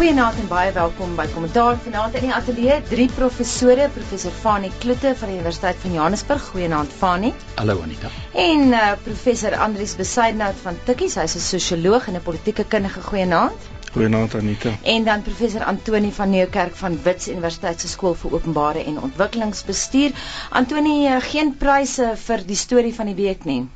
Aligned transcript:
Goeienaand 0.00 0.38
en 0.40 0.46
baie 0.48 0.70
welkom 0.72 1.10
by 1.12 1.26
Kommentaar 1.28 1.74
vanaand 1.84 2.14
in 2.16 2.22
die 2.24 2.30
ateljee. 2.32 2.76
Drie 2.88 3.08
professore, 3.12 3.90
professor 3.92 4.32
Fanie 4.32 4.70
Kloete 4.80 5.10
van 5.20 5.28
die 5.28 5.36
Universiteit 5.36 5.76
van 5.82 5.92
Johannesburg. 5.92 6.46
Goeienaand 6.54 6.94
Fanie. 7.00 7.34
Hallo 7.58 7.82
Anita. 7.84 8.08
En 8.32 8.72
uh, 8.72 8.94
professor 9.04 9.58
Andrius 9.66 9.92
Besaidnout 10.00 10.56
van 10.62 10.80
Tikkies. 10.88 11.18
Hy's 11.20 11.36
'n 11.36 11.44
sosioloog 11.50 12.08
en 12.08 12.16
'n 12.16 12.24
politieke 12.30 12.64
kundige. 12.64 13.04
Goeienaand. 13.10 13.68
Goeienaand 13.92 14.34
Anita. 14.40 14.72
En 14.82 15.04
dan 15.04 15.22
professor 15.22 15.64
Antoni 15.64 16.12
van 16.12 16.30
Nieuwkerk 16.30 16.74
van 16.76 16.98
Wits 17.02 17.28
Universiteit 17.28 17.80
se 17.80 17.88
skool 17.88 18.14
vir 18.14 18.32
openbare 18.32 18.84
en 18.84 19.00
ontwikkelingsbestuur. 19.00 20.10
Antoni, 20.50 21.08
uh, 21.12 21.20
geen 21.20 21.56
pryse 21.56 22.12
vir 22.24 22.46
die 22.46 22.56
storie 22.56 22.94
van 22.94 23.12
die 23.12 23.20
week 23.20 23.44
nie. 23.44 23.66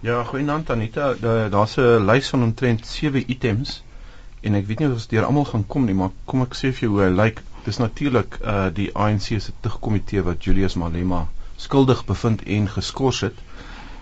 Ja, 0.00 0.22
goeienaand 0.24 0.70
Anita. 0.70 1.14
Daar's 1.50 1.76
'n 1.76 2.06
lys 2.06 2.28
van 2.28 2.42
omtrent 2.42 2.86
7 2.86 3.24
items 3.26 3.82
en 4.42 4.58
ek 4.58 4.66
weet 4.66 4.82
nie 4.82 4.88
of 4.90 4.98
ons 4.98 5.08
deur 5.10 5.26
almal 5.28 5.48
gaan 5.48 5.66
kom 5.74 5.84
nie, 5.86 5.94
maar 5.94 6.10
kom 6.30 6.42
ek 6.44 6.54
sê 6.58 6.72
vir 6.74 6.86
jou 6.86 6.92
hoe 6.94 7.04
hy 7.04 7.10
lyk. 7.14 7.42
Dis 7.66 7.78
natuurlik 7.78 8.38
uh 8.42 8.68
die 8.74 8.90
ANC 8.94 9.28
se 9.40 9.54
tugkomitee 9.66 10.22
wat 10.28 10.44
Julius 10.44 10.74
Malema 10.74 11.26
skuldig 11.56 12.04
bevind 12.04 12.42
en 12.56 12.68
geskort 12.68 13.20
het. 13.28 13.36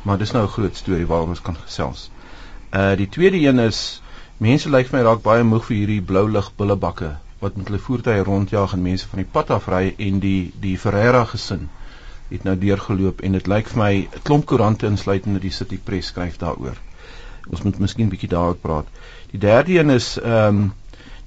Maar 0.02 0.18
dis 0.18 0.32
nou 0.32 0.44
'n 0.44 0.54
groot 0.56 0.76
storie 0.76 1.06
waaroor 1.06 1.34
ons 1.36 1.42
kan 1.48 1.56
gesels. 1.56 2.10
Uh 2.72 2.96
die 2.96 3.08
tweede 3.08 3.36
een 3.36 3.58
is 3.58 4.02
mense 4.38 4.70
lyk 4.70 4.88
vir 4.88 4.98
my 4.98 5.04
raak 5.04 5.22
baie 5.22 5.44
moeg 5.44 5.64
vir 5.64 5.76
hierdie 5.76 6.02
blou 6.12 6.28
lig 6.28 6.52
bullebakke 6.56 7.16
wat 7.40 7.56
met 7.56 7.68
hulle 7.68 7.78
voertuie 7.78 8.24
rondjaag 8.24 8.72
en 8.72 8.82
mense 8.82 9.08
van 9.08 9.22
die 9.22 9.30
pad 9.32 9.50
af 9.50 9.68
ry 9.68 9.94
en 9.98 10.20
die 10.20 10.52
die 10.60 10.78
Ferreira 10.78 11.24
gesin 11.24 11.68
het 12.30 12.44
nou 12.44 12.54
deurgeloop 12.58 13.20
en 13.26 13.32
dit 13.36 13.46
lyk 13.46 13.68
vir 13.72 13.78
my 13.82 13.94
'n 14.02 14.22
klomp 14.22 14.46
koerante 14.46 14.86
insluitende 14.86 15.40
die 15.40 15.50
City 15.50 15.78
Press 15.78 16.06
skryf 16.06 16.36
daaroor. 16.38 16.76
Ons 17.50 17.62
moet 17.62 17.78
miskien 17.78 18.06
'n 18.06 18.14
bietjie 18.14 18.28
daaroor 18.28 18.56
praat. 18.56 18.86
Die 19.30 19.40
derde 19.40 19.78
een 19.78 19.90
is 19.90 20.18
ehm 20.18 20.46
um, 20.46 20.72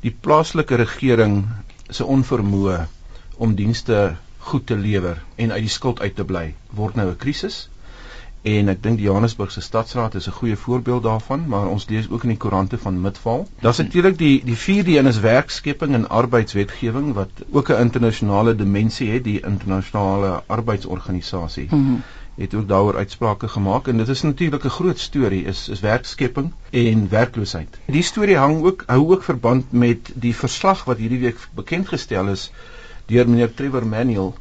die 0.04 0.16
plaaslike 0.20 0.76
regering 0.76 1.46
se 1.90 2.06
onvermoë 2.06 2.80
om 3.38 3.56
dienste 3.56 4.16
goed 4.38 4.66
te 4.68 4.76
lewer 4.76 5.22
en 5.36 5.52
uit 5.52 5.62
die 5.62 5.76
skuld 5.76 6.02
uit 6.02 6.16
te 6.16 6.24
bly 6.24 6.54
word 6.80 6.96
nou 6.96 7.10
'n 7.10 7.18
krisis. 7.18 7.70
En 8.44 8.68
ek 8.68 8.82
dink 8.84 8.98
die 9.00 9.06
Johannesburgse 9.06 9.62
stadsraad 9.62 10.16
is 10.16 10.28
'n 10.28 10.38
goeie 10.40 10.58
voorbeeld 10.58 11.04
daarvan, 11.04 11.46
maar 11.48 11.68
ons 11.68 11.86
lees 11.90 12.10
ook 12.10 12.24
in 12.24 12.30
die 12.30 12.38
koerante 12.38 12.78
van 12.78 13.02
Midval. 13.02 13.48
Daar's 13.62 13.78
natuurlik 13.78 14.18
die 14.18 14.42
die 14.44 14.58
vierde 14.58 14.98
een 14.98 15.08
is 15.08 15.20
werkskeping 15.20 15.94
en 15.94 16.10
arbeidswetgewing 16.10 17.14
wat 17.14 17.30
ook 17.52 17.70
'n 17.70 17.80
internasionale 17.80 18.56
dimensie 18.56 19.12
het, 19.12 19.24
die 19.24 19.40
internasionale 19.40 20.44
arbeidsorganisasie. 20.48 21.68
Mm 21.72 21.88
-hmm 21.88 22.02
het 22.36 22.54
ook 22.54 22.68
daaroor 22.68 22.96
uitsprake 22.98 23.48
gemaak 23.48 23.88
en 23.88 23.98
dit 23.98 24.08
is 24.08 24.22
natuurlik 24.22 24.64
'n 24.66 24.78
groot 24.78 25.00
storie 25.00 25.44
is 25.46 25.70
is 25.70 25.80
werkskepping 25.80 26.54
en 26.70 27.10
werkloosheid. 27.10 27.78
Die 27.86 28.02
storie 28.02 28.38
hang 28.38 28.64
ook 28.64 28.84
hou 28.88 29.12
ook 29.12 29.24
verband 29.24 29.72
met 29.72 30.12
die 30.14 30.36
verslag 30.36 30.84
wat 30.84 30.98
hierdie 30.98 31.20
week 31.20 31.48
bekend 31.54 31.88
gestel 31.88 32.28
is 32.28 32.52
deur 33.06 33.30
meneer 33.30 33.54
Trevor 33.54 33.88
Manuel 33.88 34.36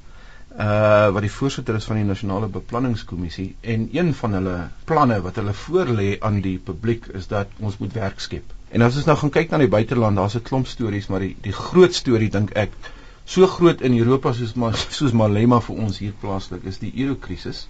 uh 0.58 1.08
wat 1.12 1.20
die 1.24 1.32
voorsitter 1.32 1.74
is 1.74 1.84
van 1.84 1.96
die 1.96 2.04
nasionale 2.04 2.46
beplanningskommissie 2.46 3.54
en 3.60 3.88
een 3.92 4.14
van 4.14 4.32
hulle 4.32 4.56
planne 4.84 5.20
wat 5.22 5.36
hulle 5.36 5.54
voorlê 5.54 6.16
aan 6.20 6.40
die 6.40 6.58
publiek 6.58 7.06
is 7.06 7.26
dat 7.26 7.48
ons 7.58 7.78
moet 7.78 7.92
werk 7.92 8.20
skep. 8.20 8.44
En 8.68 8.82
as 8.82 8.96
ons 8.96 9.04
nou 9.04 9.16
gaan 9.16 9.30
kyk 9.30 9.50
na 9.50 9.58
die 9.58 9.68
buiteland, 9.68 10.16
daar's 10.16 10.36
'n 10.36 10.42
klomp 10.42 10.66
stories, 10.66 11.06
maar 11.06 11.20
die 11.20 11.36
die 11.40 11.52
groot 11.52 11.94
storie 11.94 12.30
dink 12.30 12.50
ek 12.50 12.70
so 13.24 13.46
groot 13.46 13.80
in 13.80 13.98
Europa 13.98 14.32
soos 14.32 14.54
maar 14.54 14.76
soos 14.76 15.12
Malema 15.12 15.60
vir 15.60 15.76
ons 15.76 15.98
hier 15.98 16.12
plaaslik 16.20 16.64
is 16.64 16.78
die 16.78 16.92
eurokrisis 16.96 17.66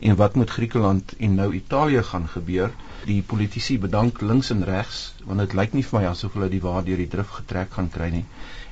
en 0.00 0.16
wat 0.16 0.34
met 0.34 0.50
Griekeland 0.50 1.12
en 1.18 1.34
nou 1.34 1.52
Italië 1.54 2.02
gaan 2.02 2.28
gebeur. 2.28 2.70
Die 3.04 3.22
politici 3.22 3.78
bedank 3.78 4.20
links 4.20 4.50
en 4.50 4.64
regs 4.64 5.14
want 5.24 5.38
dit 5.38 5.52
lyk 5.52 5.76
nie 5.76 5.84
vir 5.84 6.00
my 6.00 6.06
asof 6.08 6.32
hulle 6.36 6.48
die 6.48 6.62
waar 6.64 6.84
deur 6.84 6.96
die 7.00 7.08
drif 7.08 7.36
getrek 7.36 7.76
gaan 7.76 7.90
kry 7.92 8.08
nie. 8.14 8.24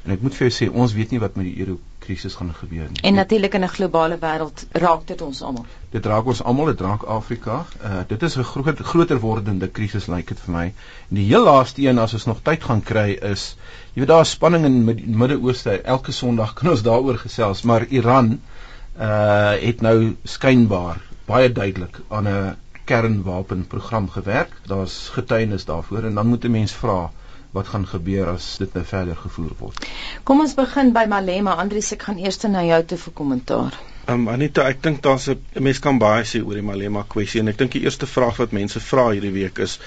En 0.05 0.15
ek 0.15 0.23
moet 0.25 0.37
vir 0.39 0.47
jou 0.47 0.55
sê 0.57 0.67
ons 0.73 0.93
weet 0.97 1.11
nie 1.13 1.21
wat 1.21 1.35
met 1.37 1.45
die 1.45 1.59
euro 1.61 1.77
krisis 2.01 2.37
gaan 2.39 2.55
gebeur 2.57 2.87
nie. 2.89 3.03
En 3.05 3.19
natuurlik 3.21 3.55
in 3.55 3.65
'n 3.65 3.69
globale 3.69 4.17
wêreld 4.19 4.65
raak 4.73 5.07
dit 5.07 5.23
ons 5.23 5.43
almal. 5.43 5.67
Dit 5.91 6.07
raak 6.07 6.27
ons 6.27 6.43
almal, 6.43 6.67
dit 6.67 6.81
raak 6.81 7.03
Afrika. 7.03 7.67
Uh 7.85 8.01
dit 8.09 8.23
is 8.23 8.37
'n 8.39 8.43
groot 8.43 8.79
groter 8.79 9.21
wordende 9.21 9.69
krisis 9.69 10.07
lyk 10.07 10.29
dit 10.29 10.41
vir 10.41 10.55
my. 10.55 10.65
En 11.11 11.17
die 11.17 11.27
heel 11.27 11.45
laaste 11.45 11.83
een 11.83 11.99
as 11.99 12.15
ons 12.15 12.27
nog 12.27 12.41
tyd 12.43 12.65
gaan 12.65 12.83
kry 12.83 13.19
is 13.33 13.57
jy 13.95 14.01
weet 14.01 14.09
daar 14.09 14.21
is 14.21 14.31
spanning 14.31 14.65
in 14.65 14.87
die 14.87 15.17
Midde-Ooste. 15.17 15.81
Elke 15.83 16.13
Sondag 16.13 16.55
kan 16.55 16.71
ons 16.71 16.83
daaroor 16.83 17.19
gesels, 17.19 17.63
maar 17.63 17.87
Iran 17.89 18.41
uh 18.99 19.53
het 19.61 19.81
nou 19.81 20.17
skynbaar 20.25 21.08
baie 21.29 21.53
duidelik 21.53 22.01
aan 22.09 22.29
'n 22.29 22.57
kernwapenprogram 22.89 24.09
gewerk. 24.11 24.53
Daar's 24.67 25.09
getuienis 25.13 25.65
daarvoor 25.65 26.09
en 26.09 26.15
dan 26.15 26.27
moet 26.27 26.45
'n 26.45 26.51
mens 26.51 26.73
vra 26.73 27.11
wat 27.51 27.69
gaan 27.69 27.87
gebeur 27.87 28.29
as 28.29 28.57
dit 28.61 28.75
nou 28.75 28.85
verder 28.85 29.17
gevoer 29.17 29.53
word. 29.59 29.87
Kom 30.29 30.41
ons 30.41 30.55
begin 30.55 30.93
by 30.93 31.05
Malema. 31.09 31.55
Andrius, 31.63 31.93
ek 31.97 32.03
gaan 32.09 32.19
eers 32.19 32.41
na 32.45 32.65
jou 32.65 32.83
toe 32.85 32.99
vir 32.99 33.13
kommentaar. 33.13 33.79
Ehm 34.09 34.21
um, 34.21 34.29
Anita, 34.29 34.65
ek 34.69 34.83
dink 34.83 35.03
daar's 35.03 35.29
'n 35.29 35.63
mens 35.63 35.79
kan 35.79 35.99
baie 35.99 36.25
sê 36.25 36.45
oor 36.45 36.55
die 36.55 36.69
Malema 36.71 37.05
kwessie 37.09 37.41
en 37.41 37.49
ek 37.49 37.59
dink 37.59 37.73
die 37.73 37.85
eerste 37.85 38.07
vraag 38.07 38.37
wat 38.37 38.53
mense 38.53 38.81
vra 38.81 39.11
hierdie 39.11 39.33
week 39.33 39.59
is 39.59 39.79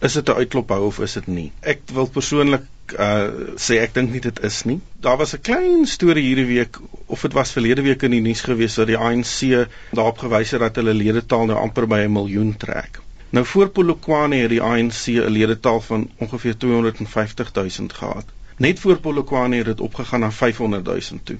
is 0.00 0.12
dit 0.12 0.28
'n 0.28 0.42
uitklop 0.42 0.70
hou 0.70 0.86
of 0.86 0.98
is 0.98 1.12
dit 1.12 1.26
nie? 1.26 1.52
Ek 1.60 1.80
wil 1.92 2.06
persoonlik 2.06 2.62
uh 2.92 3.54
sê 3.56 3.78
ek 3.82 3.94
dink 3.94 4.12
nie 4.12 4.20
dit 4.20 4.40
is 4.44 4.62
nie. 4.64 4.80
Daar 5.00 5.16
was 5.16 5.34
'n 5.34 5.40
klein 5.40 5.86
storie 5.86 6.24
hierdie 6.24 6.46
week 6.46 6.78
of 7.06 7.20
dit 7.20 7.32
was 7.32 7.52
verlede 7.52 7.82
week 7.82 8.02
in 8.02 8.10
die 8.10 8.20
nuus 8.20 8.40
gewees 8.40 8.74
dat 8.74 8.86
die 8.86 8.98
ANC 8.98 9.68
daarop 9.92 10.18
gewys 10.18 10.50
het 10.50 10.60
dat 10.60 10.76
hulle 10.76 10.94
ledetal 10.94 11.46
nou 11.46 11.58
amper 11.58 11.86
by 11.86 12.00
'n 12.06 12.12
miljoen 12.12 12.56
trek. 12.56 13.00
Nou 13.30 13.46
voor 13.46 13.68
Polokwane 13.68 14.36
het 14.36 14.50
die 14.50 14.62
ANC 14.62 15.06
'n 15.06 15.30
ledetal 15.30 15.80
van 15.80 16.10
ongeveer 16.16 16.56
250 16.56 17.52
000 17.52 17.88
gehad. 17.88 18.24
Net 18.56 18.80
voor 18.80 18.96
Polokwane 18.96 19.56
het 19.56 19.66
dit 19.66 19.80
opgegaan 19.80 20.20
na 20.20 20.30
500 20.30 20.84
000 20.84 21.00
toe. 21.24 21.38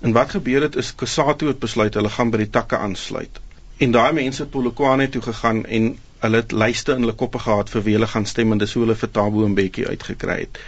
En 0.00 0.12
wat 0.12 0.30
gebeur 0.30 0.62
het 0.62 0.76
is 0.76 0.94
Kusatu 0.94 1.46
het 1.46 1.58
besluit 1.58 1.94
hulle 1.94 2.08
gaan 2.08 2.30
by 2.30 2.36
die 2.36 2.50
takke 2.50 2.76
aansluit. 2.76 3.40
En 3.76 3.90
daai 3.90 4.12
mense 4.12 4.42
het 4.42 4.50
Polokwane 4.50 5.08
toe 5.08 5.22
gegaan 5.22 5.66
en 5.66 5.98
hulle 6.20 6.42
het 6.42 6.52
lyste 6.52 6.92
in 6.92 7.04
hulle 7.06 7.16
koppe 7.16 7.40
gehad 7.42 7.70
vir 7.72 7.84
wie 7.86 7.96
hulle 7.96 8.08
gaan 8.14 8.26
stem 8.26 8.52
en 8.52 8.58
dis 8.62 8.72
hoe 8.76 8.84
hulle 8.84 8.96
vir 9.02 9.10
Tabo 9.18 9.48
Mbeki 9.48 9.86
uitgekry 9.86 10.40
het. 10.40 10.58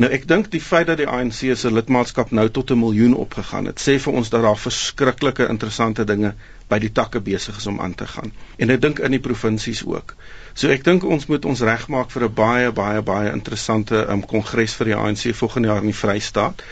Nou 0.00 0.08
ek 0.16 0.22
dink 0.24 0.46
die 0.52 0.60
feit 0.64 0.86
dat 0.88 0.96
die 1.02 1.06
ANC 1.06 1.42
se 1.60 1.70
lidmaatskap 1.70 2.30
nou 2.32 2.46
tot 2.48 2.70
'n 2.72 2.78
miljoen 2.80 3.14
opgegaan 3.24 3.66
het, 3.68 3.80
sê 3.80 3.98
vir 4.00 4.14
ons 4.20 4.30
dat 4.30 4.42
daar 4.42 4.56
verskriklike 4.56 5.48
interessante 5.52 6.04
dinge 6.08 6.32
by 6.68 6.78
die 6.78 6.92
takke 6.92 7.20
besig 7.20 7.56
is 7.56 7.66
om 7.66 7.80
aan 7.80 7.94
te 7.94 8.06
gaan. 8.06 8.32
En 8.56 8.70
ek 8.70 8.80
dink 8.80 8.98
in 8.98 9.10
die 9.10 9.20
provinsies 9.20 9.84
ook. 9.84 10.16
So 10.54 10.68
ek 10.68 10.84
dink 10.84 11.04
ons 11.04 11.26
moet 11.26 11.44
ons 11.44 11.60
regmaak 11.60 12.10
vir 12.10 12.24
'n 12.24 12.34
baie 12.34 12.72
baie 12.72 13.02
baie 13.02 13.32
interessante 13.32 14.06
um, 14.08 14.22
kongres 14.22 14.74
vir 14.74 14.86
die 14.86 14.96
ANC 14.96 15.34
volgende 15.34 15.68
jaar 15.68 15.80
in 15.80 15.92
die 15.92 16.00
Vrystaat. 16.00 16.62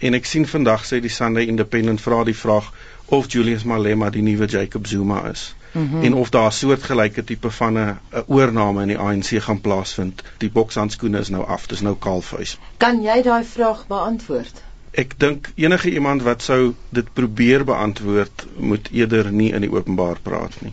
En 0.00 0.14
ek 0.14 0.26
sien 0.26 0.46
vandag 0.46 0.84
sê 0.84 1.00
die 1.00 1.16
Sunday 1.18 1.46
Independent 1.46 2.00
vra 2.00 2.24
die 2.24 2.40
vraag 2.44 2.72
of 3.06 3.32
Julius 3.32 3.64
Malema 3.64 4.10
die 4.10 4.22
nuwe 4.22 4.46
Jacob 4.46 4.86
Zuma 4.86 5.30
is 5.30 5.54
mm 5.76 5.88
-hmm. 5.90 6.04
en 6.04 6.14
of 6.14 6.30
daar 6.30 6.50
'n 6.50 6.58
soortgelyke 6.60 7.24
tipe 7.24 7.50
van 7.50 7.78
'n 7.78 7.98
oorname 8.26 8.82
in 8.82 8.88
die 8.88 8.98
ANC 8.98 9.42
gaan 9.48 9.60
plaasvind. 9.60 10.22
Die 10.38 10.50
bokshandskoene 10.50 11.18
is 11.18 11.28
nou 11.28 11.46
af, 11.46 11.66
dis 11.66 11.80
nou 11.80 11.96
kaalvuis. 11.96 12.58
Kan 12.76 13.02
jy 13.02 13.22
daai 13.22 13.44
vraag 13.44 13.86
beantwoord? 13.86 14.62
Ek 14.96 15.18
dink 15.20 15.50
enige 15.60 15.90
iemand 15.90 16.22
wat 16.24 16.42
sou 16.42 16.74
dit 16.96 17.08
probeer 17.12 17.64
beantwoord, 17.68 18.46
moet 18.56 18.88
eerder 18.92 19.28
nie 19.32 19.50
in 19.52 19.60
die 19.60 19.70
openbaar 19.70 20.16
praat 20.24 20.54
nie. 20.64 20.72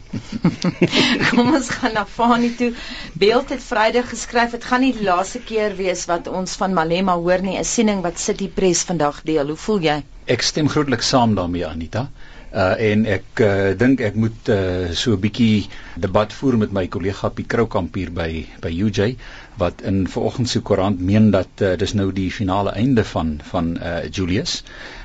Kom 1.30 1.52
ons 1.54 1.70
gaan 1.70 1.94
na 1.94 2.06
Fani 2.06 2.54
toe. 2.56 2.70
Beeld 3.20 3.52
het 3.52 3.64
Vrydag 3.64 4.08
geskryf, 4.14 4.56
dit 4.56 4.64
gaan 4.64 4.82
nie 4.86 4.94
die 4.96 5.04
laaste 5.04 5.42
keer 5.50 5.76
wees 5.76 6.06
wat 6.06 6.32
ons 6.32 6.56
van 6.62 6.74
Malema 6.74 7.18
hoor 7.20 7.44
nie, 7.44 7.58
'n 7.60 7.68
siening 7.68 8.00
wat 8.08 8.20
City 8.20 8.48
Press 8.48 8.88
vandag 8.88 9.22
deel. 9.28 9.48
Hoe 9.52 9.60
voel 9.66 9.84
jy? 9.90 9.98
Ek 10.26 10.42
stem 10.42 10.72
grootliks 10.72 11.12
saam 11.12 11.36
daarmee 11.36 11.68
Anita. 11.68 12.08
Uh 12.54 12.76
en 12.86 13.06
ek 13.10 13.40
uh, 13.42 13.72
dink 13.74 14.02
ek 14.06 14.18
moet 14.22 14.50
uh, 14.54 14.92
so 14.94 15.16
'n 15.16 15.22
bietjie 15.22 15.70
debat 15.98 16.34
voer 16.40 16.58
met 16.62 16.74
my 16.78 16.84
kollega 16.96 17.30
Piet 17.34 17.48
Kroukamp 17.50 17.96
hier 17.98 18.12
by 18.14 18.46
by 18.62 18.70
UJ 18.70 19.16
wat 19.58 19.82
in 19.82 20.04
vanoggend 20.08 20.50
se 20.50 20.60
koerant 20.62 21.00
meen 21.02 21.32
dat 21.34 21.64
uh, 21.66 21.72
dis 21.82 21.96
nou 21.98 22.12
die 22.14 22.30
finale 22.32 22.76
einde 22.78 23.04
van 23.04 23.32
van 23.50 23.72
uh, 23.78 24.04
Julius. 24.06 24.54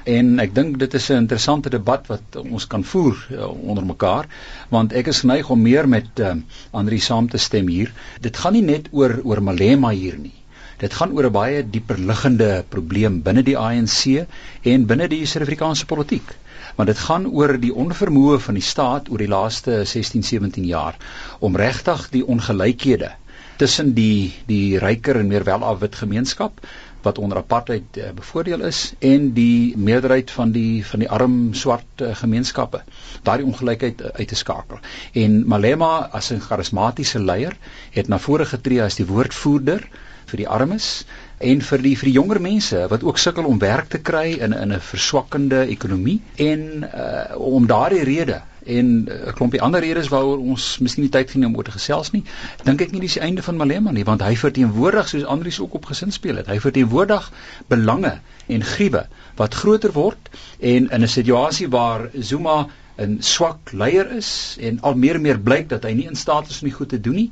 En 0.05 0.37
ek 0.45 0.53
dink 0.59 0.77
dit 0.83 0.95
is 0.95 1.09
'n 1.09 1.25
interessante 1.25 1.73
debat 1.73 2.05
wat 2.13 2.37
ons 2.43 2.67
kan 2.67 2.85
voer 2.85 3.17
uh, 3.33 3.49
onder 3.49 3.85
mekaar 3.85 4.29
want 4.69 4.93
ek 4.93 5.09
is 5.09 5.21
geneig 5.25 5.49
om 5.49 5.63
meer 5.63 5.89
met 5.89 6.21
uh, 6.21 6.35
Andri 6.71 6.99
saam 6.99 7.31
te 7.33 7.39
stem 7.39 7.69
hier. 7.69 7.95
Dit 8.21 8.37
gaan 8.37 8.53
nie 8.53 8.67
net 8.75 8.93
oor 8.93 9.21
oor 9.25 9.41
Malema 9.43 9.91
hier 9.91 10.19
nie. 10.19 10.37
Dit 10.77 10.93
gaan 10.93 11.17
oor 11.17 11.31
'n 11.31 11.33
baie 11.33 11.65
dieper 11.71 11.99
liggende 11.99 12.65
probleem 12.69 13.23
binne 13.23 13.43
die 13.43 13.57
ANC 13.57 14.29
en 14.63 14.87
binne 14.87 15.09
die 15.09 15.25
Suid-Afrikaanse 15.25 15.87
politiek 15.87 16.37
want 16.79 16.91
dit 16.93 16.99
gaan 17.09 17.27
oor 17.27 17.57
die 17.59 17.75
onvermoë 17.75 18.39
van 18.47 18.59
die 18.59 18.65
staat 18.65 19.09
oor 19.11 19.19
die 19.19 19.31
laaste 19.31 19.81
16 19.85 20.23
17 20.23 20.67
jaar 20.71 20.99
om 21.43 21.59
regtig 21.59 22.09
die 22.15 22.27
ongelykhede 22.27 23.11
tussen 23.59 23.95
die 23.95 24.31
die 24.47 24.79
ryker 24.79 25.19
en 25.19 25.33
meer 25.33 25.45
welafwit 25.49 25.99
gemeenskap 25.99 26.63
wat 27.03 27.19
onder 27.19 27.39
apartheid 27.39 27.99
uh, 27.99 28.11
bevoordeel 28.15 28.63
is 28.69 28.81
en 29.11 29.33
die 29.35 29.77
meerderheid 29.77 30.31
van 30.31 30.53
die 30.55 30.85
van 30.87 31.03
die 31.03 31.11
arm 31.19 31.37
swart 31.55 32.03
uh, 32.03 32.15
gemeenskappe 32.21 32.83
daardie 33.27 33.47
ongelykheid 33.47 34.03
uh, 34.03 34.11
uit 34.19 34.29
te 34.29 34.39
skakel. 34.39 34.83
En 35.13 35.41
Malema 35.47 36.09
as 36.21 36.31
'n 36.33 36.43
charismatiese 36.47 37.23
leier 37.23 37.57
het 37.91 38.09
na 38.09 38.19
vore 38.19 38.47
getree 38.47 38.83
as 38.83 38.99
die 38.99 39.07
woordvoerder 39.07 39.89
vir 40.31 40.43
die 40.43 40.49
armes 40.49 41.07
en 41.39 41.61
vir 41.63 41.83
die 41.83 41.95
vir 41.99 42.09
die 42.09 42.17
jonger 42.17 42.41
mense 42.43 42.85
wat 42.91 43.05
ook 43.07 43.19
sukkel 43.23 43.47
om 43.47 43.59
werk 43.63 43.89
te 43.95 44.01
kry 44.03 44.39
in 44.43 44.53
in 44.53 44.73
'n 44.73 44.81
verswakkende 44.81 45.67
ekonomie 45.67 46.21
en 46.37 46.85
uh, 46.85 47.39
om 47.39 47.67
daardie 47.67 48.03
rede 48.05 48.41
en 48.67 48.87
'n 49.09 49.33
klompie 49.35 49.61
ander 49.63 49.81
redes 49.81 50.09
waaroor 50.09 50.39
ons 50.39 50.79
miskien 50.79 51.05
nie 51.05 51.11
tyd 51.11 51.33
het 51.33 51.45
om 51.45 51.57
oor 51.57 51.65
te 51.65 51.77
gesels 51.77 52.11
nie 52.11 52.25
dink 52.65 52.81
ek 52.81 52.93
nie 52.93 53.01
dis 53.01 53.15
die 53.15 53.23
einde 53.23 53.43
van 53.43 53.57
Malema 53.57 53.91
nie 53.93 54.05
want 54.05 54.23
hy 54.23 54.35
verteenwoordig 54.37 55.09
soos 55.09 55.25
Andrius 55.25 55.61
ook 55.61 55.75
op 55.75 55.85
gesin 55.85 56.13
speel 56.13 56.37
het 56.37 56.47
hy 56.47 56.59
verteenwoordig 56.59 57.31
belange 57.69 58.19
en 58.47 58.65
griewe 58.65 59.07
wat 59.37 59.55
groter 59.55 59.93
word 59.93 60.31
en 60.59 60.91
in 60.91 61.03
'n 61.03 61.09
situasie 61.09 61.69
waar 61.69 62.11
Zuma 62.21 62.69
'n 62.99 63.23
swak 63.23 63.73
leier 63.73 64.11
is 64.17 64.57
en 64.61 64.81
al 64.81 64.95
meer 64.95 65.15
en 65.15 65.23
meer 65.23 65.39
blyk 65.39 65.69
dat 65.69 65.85
hy 65.85 65.93
nie 65.93 66.09
in 66.09 66.17
staat 66.17 66.51
is 66.51 66.63
om 66.63 66.69
die 66.69 66.77
goed 66.77 66.89
te 66.89 67.01
doen 67.01 67.15
nie 67.15 67.31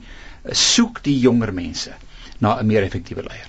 soek 0.53 1.03
die 1.03 1.19
jonger 1.19 1.53
mense 1.53 1.91
na 2.39 2.59
'n 2.61 2.67
meer 2.67 2.83
effektiewe 2.83 3.23
leier. 3.23 3.49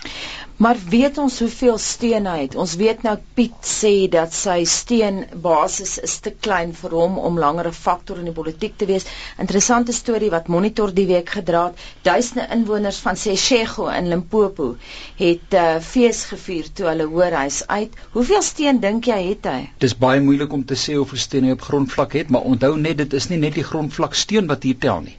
Maar 0.58 0.78
weet 0.90 1.18
ons 1.22 1.36
hoeveel 1.40 1.76
steun 1.78 2.26
hy 2.26 2.38
het? 2.40 2.56
Ons 2.58 2.72
weet 2.82 3.04
nou 3.06 3.12
Piet 3.38 3.68
sê 3.70 3.92
dat 4.10 4.34
sy 4.34 4.64
steunbasis 4.66 5.92
is 6.08 6.16
te 6.26 6.32
klein 6.34 6.72
vir 6.74 6.96
hom 6.98 7.20
om 7.30 7.36
langer 7.38 7.68
'n 7.70 7.78
faktor 7.78 8.18
in 8.18 8.26
die 8.26 8.34
politiek 8.34 8.74
te 8.78 8.88
wees. 8.90 9.06
Interessante 9.38 9.94
storie 9.94 10.32
wat 10.34 10.48
Monitor 10.48 10.94
die 10.94 11.06
week 11.06 11.30
gedra 11.30 11.62
het. 11.68 11.84
Duisende 12.02 12.48
inwoners 12.56 12.98
van 13.06 13.16
Seshego 13.16 13.86
in 14.00 14.10
Limpopo 14.10 14.76
het 15.18 15.54
'n 15.54 15.56
uh, 15.56 15.76
eh, 15.76 15.82
fees 15.82 16.24
gevier 16.32 16.72
toe 16.74 16.88
hulle 16.88 17.06
hoor 17.06 17.38
hy's 17.42 17.62
uit. 17.68 17.94
Hoeveel 18.12 18.42
steun 18.42 18.80
dink 18.80 19.06
jy 19.06 19.20
het 19.28 19.46
hy? 19.46 19.70
Dis 19.78 19.98
baie 19.98 20.22
moeilik 20.22 20.54
om 20.54 20.66
te 20.66 20.76
sê 20.76 20.98
of 21.00 21.12
hy 21.12 21.18
steun 21.18 21.44
hy 21.44 21.52
op 21.52 21.62
grondvlak 21.62 22.14
het, 22.14 22.30
maar 22.30 22.42
onthou 22.42 22.78
net 22.78 22.98
dit 22.98 23.14
is 23.14 23.30
nie 23.30 23.38
net 23.38 23.54
die 23.54 23.68
grondvlak 23.74 24.14
steun 24.16 24.48
wat 24.48 24.64
hier 24.64 24.78
tel 24.78 25.02
nie. 25.02 25.18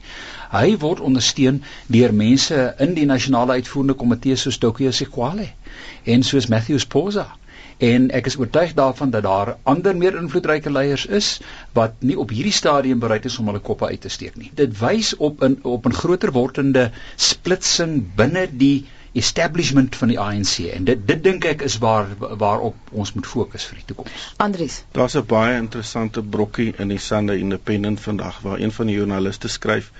Hy 0.52 0.76
word 0.80 1.00
ondersteun 1.04 1.62
deur 1.92 2.14
mense 2.14 2.74
in 2.84 2.94
die 2.96 3.06
nasionale 3.06 3.58
uitvoerende 3.58 3.96
komitee 4.02 4.36
soos 4.36 4.58
Tokyo 4.58 4.90
Sekwale 4.90 5.50
en 6.04 6.22
soos 6.22 6.48
Matthew 6.48 6.78
Sposa. 6.84 7.26
En 7.78 8.08
ek 8.10 8.26
is 8.26 8.36
oortuig 8.40 8.72
daarvan 8.74 9.10
dat 9.14 9.22
daar 9.22 9.56
ander 9.62 9.96
meer 9.96 10.16
invloedryke 10.18 10.70
leiers 10.70 11.06
is 11.06 11.28
wat 11.78 12.00
nie 12.02 12.16
op 12.18 12.32
hierdie 12.34 12.54
stadium 12.56 12.98
bereid 12.98 13.28
is 13.30 13.38
om 13.38 13.46
hulle 13.52 13.62
koppe 13.62 13.86
uit 13.86 14.00
te 14.00 14.10
steek 14.10 14.34
nie. 14.40 14.50
Dit 14.54 14.78
wys 14.80 15.12
op 15.16 15.44
'n 15.44 15.60
op 15.62 15.86
'n 15.86 15.98
groter 16.00 16.32
wordende 16.32 16.90
splitsing 17.16 18.14
binne 18.16 18.48
die 18.50 18.86
establishment 19.12 19.96
van 19.96 20.08
die 20.08 20.18
ANC 20.20 20.58
en 20.72 20.84
dit 20.84 21.06
dit 21.06 21.22
dink 21.22 21.44
ek 21.44 21.62
is 21.62 21.78
waar 21.78 22.06
waarop 22.18 22.74
ons 22.92 23.12
moet 23.12 23.26
fokus 23.26 23.64
vir 23.64 23.80
die 23.80 23.88
toekoms. 23.92 24.34
Andries, 24.36 24.84
daar's 24.92 25.16
'n 25.16 25.26
baie 25.26 25.56
interessante 25.56 26.22
brokkie 26.22 26.72
in 26.78 26.88
die 26.88 26.98
Sunday 26.98 27.38
Independent 27.38 28.00
vandag 28.00 28.40
waar 28.40 28.58
een 28.58 28.72
van 28.72 28.86
die 28.86 28.96
joernaliste 28.96 29.48
skryf 29.48 29.92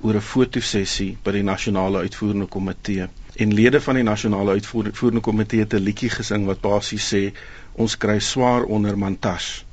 oor 0.00 0.14
'n 0.14 0.20
fotosessie 0.20 1.16
by 1.24 1.32
die 1.32 1.42
nasionale 1.42 1.98
uitvoerende 1.98 2.46
komitee. 2.46 3.08
En 3.36 3.54
lede 3.54 3.80
van 3.80 3.94
die 3.94 4.02
nasionale 4.02 4.50
uitvoerende 4.50 5.20
komitee 5.20 5.60
het 5.60 5.74
'n 5.74 5.82
liedjie 5.82 6.10
gesing 6.10 6.46
wat 6.46 6.60
basies 6.60 7.14
sê 7.14 7.32
ons 7.72 7.96
kry 7.96 8.18
swaar 8.18 8.62
onder 8.64 8.98
Mantas. 8.98 9.64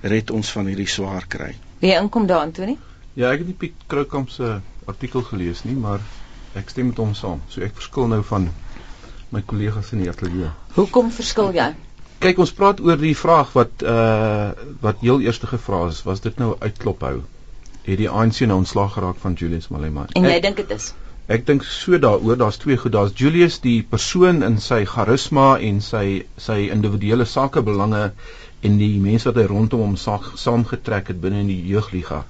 Red 0.00 0.30
ons 0.30 0.50
van 0.50 0.66
hierdie 0.66 0.88
swaar 0.88 1.26
kry. 1.26 1.54
Wie 1.78 1.92
inkom 1.92 2.26
daar 2.26 2.40
Antonie? 2.40 2.78
Ja, 3.14 3.30
ek 3.32 3.38
het 3.38 3.46
nie 3.46 3.54
Piet 3.54 3.74
Kroukamp 3.86 4.30
se 4.30 4.60
artikel 4.84 5.22
gelees 5.22 5.64
nie, 5.64 5.74
maar 5.74 6.00
ek 6.54 6.68
stem 6.68 6.86
met 6.86 6.96
hom 6.96 7.14
saam. 7.14 7.40
So 7.48 7.60
ek 7.60 7.74
verskil 7.74 8.06
nou 8.06 8.22
van 8.22 8.48
my 9.34 9.42
kollegas 9.42 9.92
in 9.92 10.04
die 10.04 10.10
ateljee. 10.10 10.50
Hoekom 10.74 11.10
verskil 11.10 11.52
jy? 11.54 11.74
Kyk, 12.18 12.38
ons 12.38 12.52
praat 12.52 12.80
oor 12.80 12.96
die 12.96 13.16
vraag 13.16 13.52
wat 13.52 13.82
uh 13.82 14.52
wat 14.80 15.00
heel 15.00 15.20
eerste 15.20 15.46
gevra 15.46 15.86
is, 15.88 16.02
was 16.02 16.20
dit 16.20 16.38
nou 16.38 16.54
uitklop 16.60 17.00
hou? 17.00 17.22
Het 17.84 17.98
die 18.00 18.10
ANC 18.10 18.40
nou 18.48 18.58
ontslaag 18.62 18.92
geraak 18.96 19.16
van 19.22 19.34
Julius 19.38 19.68
Malema. 19.68 20.06
En 20.12 20.28
jy 20.28 20.40
dink 20.40 20.56
dit 20.62 20.70
is? 20.76 20.92
Ek 21.26 21.46
dink 21.48 21.62
so 21.64 21.96
daaroor, 21.98 22.36
daar's 22.36 22.60
twee 22.60 22.76
goed. 22.76 22.92
Daar's 22.92 23.14
Julius 23.16 23.60
die 23.64 23.78
persoon 23.82 24.42
in 24.44 24.58
sy 24.60 24.82
charisma 24.88 25.54
en 25.56 25.80
sy 25.84 26.04
sy 26.36 26.58
individuele 26.74 27.24
sakebelange 27.24 28.10
en 28.64 28.76
die 28.80 28.98
mense 29.00 29.30
wat 29.30 29.40
hy 29.40 29.46
rondom 29.48 29.86
hom 29.86 29.96
saamgetrek 30.00 31.08
het 31.12 31.20
binne 31.22 31.40
in 31.44 31.48
die 31.52 31.62
jeugliga. 31.70 32.24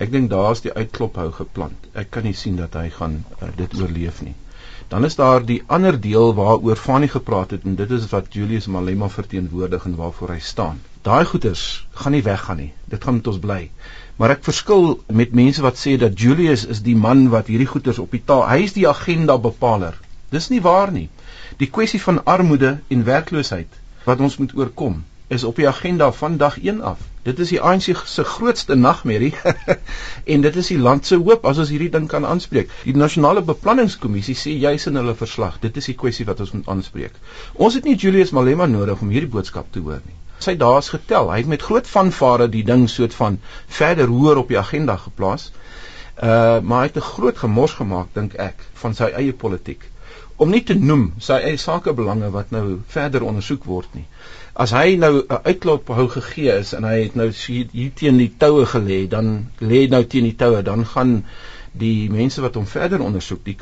Ek 0.00 0.10
dink 0.12 0.28
daar's 0.32 0.64
die 0.64 0.72
uitklophou 0.72 1.30
geplant. 1.32 1.88
Ek 1.92 2.10
kan 2.12 2.24
nie 2.28 2.36
sien 2.36 2.56
dat 2.60 2.74
hy 2.76 2.88
gaan 2.96 3.22
uh, 3.40 3.48
dit 3.56 3.76
oorleef 3.80 4.20
nie. 4.24 4.34
Dan 4.88 5.04
is 5.04 5.16
daar 5.18 5.44
die 5.44 5.62
ander 5.66 5.96
deel 6.00 6.34
waaroor 6.36 6.80
Fanie 6.80 7.08
gepraat 7.12 7.52
het 7.56 7.64
en 7.64 7.76
dit 7.76 7.90
is 7.90 8.04
wat 8.12 8.32
Julius 8.32 8.68
Malema 8.70 9.08
verteenwoordig 9.12 9.84
en 9.88 9.96
waarvoor 10.00 10.36
hy 10.36 10.40
staan. 10.40 10.80
Daai 11.02 11.24
goeders 11.24 11.86
gaan 12.00 12.16
nie 12.16 12.22
weggaan 12.22 12.60
nie. 12.64 12.72
Dit 12.84 13.04
gaan 13.04 13.18
met 13.20 13.26
ons 13.32 13.40
bly. 13.44 13.70
Maar 14.16 14.32
ek 14.32 14.46
verskil 14.48 14.94
met 15.12 15.34
mense 15.36 15.60
wat 15.64 15.76
sê 15.76 15.96
dat 16.00 16.14
Julius 16.20 16.62
is 16.72 16.78
die 16.84 16.96
man 16.96 17.26
wat 17.32 17.50
hierdie 17.52 17.68
goeders 17.68 17.98
op 18.00 18.14
die 18.16 18.22
taal, 18.24 18.46
hy 18.48 18.62
is 18.64 18.72
die 18.72 18.86
agenda 18.88 19.36
bepaler. 19.46 19.98
Dis 20.32 20.48
nie 20.48 20.62
waar 20.64 20.92
nie. 20.92 21.10
Die 21.60 21.68
kwessie 21.68 22.00
van 22.00 22.22
armoede 22.24 22.78
en 22.88 23.04
werkloosheid 23.04 23.76
wat 24.06 24.22
ons 24.24 24.38
moet 24.40 24.54
oorkom, 24.56 25.02
is 25.28 25.44
op 25.44 25.60
die 25.60 25.68
agenda 25.68 26.08
van 26.16 26.40
dag 26.40 26.56
1 26.62 26.80
af. 26.94 27.04
Dit 27.28 27.44
is 27.44 27.52
die 27.52 27.60
ANC 27.60 27.90
se 28.06 28.24
grootste 28.24 28.74
nagmerrie 28.80 29.34
en 30.32 30.48
dit 30.48 30.60
is 30.62 30.72
die 30.72 30.80
land 30.80 31.06
se 31.06 31.20
hoop 31.20 31.44
as 31.50 31.60
ons 31.60 31.72
hierdie 31.74 31.92
ding 31.92 32.08
kan 32.08 32.24
aanspreek. 32.24 32.72
Die 32.88 32.96
nasionale 32.96 33.44
beplanningskommissie 33.44 34.38
sê 34.38 34.56
juis 34.56 34.88
in 34.88 34.96
hulle 35.02 35.18
verslag, 35.18 35.60
dit 35.60 35.76
is 35.76 35.92
die 35.92 36.00
kwessie 36.04 36.28
wat 36.30 36.40
ons 36.40 36.56
moet 36.56 36.76
aanspreek. 36.76 37.18
Ons 37.58 37.76
het 37.76 37.84
nie 37.84 37.98
Julius 38.00 38.32
Malema 38.32 38.70
nodig 38.70 39.02
om 39.02 39.12
hierdie 39.12 39.34
boodskap 39.36 39.68
te 39.74 39.84
hoor 39.84 40.00
nie 40.06 40.22
sy 40.38 40.56
dae 40.60 40.78
is 40.78 40.88
getel. 40.92 41.30
Hy 41.32 41.42
het 41.42 41.50
met 41.50 41.62
groot 41.62 41.88
vanvare 41.88 42.48
die 42.52 42.64
ding 42.64 42.86
soort 42.90 43.14
van 43.14 43.38
verder 43.78 44.10
hoër 44.12 44.42
op 44.42 44.48
die 44.52 44.58
agenda 44.58 44.96
geplaas. 44.96 45.50
Uh 46.16 46.60
maar 46.62 46.84
hy 46.84 46.88
het 46.90 46.96
'n 46.96 47.10
groot 47.10 47.38
gemors 47.38 47.76
gemaak 47.80 48.08
dink 48.12 48.34
ek 48.34 48.64
van 48.74 48.94
sy 48.94 49.10
eie 49.12 49.32
politiek. 49.32 49.90
Om 50.36 50.50
nie 50.50 50.62
te 50.62 50.74
noem 50.74 51.12
sy 51.18 51.32
eie 51.32 51.56
sakebelange 51.56 52.30
wat 52.30 52.50
nou 52.50 52.80
verder 52.86 53.22
ondersoek 53.22 53.64
word 53.64 53.94
nie. 53.94 54.06
As 54.54 54.70
hy 54.70 54.96
nou 54.96 55.24
'n 55.28 55.40
uitklop 55.44 55.88
hou 55.88 56.08
gegee 56.08 56.58
is 56.58 56.72
en 56.72 56.84
hy 56.84 57.02
het 57.02 57.14
nou 57.14 57.30
hier 57.72 57.90
teen 57.94 58.16
die 58.16 58.32
toue 58.38 58.66
gelê, 58.66 59.08
dan 59.08 59.50
lê 59.60 59.88
nou 59.88 60.04
teen 60.04 60.24
die 60.24 60.36
toue, 60.36 60.62
dan 60.62 60.86
gaan 60.86 61.24
die 61.72 62.10
mense 62.10 62.40
wat 62.40 62.54
hom 62.54 62.66
verder 62.66 63.00
ondersoek, 63.00 63.44
die 63.44 63.56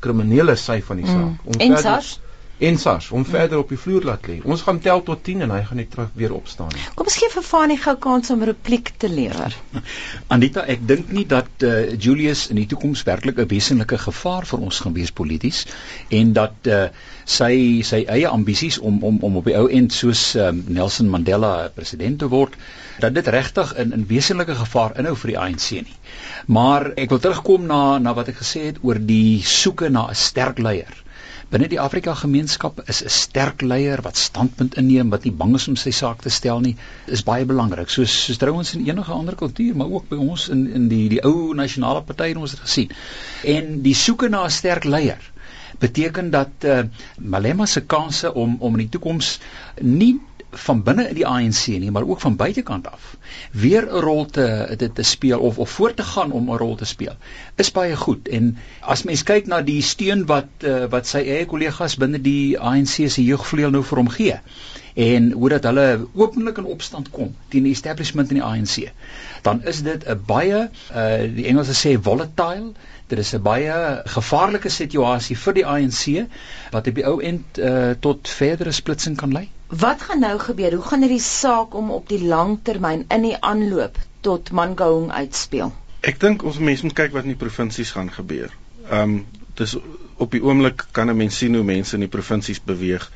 kriminele 0.00 0.56
sy 0.56 0.80
van 0.82 0.96
die 0.96 1.06
saak. 1.06 1.42
Mm. 1.44 1.58
En 1.58 1.78
SARS 1.78 2.20
en 2.62 2.78
SARS 2.78 3.10
om 3.10 3.24
verder 3.26 3.58
op 3.58 3.72
die 3.72 3.78
vloer 3.78 4.04
laat 4.06 4.26
lê. 4.30 4.36
Ons 4.46 4.62
gaan 4.66 4.78
tel 4.82 5.02
tot 5.02 5.22
10 5.26 5.46
en 5.46 5.54
hy 5.54 5.62
gaan 5.66 5.80
net 5.80 5.90
terug 5.90 6.10
weer 6.18 6.34
opstaan. 6.36 6.70
Kom 6.94 7.08
ons 7.10 7.18
gee 7.18 7.30
vir 7.32 7.46
Fanie 7.46 7.78
gou 7.82 7.96
kans 8.06 8.30
om 8.30 8.42
'n 8.42 8.50
repliek 8.52 8.92
te 9.02 9.10
lewer. 9.10 9.56
Anita, 10.34 10.62
ek 10.74 10.86
dink 10.86 11.10
nie 11.12 11.26
dat 11.26 11.66
uh, 11.66 11.72
Julius 11.98 12.46
in 12.54 12.60
die 12.60 12.68
toekoms 12.70 13.02
werklik 13.08 13.40
'n 13.42 13.48
wesenlike 13.50 13.98
gevaar 13.98 14.46
vir 14.46 14.62
ons 14.68 14.80
gaan 14.80 14.94
wees 14.94 15.10
polities 15.10 15.64
en 16.08 16.32
dat 16.32 16.70
uh, 16.70 16.86
sy 17.24 17.82
sy 17.82 18.04
eie 18.06 18.28
ambisies 18.28 18.78
om 18.78 19.02
om 19.02 19.18
om 19.20 19.36
op 19.36 19.44
die 19.50 19.58
ou 19.58 19.68
end 19.70 19.92
soos 19.92 20.34
um, 20.34 20.64
Nelson 20.68 21.10
Mandela 21.10 21.68
president 21.74 22.18
te 22.18 22.28
word 22.28 22.54
dat 23.02 23.14
dit 23.14 23.26
regtig 23.26 23.74
in 23.74 23.92
'n 23.94 24.06
wesenlike 24.06 24.54
gevaar 24.54 24.98
inhou 24.98 25.16
vir 25.16 25.34
die 25.34 25.38
ANC 25.38 25.70
nie. 25.70 25.98
Maar 26.46 26.92
ek 26.96 27.10
wil 27.10 27.18
terugkom 27.18 27.66
na 27.66 27.98
na 27.98 28.14
wat 28.14 28.28
ek 28.28 28.38
gesê 28.42 28.66
het 28.70 28.78
oor 28.82 28.98
die 28.98 29.42
soeke 29.42 29.88
na 29.88 30.08
'n 30.10 30.14
sterk 30.14 30.58
leier 30.58 31.01
binne 31.52 31.68
die 31.68 31.80
Afrika 31.80 32.14
gemeenskap 32.16 32.80
is 32.88 33.02
'n 33.04 33.10
sterk 33.12 33.60
leier 33.62 34.00
wat 34.02 34.16
standpunt 34.16 34.76
inneem 34.80 35.10
wat 35.12 35.24
nie 35.28 35.32
bang 35.42 35.54
is 35.58 35.68
om 35.68 35.76
sy 35.76 35.90
saak 35.92 36.22
te 36.22 36.30
stel 36.30 36.60
nie 36.60 36.76
is 37.06 37.22
baie 37.28 37.44
belangrik. 37.44 37.90
Soos 37.90 38.14
soos 38.24 38.38
trouens 38.40 38.74
in 38.74 38.86
enige 38.88 39.12
ander 39.12 39.34
kultuur 39.36 39.76
maar 39.76 39.90
ook 39.90 40.08
by 40.08 40.16
ons 40.16 40.48
in 40.48 40.66
in 40.80 40.88
die 40.88 41.08
die 41.08 41.20
ou 41.24 41.52
nasionale 41.54 42.02
partye 42.02 42.38
ons 42.38 42.50
het 42.56 42.60
gesien. 42.60 42.90
En 43.44 43.82
die 43.82 43.94
soeke 43.94 44.28
na 44.28 44.44
'n 44.44 44.50
sterk 44.50 44.84
leier 44.84 45.30
beteken 45.78 46.30
dat 46.30 46.64
uh, 46.64 46.80
Malema 47.18 47.66
se 47.66 47.80
kanse 47.80 48.34
om 48.34 48.56
om 48.60 48.72
in 48.72 48.84
die 48.86 48.88
toekoms 48.88 49.38
nie 49.80 50.20
van 50.52 50.82
binne 50.82 51.08
in 51.08 51.16
die 51.16 51.26
ANC 51.26 51.66
nie, 51.66 51.90
maar 51.90 52.04
ook 52.08 52.20
van 52.20 52.36
buitekant 52.36 52.86
af 52.90 53.16
weer 53.50 53.86
'n 53.86 54.00
rol 54.04 54.26
te 54.26 54.74
te 54.78 54.92
te 54.92 55.02
speel 55.02 55.40
of 55.40 55.58
of 55.58 55.70
voort 55.70 55.96
te 55.96 56.02
gaan 56.02 56.32
om 56.32 56.50
'n 56.50 56.56
rol 56.56 56.74
te 56.74 56.84
speel. 56.84 57.16
Is 57.56 57.72
baie 57.72 57.96
goed 57.96 58.28
en 58.28 58.58
as 58.80 59.02
mens 59.02 59.22
kyk 59.22 59.46
na 59.46 59.60
die 59.60 59.82
steun 59.82 60.26
wat 60.26 60.48
uh, 60.60 60.84
wat 60.84 61.06
sy 61.06 61.18
eie 61.18 61.46
kollegas 61.46 61.96
binne 61.96 62.20
die 62.20 62.58
ANC 62.58 63.08
se 63.08 63.24
jeugvleuel 63.24 63.70
nou 63.70 63.82
vir 63.82 63.98
hom 63.98 64.08
gee 64.08 64.40
en 64.94 65.30
hoe 65.32 65.48
dat 65.48 65.64
hulle 65.64 66.06
openlik 66.14 66.58
in 66.58 66.64
opstand 66.64 67.10
kom 67.10 67.34
teen 67.48 67.62
die 67.62 67.72
establishment 67.72 68.30
in 68.30 68.36
die 68.36 68.44
ANC, 68.44 68.92
dan 69.42 69.64
is 69.64 69.82
dit 69.82 70.04
'n 70.08 70.22
baie 70.26 70.68
uh, 70.94 71.34
die 71.36 71.46
Engelse 71.46 71.72
sê 71.88 72.02
volatile 72.02 72.72
Dit 73.12 73.20
is 73.20 73.32
'n 73.36 73.42
baie 73.42 73.72
gevaarlike 74.04 74.68
situasie 74.68 75.34
vir 75.36 75.54
die 75.54 75.64
ANC 75.66 76.04
wat 76.70 76.86
op 76.86 76.94
die 76.94 77.04
ou 77.04 77.18
end 77.20 77.58
uh, 77.58 77.90
tot 78.00 78.28
verdere 78.28 78.72
splitsing 78.72 79.16
kan 79.16 79.32
lei. 79.32 79.48
Wat 79.72 80.02
gaan 80.02 80.20
nou 80.20 80.38
gebeur? 80.38 80.74
Hoe 80.74 80.84
gaan 80.84 81.00
hierdie 81.00 81.20
saak 81.24 81.74
om 81.74 81.90
op 81.90 82.08
die 82.08 82.20
lang 82.28 82.58
termyn 82.62 83.04
in 83.08 83.22
die 83.24 83.36
aanloop 83.40 83.96
tot 84.20 84.50
Mangaung 84.52 85.08
uitspeel? 85.10 85.72
Ek 86.04 86.18
dink 86.20 86.42
ons 86.44 86.58
mense 86.58 86.84
moet 86.84 86.96
kyk 86.98 87.14
wat 87.14 87.24
in 87.24 87.32
die 87.32 87.40
provinsies 87.40 87.94
gaan 87.96 88.10
gebeur. 88.12 88.52
Ehm 88.90 89.14
um, 89.14 89.22
dis 89.56 89.72
op 90.16 90.32
die 90.32 90.42
oomblik 90.44 90.84
kan 90.96 91.08
'n 91.08 91.16
mens 91.16 91.38
sien 91.38 91.54
hoe 91.54 91.64
mense 91.64 91.94
in 91.96 92.04
die 92.04 92.12
provinsies 92.12 92.60
beweeg 92.60 93.08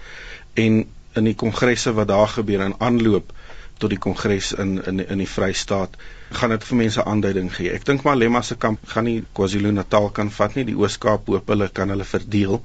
en 0.55 0.85
in 1.21 1.29
die 1.29 1.35
kongresse 1.35 1.93
wat 1.93 2.09
daar 2.09 2.29
gebeur 2.29 2.65
in 2.65 2.75
aanloop 2.79 3.33
tot 3.79 3.91
die 3.91 4.01
kongres 4.07 4.53
in 4.53 4.81
in 4.85 5.05
in 5.07 5.19
die 5.19 5.29
Vrystaat 5.35 5.97
gaan 6.41 6.51
dit 6.57 6.65
vir 6.65 6.77
mense 6.77 7.05
aanduiding 7.05 7.53
gee. 7.57 7.73
Ek 7.73 7.85
dink 7.85 8.03
Malema 8.09 8.43
se 8.43 8.57
kamp 8.57 8.89
gaan 8.95 9.05
nie 9.05 9.25
KwaZulu-Natal 9.33 10.11
kan 10.11 10.31
vat 10.31 10.55
nie, 10.55 10.65
die 10.65 10.77
Oos-Kaap 10.77 11.27
hoop 11.27 11.49
hulle 11.49 11.69
kan 11.69 11.89
hulle 11.89 12.05
verdeel. 12.05 12.63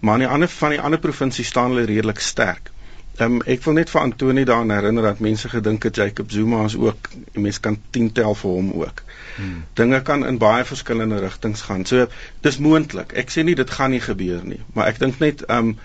Maar 0.00 0.14
in 0.14 0.26
die 0.28 0.32
ander 0.34 0.48
van 0.48 0.70
die 0.70 0.80
ander 0.80 0.98
provinsies 0.98 1.46
staan 1.46 1.74
hulle 1.74 1.90
redelik 1.90 2.20
sterk. 2.20 2.70
Ehm 3.16 3.34
um, 3.34 3.42
ek 3.48 3.62
wil 3.64 3.76
net 3.78 3.90
vir 3.90 4.00
Antoni 4.00 4.44
daaraan 4.44 4.70
herinner 4.74 5.02
dat 5.08 5.20
mense 5.24 5.48
gedink 5.48 5.82
het 5.88 5.96
Jacob 5.96 6.30
Zuma 6.30 6.64
is 6.64 6.76
ook 6.76 7.08
mense 7.32 7.60
kan 7.60 7.78
10 7.90 8.12
tel 8.12 8.34
vir 8.34 8.50
hom 8.50 8.72
ook. 8.72 9.02
Hmm. 9.36 9.64
Dinge 9.72 10.02
kan 10.02 10.26
in 10.26 10.38
baie 10.38 10.64
verskillende 10.64 11.18
rigtings 11.18 11.62
gaan. 11.62 11.86
So 11.86 12.08
dis 12.40 12.58
moontlik. 12.58 13.12
Ek 13.12 13.32
sê 13.32 13.44
nie 13.44 13.54
dit 13.54 13.70
gaan 13.70 13.90
nie 13.90 14.00
gebeur 14.04 14.42
nie, 14.44 14.60
maar 14.74 14.92
ek 14.92 15.00
dink 15.00 15.22
net 15.24 15.46
ehm 15.46 15.72
um, 15.72 15.78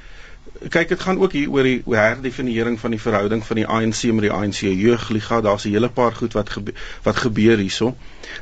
kyk 0.69 0.89
dit 0.91 0.99
gaan 0.99 1.19
ook 1.21 1.31
hier 1.31 1.49
oor 1.49 1.63
die 1.63 1.81
herdefiniering 1.87 2.75
van 2.79 2.91
die 2.93 2.99
verhouding 3.01 3.45
van 3.45 3.59
die 3.61 3.65
ANC 3.65 4.01
met 4.13 4.25
die 4.27 4.31
ANC 4.31 4.59
jeugliga. 4.67 5.41
Daar's 5.41 5.65
'n 5.65 5.71
hele 5.71 5.89
paar 5.89 6.15
goed 6.15 6.33
wat 6.33 6.49
gebe 6.49 6.73
wat 7.03 7.17
gebeur 7.17 7.57
hierso. 7.57 7.95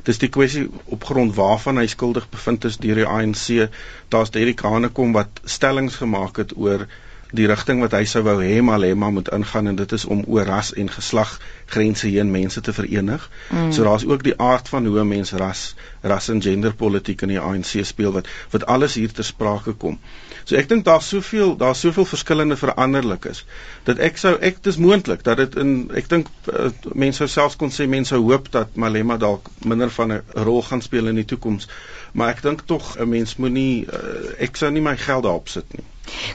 Dis 0.04 0.18
die 0.18 0.30
kwessie 0.30 0.70
op 0.86 1.04
grond 1.04 1.36
waarvan 1.36 1.78
hy 1.78 1.86
skuldig 1.88 2.30
bevind 2.30 2.66
is 2.66 2.78
deur 2.78 2.96
die 2.96 3.06
ANC. 3.06 3.70
Daar's 4.08 4.32
Derek 4.32 4.62
Hanekom 4.62 5.12
wat 5.12 5.30
stellings 5.44 5.96
gemaak 5.96 6.38
het 6.38 6.58
oor 6.58 6.88
die 7.36 7.46
rigting 7.46 7.82
wat 7.84 7.94
hy 7.94 8.06
sou 8.10 8.24
wou 8.26 8.40
hê 8.42 8.62
Malema 8.66 9.10
moet 9.14 9.30
ingaan 9.36 9.70
en 9.70 9.76
dit 9.78 9.92
is 9.94 10.06
om 10.06 10.24
oor 10.28 10.48
ras 10.50 10.72
en 10.74 10.88
geslag 10.90 11.36
grense 11.70 12.08
heen 12.10 12.32
mense 12.34 12.62
te 12.66 12.74
verenig. 12.74 13.28
Mm. 13.50 13.72
So 13.76 13.86
daar's 13.86 14.06
ook 14.06 14.24
die 14.26 14.34
aard 14.42 14.70
van 14.70 14.86
hoe 14.90 15.04
mense 15.06 15.38
ras 15.38 15.76
ras 16.02 16.30
en 16.34 16.42
genderpolitiek 16.42 17.22
in 17.22 17.36
die 17.36 17.40
ANC 17.40 17.86
speel 17.86 18.16
wat 18.16 18.30
wat 18.54 18.66
alles 18.66 18.98
hier 18.98 19.14
ter 19.14 19.28
sprake 19.28 19.76
kom. 19.78 20.00
So 20.44 20.58
ek 20.58 20.72
dink 20.72 20.86
daar's 20.86 21.12
soveel 21.14 21.54
daar's 21.58 21.84
soveel 21.86 22.08
verskillende 22.10 22.58
veranderlikes 22.58 23.44
dat 23.86 24.02
ek 24.10 24.18
sou 24.18 24.34
ek 24.50 24.64
dis 24.66 24.82
moontlik 24.82 25.22
dat 25.28 25.38
dit 25.38 25.60
in 25.62 25.76
ek 25.94 26.10
dink 26.10 26.34
uh, 26.50 26.72
mense 26.94 27.22
sou 27.22 27.30
selfs 27.30 27.60
kon 27.62 27.70
sê 27.70 27.86
mense 27.86 28.16
hoop 28.16 28.50
dat 28.52 28.74
Malema 28.74 29.20
dalk 29.22 29.54
minder 29.62 29.94
van 29.94 30.18
'n 30.18 30.22
rol 30.50 30.64
gaan 30.64 30.82
speel 30.82 31.14
in 31.14 31.22
die 31.22 31.30
toekoms. 31.30 31.70
Maar 32.14 32.34
ek 32.34 32.42
dink 32.42 32.66
tog 32.66 32.98
'n 32.98 33.10
mens 33.10 33.36
moenie 33.38 33.86
uh, 33.86 34.34
ek 34.40 34.58
sou 34.58 34.72
nie 34.72 34.82
my 34.82 34.98
geld 34.98 35.24
daarop 35.24 35.50
sit 35.50 35.78
nie. 35.78 35.86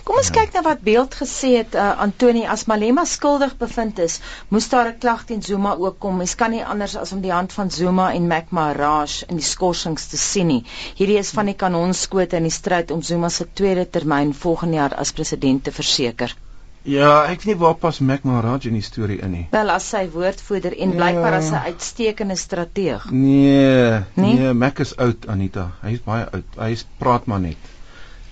Kom 0.05 0.19
ons 0.21 0.31
ja. 0.31 0.35
kyk 0.39 0.55
na 0.55 0.63
wat 0.67 0.85
Beeld 0.87 1.15
gesê 1.21 1.51
het 1.59 1.75
uh, 1.75 1.87
Antoni 2.05 2.45
as 2.55 2.67
Malema 2.71 3.05
skuldig 3.09 3.57
bevind 3.61 3.99
is, 4.05 4.21
moes 4.49 4.69
daar 4.73 4.93
'n 4.93 4.99
klag 4.99 5.25
teen 5.25 5.43
Zuma 5.43 5.75
ook 5.87 5.99
kom. 5.99 6.17
Mens 6.23 6.35
kan 6.35 6.51
nie 6.51 6.65
anders 6.65 6.97
as 6.97 7.13
om 7.13 7.21
die 7.21 7.33
hand 7.33 7.53
van 7.53 7.71
Zuma 7.71 8.13
en 8.13 8.29
Mac 8.29 8.51
Maharaj 8.51 9.23
in 9.29 9.37
die 9.43 9.51
skorsings 9.55 10.07
te 10.07 10.17
sien 10.17 10.47
nie. 10.47 10.65
Hierdie 11.01 11.19
is 11.19 11.31
van 11.31 11.47
die 11.47 11.59
kanonskote 11.65 12.37
in 12.37 12.51
die 12.51 12.59
stryd 12.61 12.91
om 12.91 13.03
Zuma 13.03 13.29
se 13.29 13.47
tweede 13.53 13.91
termyn 13.91 14.35
volgende 14.35 14.77
jaar 14.77 14.95
as 14.95 15.13
president 15.13 15.65
te 15.65 15.73
verseker. 15.73 16.37
Ja, 16.85 17.25
ek 17.33 17.41
weet 17.41 17.55
nie 17.55 17.61
waar 17.63 17.79
pas 17.81 17.99
Mac 18.05 18.27
Maharaj 18.29 18.67
in 18.69 18.75
die 18.77 18.85
storie 18.85 19.17
in 19.25 19.31
nie. 19.33 19.45
Wel 19.55 19.71
as 19.73 19.87
sy 19.89 20.03
woordvoerder 20.13 20.75
en 20.77 20.91
ja. 20.93 20.97
blykbaar 20.99 21.37
as 21.39 21.49
'n 21.51 21.63
uitstekende 21.73 22.37
strateeg. 22.37 23.07
Nee, 23.11 24.05
nee, 24.15 24.35
nee, 24.37 24.53
Mac 24.53 24.83
is 24.85 24.93
oud 24.97 25.25
Anita. 25.27 25.71
Hy 25.81 25.95
is 25.97 26.03
baie 26.05 26.27
oud. 26.29 26.59
Hy 26.61 26.77
praat 27.01 27.25
maar 27.27 27.41
net. 27.41 27.73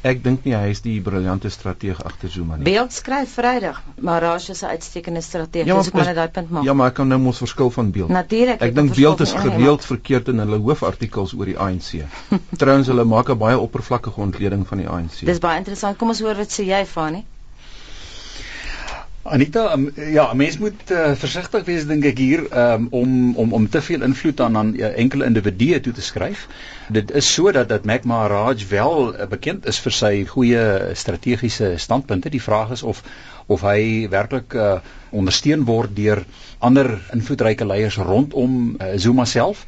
Ek 0.03 0.19
dink 0.23 0.43
nie 0.43 0.55
hy 0.59 0.73
is 0.75 0.81
die 0.83 0.97
briljante 1.01 1.51
strateeg 1.55 2.01
agter 2.03 2.31
Zuma 2.31 2.57
nie. 2.59 2.65
Beeld 2.67 2.91
skryf 2.95 3.37
Vrydag, 3.39 3.77
maar 4.03 4.23
Rash 4.25 4.49
is 4.51 4.63
'n 4.63 4.75
uitstekende 4.75 5.21
strateeg. 5.23 5.67
Ja, 5.67 5.77
dis 5.79 5.93
maar 5.93 6.11
net 6.11 6.17
daai 6.17 6.29
punt 6.29 6.51
maak. 6.51 6.65
Ja, 6.65 6.75
maar 6.75 6.89
ek 6.91 6.95
kan 6.95 7.09
nou 7.09 7.21
mos 7.21 7.39
verskil 7.39 7.71
van 7.71 7.91
Beeld. 7.91 8.09
Natuurlik. 8.09 8.61
Ek 8.61 8.75
dink 8.75 8.95
Beeld 8.97 9.21
is 9.21 9.33
gereeld 9.33 9.85
verkeerd 9.85 10.29
in 10.29 10.39
hulle 10.39 10.59
hoofartikels 10.59 11.35
oor 11.39 11.47
die 11.47 11.59
ANC. 11.59 12.03
Trouwens 12.63 12.87
hulle 12.87 13.05
maak 13.05 13.31
'n 13.31 13.39
baie 13.39 13.59
oppervlakkige 13.59 14.21
ontleding 14.21 14.67
van 14.67 14.79
die 14.79 14.89
ANC. 14.89 15.23
Dis 15.25 15.39
baie 15.39 15.59
interessant. 15.59 15.97
Kom 15.97 16.09
ons 16.09 16.21
hoor 16.21 16.35
wat 16.35 16.51
sê 16.51 16.67
jy 16.67 16.87
van 16.87 17.13
nie. 17.13 17.25
Anita, 19.23 19.73
um, 19.73 19.91
ja, 19.95 20.33
mens 20.35 20.59
moet 20.59 20.91
uh, 20.91 21.13
versigtig 21.15 21.63
wees 21.69 21.85
dink 21.87 22.03
ek 22.11 22.19
hier 22.19 22.41
um, 22.59 22.89
om 22.91 23.13
om 23.39 23.53
om 23.55 23.69
te 23.71 23.79
veel 23.79 24.03
invloed 24.03 24.41
aan 24.43 24.57
aan 24.59 24.73
uh, 24.75 24.89
enkele 24.99 25.29
individue 25.31 25.79
toe 25.81 25.93
te 25.95 26.03
skryf. 26.03 26.49
Dit 26.91 27.13
is 27.15 27.29
so 27.35 27.53
dat 27.53 27.85
Mac 27.87 28.03
Maharaj 28.03 28.67
wel 28.69 29.15
uh, 29.15 29.29
bekend 29.31 29.69
is 29.71 29.79
vir 29.85 29.95
sy 29.95 30.11
goeie 30.27 30.65
strategiese 30.99 31.77
standpunte. 31.79 32.35
Die 32.35 32.43
vraag 32.43 32.75
is 32.75 32.83
of 32.83 33.05
of 33.47 33.63
hy 33.63 34.09
werklik 34.11 34.59
uh, 34.59 34.81
ondersteun 35.15 35.63
word 35.71 35.95
deur 35.95 36.25
ander 36.59 36.91
invloedryke 37.15 37.67
leiers 37.67 38.03
rondom 38.03 38.75
uh, 38.75 38.97
Zuma 38.99 39.25
self. 39.25 39.63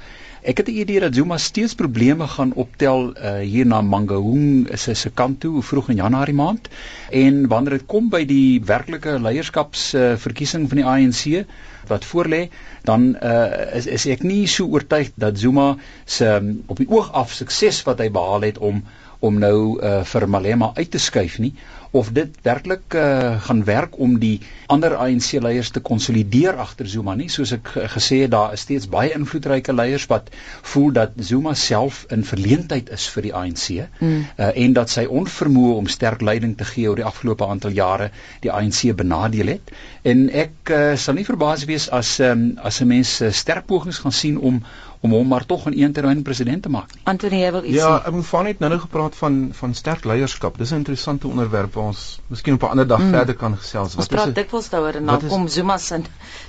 Ek 0.45 0.59
het 0.61 0.67
die 0.69 0.81
idee 0.83 1.01
dat 1.01 1.15
Zuma 1.17 1.39
steeds 1.41 1.73
probleme 1.75 2.27
gaan 2.29 2.51
optel 2.61 3.07
uh, 3.17 3.39
hier 3.41 3.65
na 3.65 3.79
Mangaung 3.81 4.67
is 4.77 4.83
sy 4.85 4.93
se 5.03 5.11
kant 5.21 5.39
toe 5.41 5.63
vroeg 5.65 5.89
in 5.95 6.03
Januarie 6.03 6.37
maand. 6.37 6.69
En 7.09 7.47
wanneer 7.49 7.79
dit 7.79 7.87
kom 7.89 8.11
by 8.13 8.21
die 8.29 8.61
werklike 8.69 9.15
leierskapsverkiesing 9.25 10.67
uh, 10.67 10.69
van 10.69 10.83
die 10.83 10.87
ANC 10.91 11.47
wat 11.89 12.05
voorlê 12.05 12.43
dan 12.85 13.15
uh, 13.17 13.73
is 13.81 13.89
is 13.97 14.05
ek 14.13 14.25
nie 14.29 14.45
so 14.49 14.69
oortuig 14.69 15.15
dat 15.17 15.41
Zuma 15.41 15.71
se 16.05 16.29
um, 16.37 16.53
op 16.69 16.81
die 16.81 16.89
oog 16.93 17.09
af 17.13 17.33
sukses 17.33 17.81
wat 17.89 18.05
hy 18.05 18.11
behaal 18.13 18.45
het 18.51 18.61
om 18.61 18.85
om 19.25 19.41
nou 19.41 19.81
uh, 19.81 20.03
vir 20.05 20.29
Malema 20.29 20.73
uit 20.77 20.91
te 20.93 21.01
skuif 21.01 21.41
nie 21.41 21.55
of 21.95 22.11
dit 22.13 22.37
werklik 22.43 22.95
uh, 22.99 23.41
gaan 23.47 23.63
werk 23.65 23.99
om 24.03 24.17
die 24.19 24.41
ander 24.67 24.97
ANC 24.99 25.31
leiers 25.45 25.71
te 25.71 25.81
konsolideer 25.81 26.59
agter 26.65 26.89
Zuma 26.91 27.15
nie 27.15 27.29
soos 27.31 27.53
ek 27.55 27.71
gesê 27.93 28.25
het 28.25 28.33
daar 28.35 28.57
is 28.57 28.65
steeds 28.67 28.89
baie 28.91 29.13
invloedryke 29.15 29.73
leiers 29.73 30.07
wat 30.11 30.33
voel 30.73 30.91
dat 30.97 31.15
Zuma 31.29 31.55
self 31.55 32.03
in 32.15 32.27
verleentheid 32.27 32.91
is 32.97 33.07
vir 33.15 33.29
die 33.29 33.35
ANC 33.35 33.69
mm. 33.79 34.25
uh, 34.37 34.51
en 34.65 34.75
dat 34.75 34.91
sy 34.91 35.07
onvermoë 35.07 35.77
om 35.79 35.91
sterk 35.91 36.25
leiding 36.27 36.57
te 36.59 36.67
gee 36.73 36.91
oor 36.91 36.99
die 36.99 37.07
afgelope 37.07 37.47
aantal 37.47 37.77
jare 37.79 38.11
die 38.43 38.51
ANC 38.51 38.91
benadeel 38.99 39.55
het 39.55 39.71
en 40.03 40.27
ek 40.45 40.75
uh, 40.75 40.83
sal 40.99 41.15
nie 41.21 41.29
verbaas 41.29 41.63
wees 41.71 41.87
as 41.95 42.17
um, 42.19 42.49
as 42.59 42.83
'n 42.83 42.91
mens 42.91 43.21
uh, 43.23 43.31
sterk 43.31 43.71
pogings 43.71 44.03
gaan 44.03 44.19
sien 44.25 44.41
om 44.41 44.65
om 45.05 45.13
hom 45.13 45.29
maar 45.29 45.45
tog 45.47 45.67
in 45.69 45.75
een 45.77 45.93
termyn 45.93 46.23
president 46.25 46.63
te 46.65 46.71
maak. 46.73 46.93
Antonie, 47.11 47.43
jy 47.43 47.51
wil 47.53 47.65
iets 47.69 47.77
Ja, 47.77 47.97
ek 48.09 48.15
moet 48.17 48.27
van 48.27 48.47
net 48.49 48.63
nou-nou 48.63 48.81
gepraat 48.87 49.17
van 49.19 49.35
van 49.53 49.75
sterk 49.77 50.07
leierskap. 50.09 50.57
Dis 50.59 50.71
'n 50.73 50.81
interessante 50.81 51.29
onderwerp 51.29 51.75
waar 51.75 51.91
ons 51.91 52.05
miskien 52.33 52.55
op 52.55 52.63
'n 52.63 52.73
ander 52.73 52.87
dag 52.87 53.03
mm. 53.03 53.11
verder 53.13 53.37
kan 53.43 53.57
gesels. 53.57 53.95
Wat 53.95 54.05
is 54.05 54.09
Ons 54.09 54.13
praat 54.15 54.35
dikwels 54.35 54.69
daaroor 54.73 54.95
en 55.01 55.07
dan 55.07 55.27
kom 55.29 55.49
Zuma 55.49 55.77
se 55.79 56.01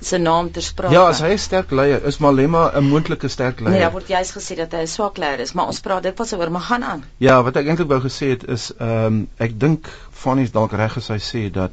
se 0.02 0.18
naam 0.18 0.52
ter 0.52 0.62
sprake. 0.62 0.94
Ja, 0.94 1.08
as 1.08 1.20
hy 1.20 1.34
'n 1.34 1.38
sterk 1.38 1.72
leier 1.72 2.06
is, 2.06 2.18
Malema 2.18 2.72
'n 2.80 2.84
moontlike 2.84 3.28
sterk 3.28 3.60
leier. 3.60 3.72
Nee, 3.72 3.82
daar 3.82 3.92
word 3.92 4.08
juist 4.08 4.32
gesê 4.38 4.56
dat 4.56 4.72
hy 4.72 4.82
'n 4.82 4.88
swak 4.88 5.18
leier 5.18 5.40
is, 5.40 5.54
maar 5.54 5.68
ons 5.68 5.80
praat 5.80 6.04
dikwels 6.04 6.34
oor 6.34 6.52
maar 6.52 6.62
gaan 6.62 6.84
aan. 6.84 7.04
Ja, 7.18 7.44
wat 7.44 7.56
ek 7.56 7.68
eintlik 7.68 7.88
wou 7.88 8.02
gesê 8.02 8.30
het 8.30 8.48
is 8.48 8.72
ehm 8.78 9.06
um, 9.06 9.28
ek 9.38 9.60
dink 9.60 9.90
Fanny 10.12 10.42
is 10.42 10.52
dalk 10.52 10.72
reg 10.72 10.98
as 10.98 11.08
hy 11.08 11.20
sê 11.20 11.52
dat 11.52 11.72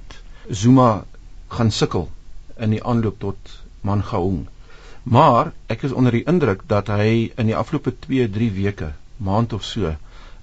Zuma 0.51 1.05
gaan 1.49 1.71
sukkel 1.71 2.09
in 2.57 2.71
die 2.71 2.85
aanloop 2.85 3.19
tot 3.19 3.37
Mangaung. 3.81 4.49
Maar 5.03 5.53
ek 5.67 5.83
is 5.83 5.93
onder 5.93 6.13
die 6.13 6.25
indruk 6.25 6.63
dat 6.67 6.87
hy 6.87 7.33
in 7.37 7.47
die 7.47 7.57
afgelope 7.57 7.95
2, 8.07 8.31
3 8.31 8.51
weke, 8.53 8.93
maand 9.17 9.53
of 9.53 9.65
so, 9.65 9.95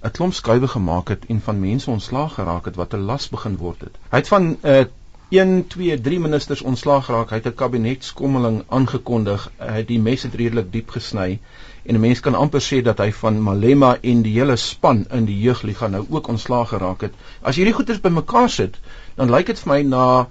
'n 0.03 0.11
klomp 0.11 0.33
skuwe 0.33 0.67
gemaak 0.67 1.07
het 1.07 1.25
en 1.27 1.41
van 1.41 1.59
mense 1.59 1.89
ontslaag 1.91 2.33
geraak 2.33 2.65
het 2.65 2.75
wat 2.75 2.93
'n 2.93 3.05
las 3.11 3.29
begin 3.29 3.57
word 3.57 3.81
het. 3.81 3.95
Hy 4.11 4.17
het 4.17 4.27
van 4.27 4.57
uh, 4.63 4.83
1, 5.29 5.67
2, 5.67 6.01
3 6.01 6.19
ministers 6.19 6.61
ontslaag 6.61 7.05
geraak. 7.05 7.29
Hy 7.29 7.35
het 7.35 7.47
'n 7.47 7.55
kabinetskommeling 7.55 8.63
aangekondig. 8.67 9.51
Hy 9.57 9.75
het 9.81 9.87
die 9.87 9.99
mes 9.99 10.23
het 10.23 10.33
redelik 10.33 10.71
diep 10.71 10.89
gesny 10.89 11.39
en 11.83 11.95
'n 11.95 11.99
mens 11.99 12.19
kan 12.19 12.35
amper 12.35 12.61
sê 12.61 12.81
dat 12.81 12.97
hy 12.97 13.11
van 13.11 13.41
Malema 13.41 13.97
en 14.01 14.21
die 14.21 14.33
hele 14.39 14.55
span 14.55 15.05
in 15.09 15.25
die 15.25 15.39
jeugliga 15.39 15.87
nou 15.87 16.05
ook 16.09 16.27
ontslaag 16.27 16.69
geraak 16.69 17.01
het. 17.01 17.13
As 17.41 17.55
hierdie 17.55 17.73
goeders 17.73 18.01
bymekaar 18.01 18.49
sit, 18.49 18.79
dan 19.15 19.29
lyk 19.29 19.45
dit 19.45 19.59
vir 19.59 19.73
my 19.73 19.81
na 19.81 20.27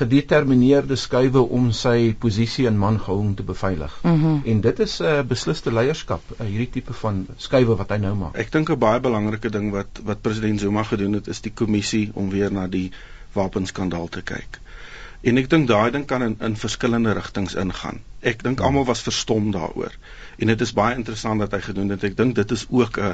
gedetermineerde 0.00 0.96
skuwe 0.96 1.42
om 1.58 1.70
sy 1.76 2.14
posisie 2.24 2.66
in 2.70 2.78
Mangaung 2.80 3.36
te 3.36 3.46
beveilig. 3.46 3.98
Mm 4.02 4.20
-hmm. 4.22 4.40
En 4.52 4.60
dit 4.60 4.80
is 4.86 4.98
'n 5.00 5.04
uh, 5.04 5.22
besliste 5.34 5.72
leierskap, 5.72 6.22
uh, 6.32 6.46
hierdie 6.46 6.70
tipe 6.70 6.92
van 7.02 7.26
skuwe 7.36 7.76
wat 7.76 7.90
hy 7.90 7.96
nou 7.96 8.14
maak. 8.16 8.36
Ek 8.36 8.52
dink 8.52 8.70
'n 8.70 8.78
baie 8.78 9.00
belangrike 9.00 9.50
ding 9.50 9.70
wat 9.72 10.00
wat 10.04 10.22
president 10.22 10.60
Zuma 10.60 10.82
gedoen 10.82 11.12
het 11.12 11.26
is 11.26 11.40
die 11.40 11.52
kommissie 11.54 12.10
om 12.14 12.30
weer 12.30 12.52
na 12.52 12.66
die 12.66 12.90
wapenskandaal 13.32 14.08
te 14.08 14.22
kyk. 14.22 14.60
En 15.20 15.36
ek 15.36 15.50
dink 15.52 15.66
daai 15.68 15.90
ding 15.92 16.06
kan 16.08 16.22
in 16.24 16.36
in 16.46 16.54
verskillende 16.56 17.12
rigtings 17.12 17.54
ingaan. 17.54 17.98
Ek 18.30 18.42
dink 18.44 18.60
almal 18.64 18.86
was 18.88 19.02
verstom 19.04 19.50
daaroor 19.52 19.92
en 20.40 20.48
dit 20.48 20.62
is 20.64 20.72
baie 20.76 20.94
interessant 20.96 21.42
dat 21.44 21.52
hy 21.56 21.60
gedoen 21.66 21.92
het. 21.92 22.04
Ek 22.08 22.16
dink 22.16 22.34
dit 22.38 22.52
is 22.56 22.62
ook 22.68 22.96
'n 22.98 23.10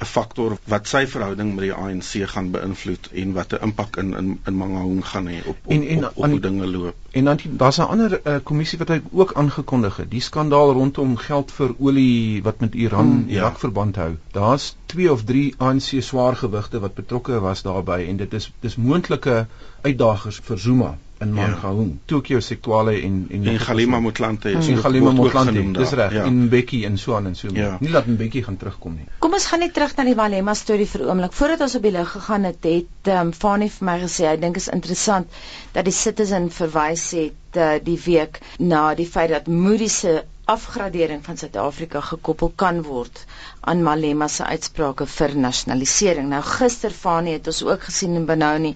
'n 0.00 0.08
faktor 0.10 0.58
wat 0.72 0.88
sy 0.88 1.06
verhouding 1.06 1.54
met 1.54 1.64
die 1.64 1.72
ANC 1.72 2.28
gaan 2.32 2.50
beïnvloed 2.56 3.08
en 3.22 3.32
wat 3.38 3.52
'n 3.52 3.62
impak 3.68 3.96
in 4.02 4.12
in 4.20 4.28
in 4.44 4.56
Mangaung 4.56 5.00
gaan 5.12 5.30
hê 5.32 5.38
op 5.46 5.56
op, 5.64 5.72
en, 5.72 5.86
en, 5.94 6.04
op, 6.04 6.16
op 6.16 6.30
hoe 6.30 6.40
dinge 6.40 6.66
loop. 6.66 6.94
En 7.12 7.24
dan 7.24 7.40
daar's 7.64 7.78
'n 7.78 7.88
ander 7.96 8.20
uh, 8.24 8.36
kommissie 8.42 8.78
wat 8.78 8.88
hy 8.88 9.00
ook 9.10 9.32
aangekondig 9.34 9.96
het, 9.96 10.10
die 10.10 10.20
skandaal 10.20 10.72
rondom 10.72 11.16
geld 11.16 11.52
vir 11.52 11.74
olie 11.78 12.42
wat 12.42 12.60
met 12.60 12.74
Iran 12.74 13.10
hmm, 13.10 13.28
Irak 13.28 13.52
ja. 13.52 13.58
verband 13.58 13.96
hou. 13.96 14.16
Daar's 14.32 14.76
2 14.86 15.12
of 15.12 15.24
3 15.24 15.54
ANC 15.56 15.88
swaargewigte 16.00 16.80
wat 16.80 16.94
betrokke 16.94 17.40
was 17.40 17.62
daarbey 17.62 18.08
en 18.08 18.16
dit 18.16 18.32
is 18.32 18.52
dis 18.60 18.76
moontlike 18.76 19.46
uitdagers 19.82 20.40
vir 20.44 20.58
Zuma 20.58 20.96
in 21.18 21.32
Mangaung, 21.32 21.88
ja. 21.88 21.96
Tokyo 22.04 22.40
Sektuale 22.40 22.92
en 23.02 23.26
en, 23.30 23.46
en 23.46 23.58
Galima 23.58 24.00
Motlanthe 24.00 24.50
is 24.50 24.68
mm. 24.68 24.76
Galima 24.84 25.12
Motlanthe. 25.16 25.62
Dis 25.72 25.90
reg. 25.90 26.12
Ja. 26.12 26.24
En 26.24 26.48
Bekkie 26.48 26.84
en 26.84 26.98
so 26.98 27.14
aan 27.16 27.26
en 27.26 27.36
so. 27.36 27.48
Ja. 27.52 27.76
Nie 27.80 27.90
dat 27.90 28.04
Bekkie 28.16 28.42
gaan 28.44 28.56
terugkom 28.56 28.94
nie. 28.94 29.08
Kom 29.18 29.32
ons 29.32 29.46
gaan 29.46 29.64
net 29.64 29.72
terug 29.74 29.96
na 29.96 30.04
die 30.04 30.14
Malema 30.18 30.54
storie 30.54 30.88
vir 30.90 31.06
oomblik. 31.08 31.32
Voordat 31.32 31.64
ons 31.66 31.78
op 31.78 31.88
die 31.88 31.94
lig 31.96 32.12
gegaan 32.18 32.44
het, 32.50 32.60
het 32.68 33.10
ehm 33.12 33.30
um, 33.30 33.32
Fanie 33.32 33.70
vir 33.72 33.88
my 33.88 33.98
gesê 34.04 34.28
hy 34.28 34.36
dink 34.42 34.60
is 34.60 34.68
interessant 34.72 35.40
dat 35.72 35.88
die 35.88 35.96
Citizen 35.96 36.50
verwys 36.52 37.10
het 37.16 37.60
uh, 37.60 37.76
die 37.82 37.98
week 38.04 38.40
na 38.58 38.94
die 38.94 39.08
feit 39.08 39.32
dat 39.32 39.48
Moody 39.48 39.88
se 39.88 40.22
afgradering 40.46 41.24
van 41.26 41.36
Suid-Afrika 41.36 42.00
gekoppel 42.06 42.52
kan 42.54 42.76
word 42.86 43.24
aan 43.66 43.80
Malema 43.82 44.28
se 44.30 44.44
uitsprake 44.46 45.06
vir 45.10 45.32
nasionalisering. 45.42 46.28
Nou 46.30 46.38
gister 46.46 46.94
Fanie 46.94 47.34
het 47.34 47.50
ons 47.50 47.64
ook 47.66 47.82
gesien 47.88 48.14
in 48.20 48.28
Benoni 48.28 48.70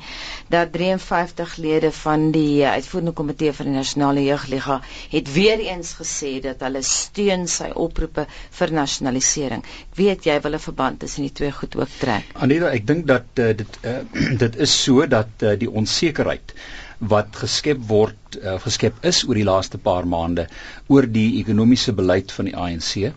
dat 0.50 0.72
53 0.74 1.54
lede 1.62 1.92
van 2.00 2.24
die 2.34 2.66
uitvoerende 2.66 3.14
komitee 3.22 3.52
van 3.54 3.70
die 3.70 3.76
Nasionale 3.76 4.24
Jeugliga 4.26 4.80
het 5.14 5.32
weer 5.36 5.62
eens 5.68 5.94
gesê 6.00 6.32
dat 6.48 6.66
hulle 6.66 6.82
steun 6.82 7.46
sy 7.48 7.70
oproepe 7.86 8.26
vir 8.58 8.74
nasionalisering. 8.80 9.62
Ek 9.62 10.02
weet 10.02 10.26
jy 10.26 10.40
wil 10.42 10.58
'n 10.58 10.64
verband 10.66 10.98
tussen 11.06 11.22
die 11.28 11.32
twee 11.32 11.52
goed 11.54 11.76
ook 11.78 11.94
trek. 12.02 12.26
Aneta, 12.34 12.74
ek 12.74 12.86
dink 12.86 13.06
dat 13.06 13.30
uh, 13.38 13.54
dit 13.62 13.78
uh, 13.86 13.98
dit 14.44 14.56
is 14.66 14.74
so 14.82 15.06
dat 15.06 15.30
uh, 15.46 15.54
die 15.58 15.70
onsekerheid 15.70 16.54
wat 17.00 17.36
geskep 17.42 17.80
word 17.88 18.36
uh, 18.42 18.58
geskep 18.60 19.04
is 19.08 19.22
oor 19.24 19.38
die 19.38 19.46
laaste 19.48 19.78
paar 19.78 20.06
maande 20.06 20.46
oor 20.88 21.06
die 21.08 21.40
ekonomiese 21.40 21.92
beleid 21.96 22.32
van 22.36 22.50
die 22.50 22.56
ANC 22.56 23.12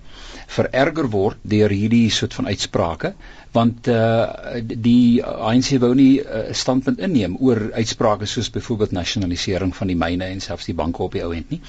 vererger 0.55 1.09
word 1.11 1.39
deur 1.53 1.73
hierdie 1.73 2.09
soort 2.11 2.35
van 2.37 2.47
uitsprake 2.47 3.13
want 3.53 3.87
uh, 3.91 4.57
die 4.63 5.21
ANC 5.23 5.75
wou 5.83 5.91
nie 5.97 6.21
'n 6.21 6.25
uh, 6.25 6.53
standpunt 6.61 7.03
inneem 7.07 7.35
oor 7.39 7.59
uitsprake 7.73 8.25
soos 8.25 8.49
byvoorbeeld 8.55 8.95
nasionalisering 8.97 9.75
van 9.75 9.91
die 9.91 9.99
myne 10.05 10.25
en 10.25 10.41
selfs 10.41 10.69
die 10.71 10.77
banke 10.79 11.03
op 11.03 11.13
die 11.13 11.23
ou 11.23 11.33
end 11.33 11.51
nie. 11.53 11.61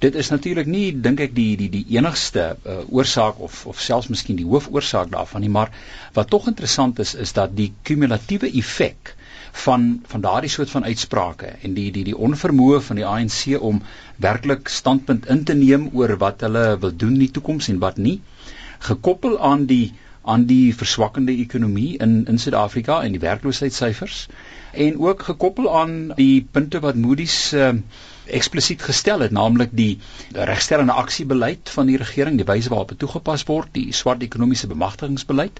Dit 0.00 0.14
is 0.14 0.28
natuurlik 0.34 0.66
nie 0.66 0.92
dink 1.06 1.20
ek 1.20 1.34
die 1.34 1.56
die 1.56 1.70
die 1.76 1.86
enigste 1.96 2.56
uh, 2.66 2.80
oorsaak 2.90 3.40
of 3.40 3.64
of 3.66 3.80
selfs 3.80 4.10
miskien 4.12 4.36
die 4.36 4.48
hoofoorsaak 4.50 5.10
daarvan 5.14 5.40
nie, 5.40 5.54
maar 5.60 5.72
wat 6.18 6.30
tog 6.30 6.48
interessant 6.52 6.98
is 6.98 7.14
is 7.14 7.32
dat 7.32 7.56
die 7.56 7.72
kumulatiewe 7.82 8.52
effek 8.62 9.14
van 9.52 10.02
van 10.06 10.20
daardie 10.20 10.50
soort 10.50 10.70
van 10.70 10.84
uitsprake 10.84 11.46
en 11.62 11.74
die 11.74 11.90
die 11.92 12.04
die 12.04 12.16
onvermoë 12.16 12.80
van 12.80 12.96
die 12.96 13.06
ANC 13.06 13.60
om 13.60 13.82
werklik 14.16 14.68
standpunt 14.68 15.26
in 15.26 15.44
te 15.44 15.54
neem 15.54 15.88
oor 15.92 16.16
wat 16.18 16.40
hulle 16.40 16.78
wil 16.78 16.96
doen 16.96 17.16
in 17.18 17.24
die 17.26 17.30
toekoms 17.30 17.68
en 17.68 17.78
wat 17.78 17.96
nie 17.96 18.20
gekoppel 18.78 19.40
aan 19.40 19.66
die 19.66 19.92
aan 20.22 20.44
die 20.46 20.74
verswakkende 20.76 21.32
ekonomie 21.32 21.96
in 21.98 22.26
in 22.26 22.38
Suid-Afrika 22.38 23.02
en 23.02 23.12
die 23.16 23.20
werkloosheidssyfers 23.20 24.26
en 24.72 24.98
ook 25.00 25.22
gekoppel 25.22 25.70
aan 25.80 26.12
die 26.16 26.46
punte 26.52 26.80
wat 26.80 26.94
Moody's 26.94 27.52
uh, 27.52 27.72
eksplisiet 28.26 28.82
gestel 28.82 29.20
het 29.20 29.30
naamlik 29.30 29.72
die 29.72 29.98
regstellende 30.32 30.92
aksiebeleid 30.92 31.70
van 31.76 31.86
die 31.90 31.96
regering 31.96 32.36
die 32.36 32.46
wyse 32.46 32.68
waarop 32.68 32.92
dit 32.94 32.98
toegepas 32.98 33.46
word 33.48 33.72
die 33.74 33.88
swart 33.92 34.22
ekonomiese 34.22 34.70
bemagtigingsbeleid 34.70 35.58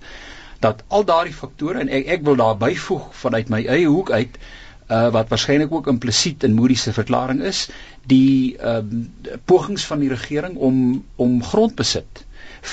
dat 0.61 0.83
al 0.89 1.05
daardie 1.09 1.35
faktore 1.35 1.81
en 1.81 1.89
ek 1.89 2.07
ek 2.19 2.25
wil 2.29 2.37
daar 2.37 2.57
byvoeg 2.61 3.07
vanuit 3.23 3.49
my 3.49 3.63
eie 3.67 3.87
hoek 3.89 4.11
uit 4.11 4.37
uh, 4.91 5.09
wat 5.15 5.29
waarskynlik 5.33 5.73
ook 5.73 5.87
implisiet 5.93 6.45
in 6.45 6.55
Moody 6.55 6.75
se 6.77 6.93
verklaring 6.93 7.41
is 7.53 7.69
die 8.13 8.57
uh, 8.59 8.81
pogings 9.45 9.85
van 9.87 10.03
die 10.05 10.11
regering 10.13 10.57
om 10.57 11.05
om 11.17 11.39
grondbesit 11.45 12.25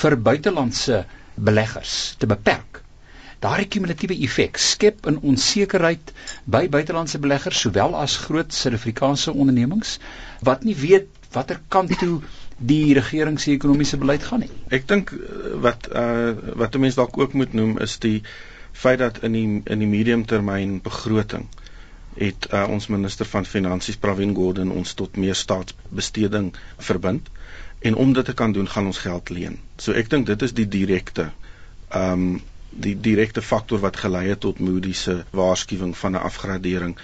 vir 0.02 0.16
buitelandse 0.20 1.04
beleggers 1.34 2.14
te 2.18 2.26
beperk. 2.26 2.82
Daardie 3.38 3.68
kumulatiewe 3.70 4.16
effek 4.26 4.58
skep 4.58 5.06
'n 5.06 5.20
onsekerheid 5.22 6.12
by 6.44 6.66
buitelandse 6.68 7.18
beleggers 7.22 7.60
sowel 7.64 7.94
as 7.96 8.16
groot 8.16 8.52
Suid-Afrikaanse 8.52 9.32
ondernemings 9.32 9.98
wat 10.42 10.64
nie 10.64 10.74
weet 10.76 11.06
watter 11.32 11.60
kant 11.68 11.94
toe 11.98 12.20
die 12.58 12.94
regering 12.94 13.38
se 13.40 13.52
ekonomiese 13.54 13.96
beleid 13.96 14.22
gaan 14.26 14.40
nie. 14.40 14.50
Ek 14.74 14.88
dink 14.90 15.12
eh, 15.14 15.54
wat 15.62 15.88
uh 15.94 16.34
wat 16.58 16.74
'n 16.74 16.80
mens 16.80 16.94
dalk 16.98 17.18
ook 17.18 17.32
moet 17.32 17.52
noem 17.52 17.78
is 17.78 17.98
die 17.98 18.22
feit 18.72 18.98
dat 18.98 19.22
in 19.22 19.32
die 19.32 19.62
in 19.64 19.78
die 19.78 19.88
mediumtermyn 19.90 20.80
begroting 20.82 21.46
het 22.18 22.48
uh, 22.52 22.66
ons 22.68 22.86
minister 22.86 23.26
van 23.26 23.44
finansies 23.46 23.96
Pravin 23.96 24.34
Gordhan 24.34 24.70
ons 24.74 24.94
tot 24.94 25.16
meer 25.16 25.34
staatsbesteding 25.34 26.52
verbind 26.76 27.28
en 27.78 27.94
om 27.94 28.12
dit 28.12 28.24
te 28.24 28.34
kan 28.34 28.52
doen 28.52 28.68
gaan 28.68 28.86
ons 28.86 28.98
geld 28.98 29.30
leen. 29.30 29.58
So 29.76 29.92
ek 29.92 30.10
dink 30.10 30.26
dit 30.26 30.42
is 30.42 30.52
die 30.52 30.68
direkte 30.68 31.30
um 31.94 32.40
die 32.70 32.94
direkte 33.00 33.42
faktor 33.42 33.80
wat 33.80 33.96
gelei 33.96 34.26
het 34.28 34.40
tot 34.40 34.58
Moody's 34.60 35.02
se 35.02 35.24
waarskuwing 35.30 35.96
van 35.96 36.12
'n 36.12 36.22
afgradering. 36.30 36.98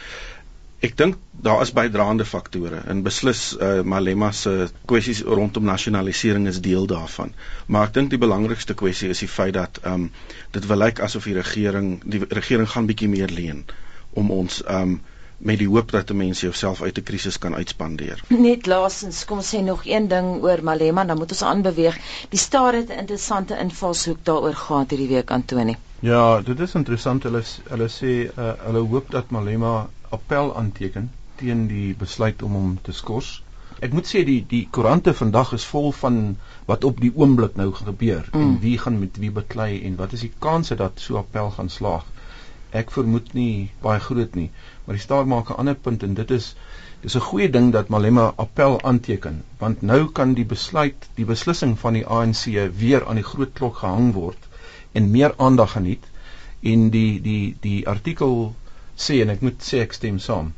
Ek 0.84 0.96
dink 1.00 1.16
daar 1.46 1.62
is 1.64 1.72
bydraende 1.72 2.24
faktore 2.28 2.82
en 2.92 3.02
beslis 3.06 3.42
uh, 3.56 3.80
Malema 3.92 4.30
se 4.32 4.68
kwessies 4.90 5.22
rondom 5.38 5.64
nasionalisering 5.64 6.48
is 6.50 6.60
deel 6.60 6.86
daarvan. 6.90 7.32
Maar 7.66 7.88
ek 7.88 7.94
dink 7.96 8.12
die 8.12 8.20
belangrikste 8.20 8.76
kwessie 8.76 9.08
is 9.14 9.22
die 9.24 9.30
feit 9.38 9.54
dat 9.56 9.80
ehm 9.82 10.06
um, 10.06 10.10
dit 10.56 10.66
wil 10.68 10.82
lyk 10.84 11.00
asof 11.06 11.30
die 11.30 11.36
regering 11.38 11.88
die 12.04 12.20
regering 12.28 12.68
gaan 12.74 12.90
bietjie 12.90 13.08
meer 13.08 13.32
leen 13.40 13.64
om 14.12 14.30
ons 14.42 14.60
ehm 14.64 14.94
um, 14.96 15.00
met 15.44 15.58
die 15.58 15.68
hoop 15.68 15.90
dat 15.90 16.10
'n 16.10 16.16
mens 16.16 16.40
jouself 16.40 16.82
uit 16.82 16.98
'n 16.98 17.02
krisis 17.02 17.38
kan 17.38 17.54
uitspandeer. 17.54 18.20
Net 18.28 18.66
laasens 18.66 19.24
kom 19.24 19.40
sê 19.40 19.62
nog 19.62 19.86
een 19.86 20.08
ding 20.08 20.42
oor 20.42 20.62
Malema, 20.62 21.04
dan 21.04 21.16
moet 21.16 21.30
ons 21.30 21.42
aanbeweeg. 21.42 21.98
Die 22.28 22.38
staat 22.38 22.74
het 22.74 22.88
'n 22.88 22.98
interessante 22.98 23.58
invalshoek 23.58 24.18
daaroor 24.22 24.54
gehad 24.54 24.90
hierdie 24.90 25.08
week 25.08 25.30
Antoni. 25.30 25.76
Ja, 26.00 26.40
dit 26.40 26.60
is 26.60 26.74
interessant. 26.74 27.22
Hulle 27.22 27.42
hulle 27.68 27.88
sê 27.88 28.12
uh, 28.38 28.52
hulle 28.66 28.78
hoop 28.78 29.10
dat 29.10 29.30
Malema 29.30 29.88
appel 30.16 30.52
aanteken 30.60 31.10
teen 31.40 31.66
die 31.70 31.94
besluit 31.98 32.42
om 32.46 32.56
hom 32.58 32.72
te 32.86 32.92
skors. 32.92 33.30
Ek 33.86 33.94
moet 33.96 34.08
sê 34.10 34.22
die 34.26 34.40
die 34.50 34.62
koerante 34.76 35.14
vandag 35.18 35.52
is 35.56 35.64
vol 35.70 35.90
van 36.00 36.18
wat 36.70 36.84
op 36.88 37.00
die 37.04 37.10
oomblik 37.14 37.56
nou 37.60 37.70
gebeur 37.78 38.28
mm. 38.30 38.40
en 38.40 38.52
wie 38.62 38.76
gaan 38.82 39.00
met 39.00 39.18
wie 39.22 39.32
beklei 39.38 39.72
en 39.88 39.96
wat 40.02 40.14
is 40.18 40.22
die 40.26 40.32
kanse 40.46 40.78
dat 40.82 41.02
so 41.06 41.18
appel 41.20 41.50
gaan 41.56 41.72
slaag. 41.76 42.06
Ek 42.82 42.94
vermoed 42.94 43.34
nie 43.38 43.70
baie 43.82 44.00
groot 44.06 44.38
nie, 44.38 44.48
maar 44.84 44.98
die 44.98 45.04
staat 45.04 45.30
maak 45.32 45.50
'n 45.50 45.58
ander 45.62 45.78
punt 45.88 46.06
en 46.06 46.14
dit 46.20 46.30
is 46.38 46.54
dis 47.02 47.16
'n 47.16 47.26
goeie 47.28 47.50
ding 47.58 47.72
dat 47.72 47.92
Malema 47.96 48.32
appel 48.46 48.80
aanteken 48.92 49.42
want 49.58 49.82
nou 49.82 50.00
kan 50.18 50.34
die 50.34 50.48
besluit, 50.54 51.08
die 51.14 51.28
beslissing 51.34 51.78
van 51.78 51.98
die 51.98 52.06
ANC 52.06 52.44
weer 52.78 53.06
aan 53.06 53.20
die 53.20 53.30
groot 53.32 53.52
klok 53.52 53.76
gehang 53.82 54.12
word 54.12 54.50
en 54.92 55.10
meer 55.10 55.34
aandag 55.36 55.72
geniet 55.76 56.06
en 56.62 56.90
die 56.90 57.20
die 57.20 57.56
die 57.60 57.80
artikel 57.88 58.54
sê 58.96 59.20
en 59.22 59.34
ek 59.34 59.42
moet 59.42 59.66
sê 59.70 59.82
ek 59.84 59.96
stem 59.96 60.18
saam 60.18 60.52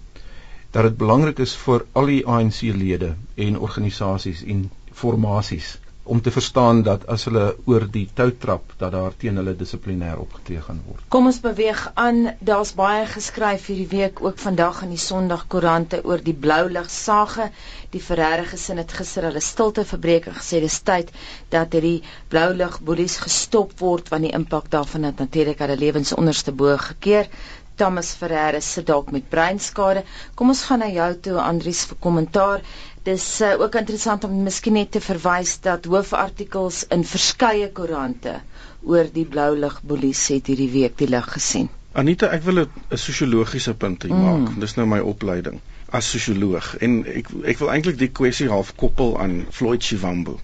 dat 0.77 0.83
dit 0.83 0.97
belangrik 1.01 1.39
is 1.41 1.55
vir 1.65 1.87
al 1.97 2.11
die 2.13 2.23
ANC 2.27 2.63
lede 2.77 3.15
en 3.49 3.59
organisasies 3.69 4.43
en 4.45 4.71
formasies 4.93 5.77
om 6.07 6.21
te 6.23 6.31
verstaan 6.31 6.83
dat 6.87 7.07
as 7.11 7.25
hulle 7.27 7.47
oor 7.67 7.87
die 7.91 8.05
tou 8.19 8.29
trap 8.43 8.75
dat 8.79 8.93
daar 8.95 9.15
teen 9.19 9.41
hulle 9.41 9.55
dissiplinêr 9.59 10.21
opgetree 10.23 10.61
gaan 10.63 10.79
word. 10.87 11.03
Kom 11.11 11.27
ons 11.31 11.41
beweeg 11.43 11.81
aan. 11.99 12.21
Daar's 12.51 12.73
baie 12.79 13.07
geskryf 13.11 13.67
hierdie 13.67 13.89
week 13.91 14.23
ook 14.23 14.39
vandag 14.39 14.85
in 14.87 14.95
die 14.95 15.03
Sondagkoerante 15.03 16.05
oor 16.05 16.23
die 16.23 16.37
blou 16.47 16.69
lig 16.71 16.91
sage. 16.95 17.49
Die 17.91 18.03
Ferreira 18.09 18.47
gesin 18.53 18.79
het 18.83 18.95
gister 18.95 19.27
hulle 19.27 19.43
stilte 19.43 19.87
verbreek 19.89 20.31
en 20.31 20.39
gesê 20.39 20.63
dis 20.63 20.79
tyd 20.87 21.11
dat 21.55 21.75
hierdie 21.75 22.03
blou 22.31 22.49
lig 22.55 22.81
boelies 22.87 23.19
gestop 23.27 23.75
word 23.83 24.15
want 24.15 24.29
die 24.29 24.35
impak 24.39 24.71
daarvan 24.71 25.11
het 25.11 25.25
natuurlik 25.25 25.65
hulle 25.65 25.81
lewens 25.83 26.15
onderste 26.15 26.55
bo 26.55 26.79
gekeer. 26.89 27.33
Thomas 27.77 28.15
Ferreira 28.17 28.61
sit 28.65 28.87
dalk 28.89 29.11
met 29.13 29.29
breinskade. 29.29 30.03
Kom 30.35 30.53
ons 30.53 30.63
gaan 30.69 30.81
na 30.81 30.89
jou 30.89 31.09
toe 31.27 31.37
Andries 31.43 31.83
vir 31.91 31.99
kommentaar. 32.07 32.63
Dis 33.05 33.27
uh, 33.45 33.53
ook 33.61 33.77
interessant 33.79 34.25
om 34.25 34.39
miskien 34.47 34.75
net 34.79 34.91
te 34.97 35.03
verwys 35.05 35.59
dat 35.67 35.85
hoofartikels 35.93 36.87
in 36.97 37.05
verskeie 37.05 37.69
koerante 37.77 38.39
oor 38.83 39.13
die 39.13 39.27
blou 39.29 39.53
lig 39.61 39.77
polisie 39.93 40.41
het 40.41 40.51
hierdie 40.51 40.71
week 40.73 40.97
die 41.03 41.11
lig 41.13 41.29
gesien. 41.37 41.69
Anita, 41.93 42.33
ek 42.33 42.43
wil 42.49 42.65
'n 42.65 42.99
sosiologiese 43.05 43.75
punt 43.75 44.09
hier 44.09 44.17
maak. 44.17 44.49
Mm. 44.49 44.61
Dis 44.65 44.77
nou 44.81 44.89
my 44.89 45.01
opleiding 45.13 45.61
as 45.93 46.11
sosioloog 46.11 46.75
en 46.83 46.99
ek 47.07 47.31
ek 47.55 47.63
wil 47.63 47.71
eintlik 47.77 47.99
die 48.01 48.13
kwessie 48.21 48.49
half 48.51 48.75
koppel 48.75 49.19
aan 49.23 49.47
Floyd 49.51 49.85
Shivambu. 49.85 50.37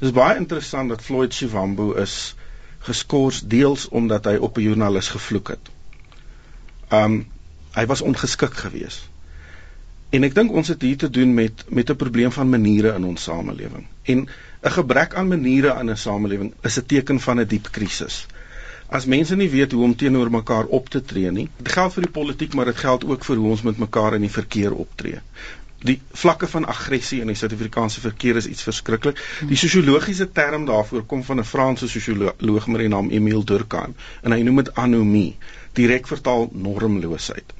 Dis 0.00 0.12
baie 0.16 0.36
interessant 0.36 0.88
dat 0.88 1.02
Floyd 1.02 1.34
Shivambu 1.34 1.92
is 2.02 2.34
geskort 2.88 3.50
deels 3.50 3.88
omdat 3.88 4.24
hy 4.24 4.36
op 4.36 4.58
'n 4.58 4.62
joernalis 4.62 5.08
gevloek 5.14 5.48
het 5.54 5.76
um 6.90 7.26
hy 7.74 7.86
was 7.86 8.00
ongeskik 8.00 8.54
geweest. 8.54 9.08
En 10.10 10.24
ek 10.24 10.34
dink 10.34 10.52
ons 10.56 10.68
het 10.72 10.82
hier 10.82 10.96
te 10.96 11.10
doen 11.12 11.34
met 11.34 11.64
met 11.68 11.90
'n 11.90 11.96
probleem 11.96 12.32
van 12.32 12.48
maniere 12.48 12.94
in 12.94 13.04
ons 13.04 13.22
samelewing. 13.22 13.86
En 14.02 14.28
'n 14.62 14.70
gebrek 14.76 15.14
aan 15.14 15.28
maniere 15.28 15.76
in 15.80 15.90
'n 15.90 15.96
samelewing 15.96 16.52
is 16.62 16.78
'n 16.78 16.86
teken 16.86 17.20
van 17.20 17.36
'n 17.40 17.46
die 17.46 17.58
diep 17.58 17.68
krisis. 17.70 18.26
As 18.88 19.04
mense 19.04 19.36
nie 19.36 19.50
weet 19.50 19.72
hoe 19.72 19.82
om 19.84 19.96
teenoor 19.96 20.30
mekaar 20.30 20.64
op 20.64 20.88
te 20.88 21.02
tree 21.04 21.30
nie, 21.30 21.48
dit 21.56 21.72
geld 21.72 21.92
vir 21.92 22.02
die 22.02 22.10
politiek, 22.10 22.54
maar 22.54 22.64
dit 22.64 22.76
geld 22.76 23.04
ook 23.04 23.24
vir 23.24 23.36
hoe 23.36 23.50
ons 23.50 23.62
met 23.62 23.78
mekaar 23.78 24.14
in 24.14 24.20
die 24.20 24.32
verkeer 24.32 24.72
optree. 24.72 25.20
Die 25.78 26.00
vlakke 26.10 26.46
van 26.46 26.64
aggressie 26.64 27.20
in 27.20 27.26
die 27.26 27.36
Suid-Afrikaanse 27.36 28.00
verkeer 28.00 28.36
is 28.36 28.46
iets 28.46 28.62
verskriklik. 28.62 29.20
Die 29.48 29.56
sosiologiese 29.56 30.32
term 30.32 30.64
daarvoor 30.66 31.04
kom 31.04 31.24
van 31.24 31.38
'n 31.38 31.44
Franse 31.44 31.88
sosioloog 31.88 32.66
met 32.66 32.80
die 32.80 32.88
naam 32.88 33.10
Emile 33.10 33.44
Durkheim 33.44 33.94
en 34.22 34.32
hy 34.32 34.40
noem 34.42 34.56
dit 34.56 34.74
anomie 34.74 35.36
direk 35.78 36.10
vertaal 36.10 36.48
normloosheid. 36.52 37.54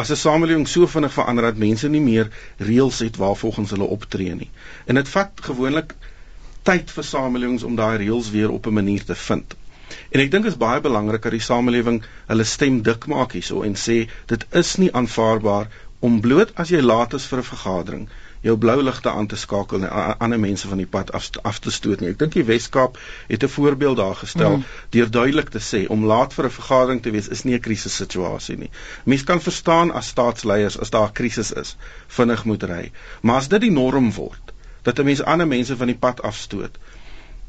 as 0.00 0.10
'n 0.10 0.16
samelewing 0.16 0.68
so 0.68 0.86
vinnig 0.86 1.12
verander 1.12 1.44
dat 1.44 1.56
mense 1.56 1.88
nie 1.88 2.00
meer 2.00 2.28
reëls 2.56 2.98
het 3.04 3.16
waarvolgens 3.16 3.70
hulle 3.74 3.88
optree 3.96 4.34
nie. 4.34 4.50
En 4.86 4.94
dit 4.94 5.08
vat 5.08 5.42
gewoonlik 5.48 5.94
tyd 6.62 6.90
vir 6.90 7.04
samelewings 7.04 7.62
om 7.62 7.76
daai 7.76 7.98
reëls 8.02 8.30
weer 8.30 8.50
op 8.50 8.66
'n 8.66 8.78
manier 8.78 9.04
te 9.04 9.14
vind. 9.14 9.56
En 10.10 10.20
ek 10.20 10.30
dink 10.30 10.44
dit 10.44 10.52
is 10.52 10.58
baie 10.58 10.80
belangrik 10.80 11.22
dat 11.22 11.32
die 11.32 11.40
samelewing 11.40 12.02
hulle 12.26 12.44
stem 12.44 12.82
dik 12.82 13.06
maak 13.06 13.32
hierso 13.32 13.62
en 13.62 13.74
sê 13.74 14.08
dit 14.26 14.46
is 14.62 14.76
nie 14.76 14.92
aanvaarbaar 14.92 15.68
om 15.98 16.20
bloot 16.20 16.52
as 16.54 16.68
jy 16.68 16.80
laat 16.80 17.14
is 17.14 17.26
vir 17.26 17.38
'n 17.38 17.50
vergadering 17.52 18.08
jou 18.40 18.56
blou 18.56 18.82
ligte 18.82 19.10
aan 19.10 19.26
te 19.26 19.36
skakel 19.36 19.84
en 19.84 20.18
ander 20.18 20.40
mense 20.40 20.68
van 20.68 20.80
die 20.80 20.86
pad 20.86 21.12
af, 21.12 21.28
af 21.42 21.58
te 21.58 21.70
stoot 21.70 22.00
nie. 22.00 22.10
Ek 22.12 22.18
dink 22.18 22.32
die 22.32 22.44
Weskaap 22.44 22.98
het 23.28 23.44
'n 23.44 23.52
voorbeeld 23.54 23.96
daar 23.96 24.16
gestel 24.16 24.56
mm. 24.56 24.64
deur 24.96 25.10
duidelik 25.10 25.50
te 25.50 25.60
sê 25.60 25.86
om 25.88 26.04
laat 26.04 26.34
vir 26.34 26.44
'n 26.44 26.56
vergadering 26.58 27.02
te 27.02 27.10
wees 27.10 27.28
is 27.28 27.44
nie 27.44 27.54
'n 27.54 27.60
krisissituasie 27.60 28.56
nie. 28.56 28.70
Mense 29.04 29.24
kan 29.24 29.40
verstaan 29.40 29.92
as 29.92 30.08
staatsleiers 30.08 30.78
as 30.78 30.90
daar 30.90 31.08
'n 31.08 31.12
krisis 31.12 31.52
is, 31.52 31.76
vinnig 32.06 32.44
moet 32.44 32.62
ry. 32.62 32.92
Maar 33.20 33.36
as 33.36 33.48
dit 33.48 33.60
die 33.60 33.70
norm 33.70 34.12
word 34.12 34.52
dat 34.82 34.98
'n 34.98 35.04
mens 35.04 35.22
ander 35.22 35.46
mense 35.46 35.76
van 35.76 35.86
die 35.86 35.98
pad 35.98 36.22
afstoot, 36.22 36.78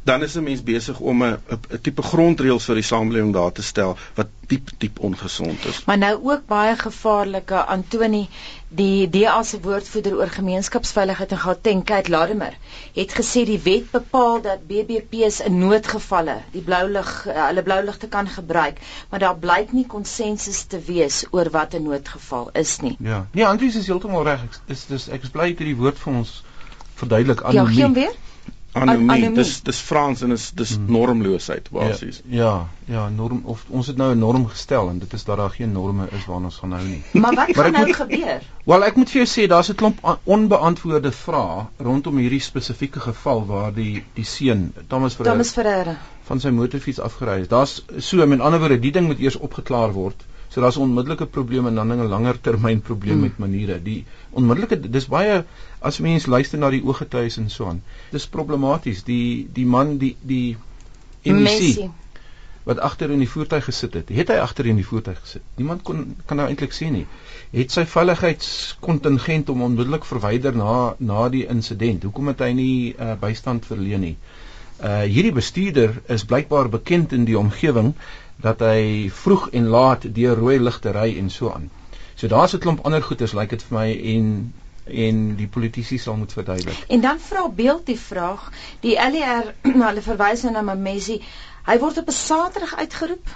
dan 0.04 0.24
is 0.24 0.36
'n 0.36 0.44
mens 0.44 0.64
besig 0.64 1.00
om 1.00 1.24
'n 1.24 1.38
'n 1.50 1.82
tipe 1.82 2.02
grondreëls 2.02 2.66
vir 2.66 2.76
die 2.76 2.84
samelewing 2.84 3.34
daar 3.34 3.52
te 3.52 3.62
stel 3.64 3.98
wat 4.16 4.28
diep 4.48 4.70
diep 4.78 5.00
ongesond 5.00 5.66
is. 5.66 5.84
Maar 5.86 5.98
nou 5.98 6.16
ook 6.24 6.46
baie 6.46 6.76
gevaarlike 6.76 7.66
Antoni 7.66 8.30
die 8.68 9.10
DA 9.10 9.44
se 9.44 9.60
woordvoerder 9.62 10.16
oor 10.16 10.28
gemeenskapsveiligheid 10.28 11.32
en 11.32 11.38
Gauteng 11.38 11.84
Kate 11.84 12.12
Ladimer 12.12 12.54
het 12.94 13.14
gesê 13.20 13.46
die 13.46 13.60
wet 13.64 13.92
bepaal 13.92 14.42
dat 14.42 14.68
BBP's 14.68 15.40
in 15.40 15.58
noodgevalle 15.58 16.38
die 16.52 16.62
blou 16.62 16.90
lig 16.90 17.28
uh, 17.28 17.46
hulle 17.48 17.64
blou 17.64 17.84
ligte 17.84 18.08
kan 18.08 18.28
gebruik, 18.28 18.80
maar 19.10 19.20
daar 19.20 19.38
blyk 19.38 19.72
nie 19.72 19.86
konsensus 19.86 20.64
te 20.64 20.80
wees 20.80 21.26
oor 21.32 21.50
wat 21.50 21.74
'n 21.74 21.84
noodgeval 21.84 22.50
is 22.54 22.80
nie. 22.80 22.96
Ja. 23.00 23.28
Nee, 23.32 23.46
Andries 23.46 23.76
is 23.76 23.88
heeltemal 23.88 24.24
reg. 24.24 24.42
Dis 24.66 24.86
dis 24.86 25.08
ek 25.10 25.24
is 25.24 25.30
bly 25.30 25.50
dat 25.50 25.58
hierdie 25.58 25.78
woord 25.78 26.00
vir 26.00 26.14
ons 26.14 26.44
verduidelik 26.96 27.44
aan 27.44 27.54
ja, 27.54 27.66
die. 27.66 27.78
Ja, 27.78 27.86
gee 27.86 27.94
weer 27.94 28.16
anomie 28.74 29.32
dis 29.36 29.62
dis 29.68 29.80
Frans 29.84 30.22
en 30.22 30.32
is 30.32 30.52
dis 30.56 30.76
hmm. 30.76 30.92
normloosheid 30.92 31.70
basies. 31.72 32.22
Ja, 32.26 32.68
ja, 32.86 32.94
ja, 32.94 33.10
norm 33.10 33.42
of 33.44 33.66
ons 33.70 33.88
het 33.88 33.98
nou 33.98 34.14
'n 34.14 34.20
norm 34.20 34.48
gestel 34.48 34.90
en 34.90 35.00
dit 35.00 35.14
is 35.14 35.24
dat 35.24 35.38
daar 35.38 35.50
geen 35.50 35.72
norme 35.72 36.08
is 36.12 36.26
waarna 36.26 36.46
ons 36.46 36.56
gaan 36.56 36.72
hou 36.72 36.86
nie. 36.88 37.02
Maar 37.24 37.36
wat 37.36 37.56
gaan 37.56 37.72
nou 37.72 37.86
moet, 37.86 37.96
gebeur? 37.96 38.42
Wel, 38.66 38.84
ek 38.84 38.96
moet 38.96 39.10
vir 39.10 39.26
jou 39.26 39.30
sê 39.34 39.48
daar's 39.48 39.70
'n 39.70 39.76
klomp 39.76 40.20
onbeantwoorde 40.24 41.12
vrae 41.12 41.66
rondom 41.78 42.18
hierdie 42.18 42.40
spesifieke 42.40 43.00
geval 43.00 43.46
waar 43.46 43.74
die 43.74 44.04
die 44.14 44.26
seun 44.26 44.74
Thomas 44.88 45.16
Ferreira 45.16 45.32
Thomas 45.32 45.54
Ferreira 45.54 45.98
van 46.24 46.40
sy 46.40 46.50
motorfiets 46.50 47.00
afgery 47.00 47.42
is. 47.42 47.48
Daar's 47.48 47.84
so 47.98 48.26
met 48.26 48.40
ander 48.40 48.60
woorde, 48.60 48.80
die 48.80 48.92
ding 48.92 49.08
moet 49.08 49.20
eers 49.20 49.36
opgeklaar 49.36 49.92
word. 49.92 50.26
So 50.52 50.62
daar's 50.62 50.78
onmiddellike 50.78 51.26
probleem 51.26 51.68
en 51.68 51.76
dan 51.76 51.94
'n 51.94 52.08
langer 52.12 52.42
termyn 52.42 52.82
probleem 52.82 53.14
hmm. 53.14 53.22
met 53.22 53.38
maniere. 53.38 53.80
Die 53.84 54.06
onmiddellike 54.30 54.90
dis 54.90 55.08
baie 55.08 55.44
as 55.80 56.00
mense 56.00 56.30
luister 56.30 56.60
na 56.60 56.70
die 56.70 56.84
ooggetuies 56.84 57.38
en 57.38 57.50
so 57.50 57.68
aan. 57.68 57.84
Dis 58.12 58.28
problematies. 58.28 59.04
Die 59.04 59.48
die 59.54 59.66
man 59.66 59.98
die 59.98 60.16
die 60.22 60.58
MEC 61.24 61.90
wat 62.64 62.80
agter 62.80 63.10
in 63.10 63.20
die 63.24 63.30
voertuig 63.30 63.64
gesit 63.66 63.94
het. 63.94 64.10
Het 64.14 64.30
hy 64.30 64.38
agter 64.42 64.68
in 64.70 64.78
die 64.78 64.86
voertuig 64.86 65.20
gesit? 65.24 65.42
Niemand 65.58 65.82
kon 65.88 66.04
kan 66.26 66.38
nou 66.38 66.48
eintlik 66.50 66.76
sê 66.78 66.92
nie. 66.94 67.08
Het 67.56 67.72
sy 67.74 67.86
veiligheidskontingent 67.90 69.50
om 69.50 69.64
onmiddellik 69.66 70.06
verwyder 70.06 70.56
na 70.56 70.96
na 71.00 71.30
die 71.30 71.48
insident. 71.50 72.04
Hoekom 72.04 72.34
het 72.34 72.44
hy 72.46 72.52
nie 72.58 72.76
uh, 72.94 73.16
bystand 73.22 73.66
verleen 73.66 74.06
nie? 74.10 74.16
Uh 74.82 75.04
hierdie 75.06 75.34
bestuurder 75.34 75.98
is 76.10 76.26
blykbaar 76.26 76.70
bekend 76.70 77.14
in 77.14 77.26
die 77.26 77.38
omgewing 77.38 77.94
dat 78.42 78.60
hy 78.60 79.10
vroeg 79.14 79.50
en 79.58 79.68
laat 79.68 80.08
deur 80.16 80.36
rooi 80.36 80.60
ligte 80.60 80.92
ry 80.92 81.18
en 81.18 81.30
so 81.30 81.52
aan. 81.52 81.70
So 82.16 82.28
daar's 82.28 82.54
'n 82.54 82.60
klomp 82.60 82.86
ander 82.86 83.04
goeters 83.04 83.34
lyk 83.34 83.40
like 83.42 83.56
dit 83.56 83.64
vir 83.68 83.78
my 83.78 83.90
en 84.16 84.54
en 84.86 85.36
die 85.36 85.48
politici 85.48 85.98
sal 85.98 86.16
moet 86.16 86.34
verduidelik. 86.34 86.86
En 86.88 87.02
dan 87.02 87.20
vra 87.20 87.50
beeld 87.50 87.86
die 87.86 88.00
vraag, 88.00 88.52
die 88.80 88.96
LER 88.96 89.54
hulle 89.88 90.02
verwys 90.02 90.44
nou 90.44 90.54
na 90.54 90.62
Mamesi, 90.62 91.22
hy 91.66 91.78
word 91.80 91.98
op 91.98 92.08
'n 92.08 92.18
Saterdag 92.18 92.76
uitgeroep 92.76 93.28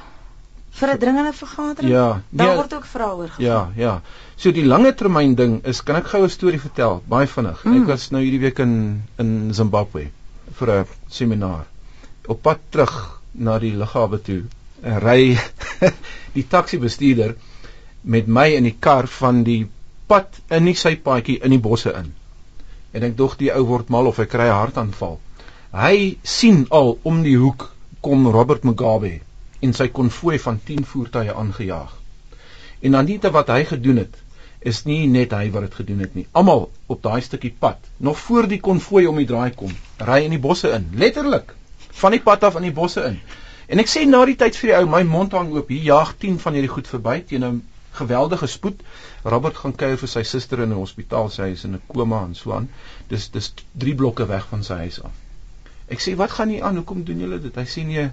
vir 0.70 0.90
'n 0.94 0.98
dringende 0.98 1.34
vergadering. 1.34 1.92
Ja, 1.92 2.22
daar 2.30 2.48
ja, 2.48 2.56
word 2.56 2.74
ook 2.74 2.86
vrae 2.86 3.16
oor 3.16 3.30
gevra. 3.30 3.44
Ja, 3.44 3.72
ja. 3.76 4.02
So 4.36 4.52
die 4.52 4.66
lange 4.66 4.94
termyn 4.94 5.36
ding 5.36 5.64
is 5.64 5.84
kan 5.84 5.96
ek 5.96 6.08
gou 6.08 6.24
'n 6.24 6.30
storie 6.30 6.60
vertel, 6.60 7.02
baie 7.08 7.28
vinnig. 7.28 7.64
Mm. 7.64 7.82
Ek 7.82 7.88
was 7.88 8.10
nou 8.10 8.22
hierdie 8.24 8.40
week 8.40 8.60
in 8.60 9.04
in 9.18 9.54
Zimbabwe 9.54 10.10
vir 10.52 10.72
'n 10.72 10.86
seminar. 11.08 11.66
Op 12.28 12.42
pad 12.42 12.60
terug 12.70 13.22
na 13.32 13.60
die 13.60 13.74
lughawe 13.74 14.22
toe 14.22 14.44
ry 14.86 15.38
die 16.38 16.46
taxi 16.48 16.78
bestuurder 16.78 17.36
met 18.04 18.28
my 18.28 18.52
in 18.54 18.68
die 18.70 18.78
kar 18.80 19.08
van 19.10 19.44
die 19.44 19.66
pad 20.08 20.38
in 20.54 20.70
die 20.70 20.78
sypaadjie 20.78 21.40
in 21.44 21.56
die 21.56 21.62
bosse 21.62 21.94
in. 21.98 22.12
En 22.94 23.04
ek 23.04 23.16
dog 23.18 23.38
die 23.40 23.52
ou 23.54 23.64
word 23.66 23.90
mal 23.90 24.08
of 24.08 24.22
hy 24.22 24.28
kry 24.30 24.46
'n 24.50 24.60
hartaanval. 24.60 25.18
Hy 25.74 26.18
sien 26.24 26.68
al 26.70 26.98
om 27.04 27.24
die 27.24 27.38
hoek 27.38 27.72
kom 28.02 28.28
Robert 28.28 28.64
Mugabe 28.64 29.20
en 29.66 29.74
sy 29.74 29.88
konvooi 29.90 30.38
van 30.40 30.60
10 30.64 30.86
voertuie 30.86 31.34
aangejaag. 31.34 31.96
En 32.82 32.92
dan 32.92 33.10
net 33.10 33.26
wat 33.34 33.50
hy 33.50 33.64
gedoen 33.66 33.98
het 34.04 34.22
is 34.60 34.84
nie 34.86 35.08
net 35.08 35.34
hy 35.34 35.50
wat 35.54 35.68
dit 35.68 35.76
gedoen 35.82 36.00
het 36.06 36.16
nie. 36.18 36.28
Almal 36.32 36.70
op 36.88 37.02
daai 37.02 37.22
stukkie 37.22 37.54
pad, 37.60 37.78
nog 37.98 38.20
voor 38.20 38.48
die 38.48 38.60
konvooi 38.60 39.06
om 39.08 39.18
die 39.22 39.28
draai 39.30 39.52
kom, 39.58 39.74
ry 39.98 40.24
in 40.26 40.34
die 40.34 40.42
bosse 40.42 40.72
in, 40.74 40.88
letterlik 40.94 41.54
van 42.02 42.12
die 42.12 42.22
pad 42.22 42.44
af 42.44 42.58
in 42.60 42.66
die 42.70 42.74
bosse 42.76 43.04
in. 43.10 43.20
En 43.68 43.82
ek 43.82 43.90
sê 43.90 44.06
na 44.06 44.22
die 44.30 44.38
tyd 44.38 44.58
vir 44.60 44.70
die 44.70 44.78
ou, 44.78 44.90
my 44.90 45.02
mond 45.10 45.34
hang 45.34 45.54
oop. 45.56 45.70
Hier 45.74 45.88
jaag 45.90 46.14
10 46.22 46.38
van 46.44 46.54
hierdie 46.54 46.74
goed 46.74 46.90
verby 46.92 47.22
teen 47.30 47.46
'n 47.46 47.62
geweldige 47.98 48.48
spoed. 48.48 48.82
Robert 49.24 49.58
gaan 49.58 49.76
kuier 49.76 49.98
vir 49.98 50.12
sy 50.12 50.24
suster 50.24 50.62
in 50.62 50.74
'n 50.74 50.82
hospitaal, 50.82 51.30
sy 51.30 51.50
is 51.54 51.64
in 51.64 51.74
'n 51.74 51.82
koma 51.88 52.24
en 52.26 52.36
so 52.36 52.54
aan. 52.54 52.70
Dis 53.08 53.30
dis 53.30 53.54
3 53.72 53.96
blokke 53.96 54.28
weg 54.28 54.46
van 54.50 54.64
sy 54.64 54.78
huis 54.86 55.02
af. 55.04 55.12
Ek 55.88 56.00
sê, 56.00 56.16
"Wat 56.16 56.32
gaan 56.32 56.48
nie 56.48 56.64
aan? 56.64 56.76
Hoekom 56.76 57.04
doen 57.04 57.20
julle 57.20 57.42
dit?" 57.42 57.56
Hy 57.56 57.66
sê, 57.66 57.86
"Nee, 57.86 58.12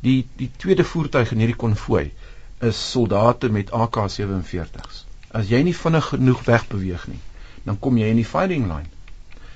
die 0.00 0.26
die 0.36 0.50
tweede 0.56 0.84
voertuig 0.84 1.32
in 1.32 1.38
hierdie 1.38 1.56
konvooi 1.56 2.12
is 2.60 2.90
soldate 2.90 3.48
met 3.48 3.70
AK47s. 3.70 5.04
As 5.30 5.48
jy 5.48 5.62
nie 5.62 5.76
vinnig 5.76 6.08
genoeg 6.08 6.44
wegbeweeg 6.44 7.06
nie, 7.08 7.20
dan 7.64 7.78
kom 7.78 7.98
jy 7.98 8.06
in 8.06 8.16
die 8.16 8.30
firing 8.32 8.66
line." 8.66 8.93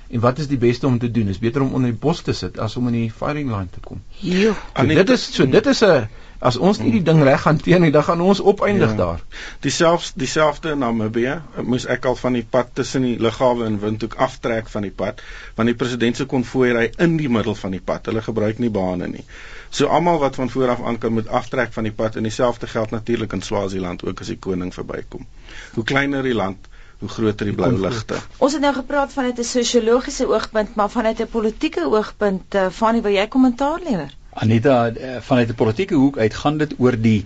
En 0.09 0.19
wat 0.19 0.39
is 0.41 0.47
die 0.49 0.57
beste 0.57 0.87
om 0.87 0.97
te 0.99 1.11
doen? 1.11 1.27
Is 1.29 1.39
beter 1.39 1.61
om 1.61 1.73
onder 1.73 1.91
die 1.91 1.99
bos 1.99 2.21
te 2.25 2.33
sit 2.33 2.57
as 2.59 2.75
om 2.75 2.87
in 2.89 2.97
die 2.97 3.11
firing 3.11 3.51
line 3.51 3.69
te 3.69 3.83
kom. 3.85 4.01
Ja. 4.25 4.55
So 4.73 4.87
dit 4.87 5.09
is 5.09 5.27
so 5.33 5.45
dit 5.45 5.65
is 5.65 5.83
'n 5.85 6.07
as 6.39 6.57
ons 6.57 6.79
nie 6.79 6.91
die 6.91 7.03
ding 7.03 7.19
reg 7.27 7.43
hanteer 7.43 7.81
nie, 7.83 7.91
dan 7.91 8.03
gaan 8.07 8.21
ons 8.23 8.39
opeindig 8.41 8.89
ja. 8.89 8.95
daar. 8.95 9.21
Dieselfde 9.65 10.19
dieselfde 10.23 10.71
in 10.71 10.79
Namibië, 10.79 11.35
moes 11.63 11.85
ek 11.85 12.05
al 12.05 12.15
van 12.15 12.37
die 12.37 12.45
pad 12.49 12.71
tussen 12.79 13.03
die 13.07 13.17
lughawe 13.19 13.65
en 13.65 13.79
Windhoek 13.79 14.15
aftrek 14.15 14.71
van 14.71 14.87
die 14.87 14.93
pad, 15.03 15.21
want 15.55 15.71
die 15.71 15.75
president 15.75 16.17
se 16.17 16.25
konvooi 16.25 16.71
ry 16.77 16.85
in 16.97 17.17
die 17.19 17.29
middel 17.29 17.55
van 17.55 17.75
die 17.75 17.83
pad. 17.91 18.07
Hulle 18.11 18.23
gebruik 18.23 18.59
nie 18.63 18.71
bane 18.71 19.11
nie. 19.11 19.25
So 19.69 19.85
almal 19.85 20.19
wat 20.23 20.39
van 20.39 20.49
voor 20.49 20.69
af 20.69 20.81
aankom 20.81 21.19
moet 21.19 21.27
aftrek 21.27 21.75
van 21.75 21.83
die 21.83 21.93
pad 21.93 22.15
en 22.15 22.23
dieselfde 22.23 22.67
geld 22.67 22.91
natuurlik 22.95 23.33
in 23.33 23.41
Swaziland 23.41 24.05
ook 24.05 24.23
as 24.23 24.31
die 24.31 24.39
koning 24.39 24.73
verbykom. 24.73 25.27
Hoe 25.73 25.83
kleiner 25.83 26.23
die 26.23 26.33
land, 26.33 26.71
hoe 26.99 27.09
groter 27.09 27.47
die 27.47 27.55
blou 27.55 27.71
ligte. 27.79 28.17
Ons 28.43 28.55
het 28.57 28.63
nou 28.63 28.73
gepraat 28.75 29.13
vanuit 29.13 29.39
'n 29.39 29.43
sosiologiese 29.43 30.27
oogpunt, 30.27 30.75
maar 30.75 30.89
vanuit 30.89 31.21
'n 31.21 31.27
politieke 31.31 31.85
oogpunt, 31.85 32.55
uh, 32.55 32.69
Fanny, 32.69 33.01
wil 33.01 33.11
jy 33.11 33.27
kommentaar 33.27 33.79
lewer? 33.83 34.11
Anita, 34.33 34.91
uh, 34.91 35.21
vanuit 35.21 35.49
'n 35.49 35.55
politieke 35.55 35.95
hoek 35.95 36.17
uit 36.17 36.33
gaan 36.33 36.57
dit 36.57 36.73
oor 36.77 37.01
die 37.01 37.25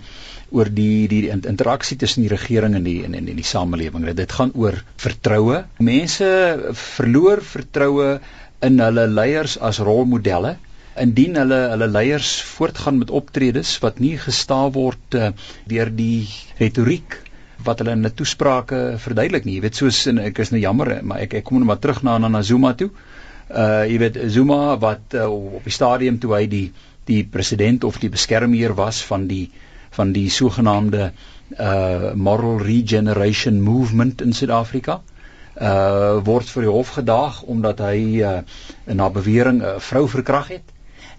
oor 0.51 0.69
die 0.69 1.07
die, 1.07 1.21
die 1.21 1.47
interaksie 1.47 1.97
tussen 1.97 2.21
die 2.21 2.29
regering 2.29 2.75
en 2.75 2.83
die 2.83 3.03
en 3.03 3.13
en 3.13 3.25
die 3.25 3.43
samelewing. 3.43 4.05
Dit, 4.05 4.17
dit 4.17 4.31
gaan 4.31 4.51
oor 4.53 4.83
vertroue. 4.95 5.65
Mense 5.77 6.29
verloor 6.71 7.41
vertroue 7.41 8.19
in 8.61 8.79
hulle 8.79 9.07
leiers 9.07 9.57
as 9.59 9.79
rolmodelle 9.79 10.57
indien 10.99 11.35
hulle 11.35 11.59
hulle 11.73 11.87
leiers 11.87 12.41
voortgaan 12.53 12.97
met 13.01 13.11
optredes 13.11 13.79
wat 13.81 13.99
nie 13.99 14.17
gestaaf 14.17 14.73
word 14.77 15.17
uh, 15.17 15.31
deur 15.65 15.89
die 15.89 16.29
retoriek 16.59 17.22
wat 17.65 17.79
hulle 17.79 17.91
in 17.91 18.05
'n 18.05 18.13
toesprake 18.13 18.95
verduidelik 18.97 19.45
nie. 19.45 19.55
Jy 19.55 19.61
weet 19.61 19.75
soos 19.75 20.05
en 20.07 20.19
ek 20.19 20.39
is 20.39 20.51
nou 20.51 20.61
jammer, 20.61 20.99
maar 21.03 21.19
ek 21.19 21.33
ek 21.33 21.43
kom 21.43 21.57
net 21.57 21.67
maar 21.67 21.79
terug 21.79 22.03
na 22.03 22.17
na 22.17 22.41
Zuma 22.41 22.73
toe. 22.73 22.89
Uh 23.49 23.83
jy 23.85 23.97
weet 23.97 24.17
Zuma 24.27 24.77
wat 24.77 25.13
uh, 25.13 25.27
op 25.29 25.63
die 25.63 25.73
stadium 25.73 26.19
toe 26.19 26.33
hy 26.35 26.47
die 26.47 26.71
die 27.05 27.23
president 27.23 27.83
of 27.83 27.99
die 27.99 28.09
beskermheer 28.09 28.73
was 28.75 29.03
van 29.03 29.27
die 29.27 29.51
van 29.91 30.11
die 30.11 30.29
sogenaamde 30.29 31.11
uh 31.59 32.13
moral 32.15 32.59
regeneration 32.59 33.61
movement 33.61 34.21
in 34.21 34.33
Suid-Afrika 34.33 35.01
uh 35.61 36.19
word 36.25 36.49
vir 36.49 36.63
die 36.63 36.71
hof 36.71 36.95
gedaag 36.97 37.43
omdat 37.43 37.79
hy 37.79 38.23
uh 38.23 38.41
in 38.87 38.99
haar 38.99 39.11
bewering 39.11 39.61
'n 39.61 39.75
uh, 39.75 39.79
vrou 39.79 40.07
verkrag 40.07 40.47
het. 40.47 40.63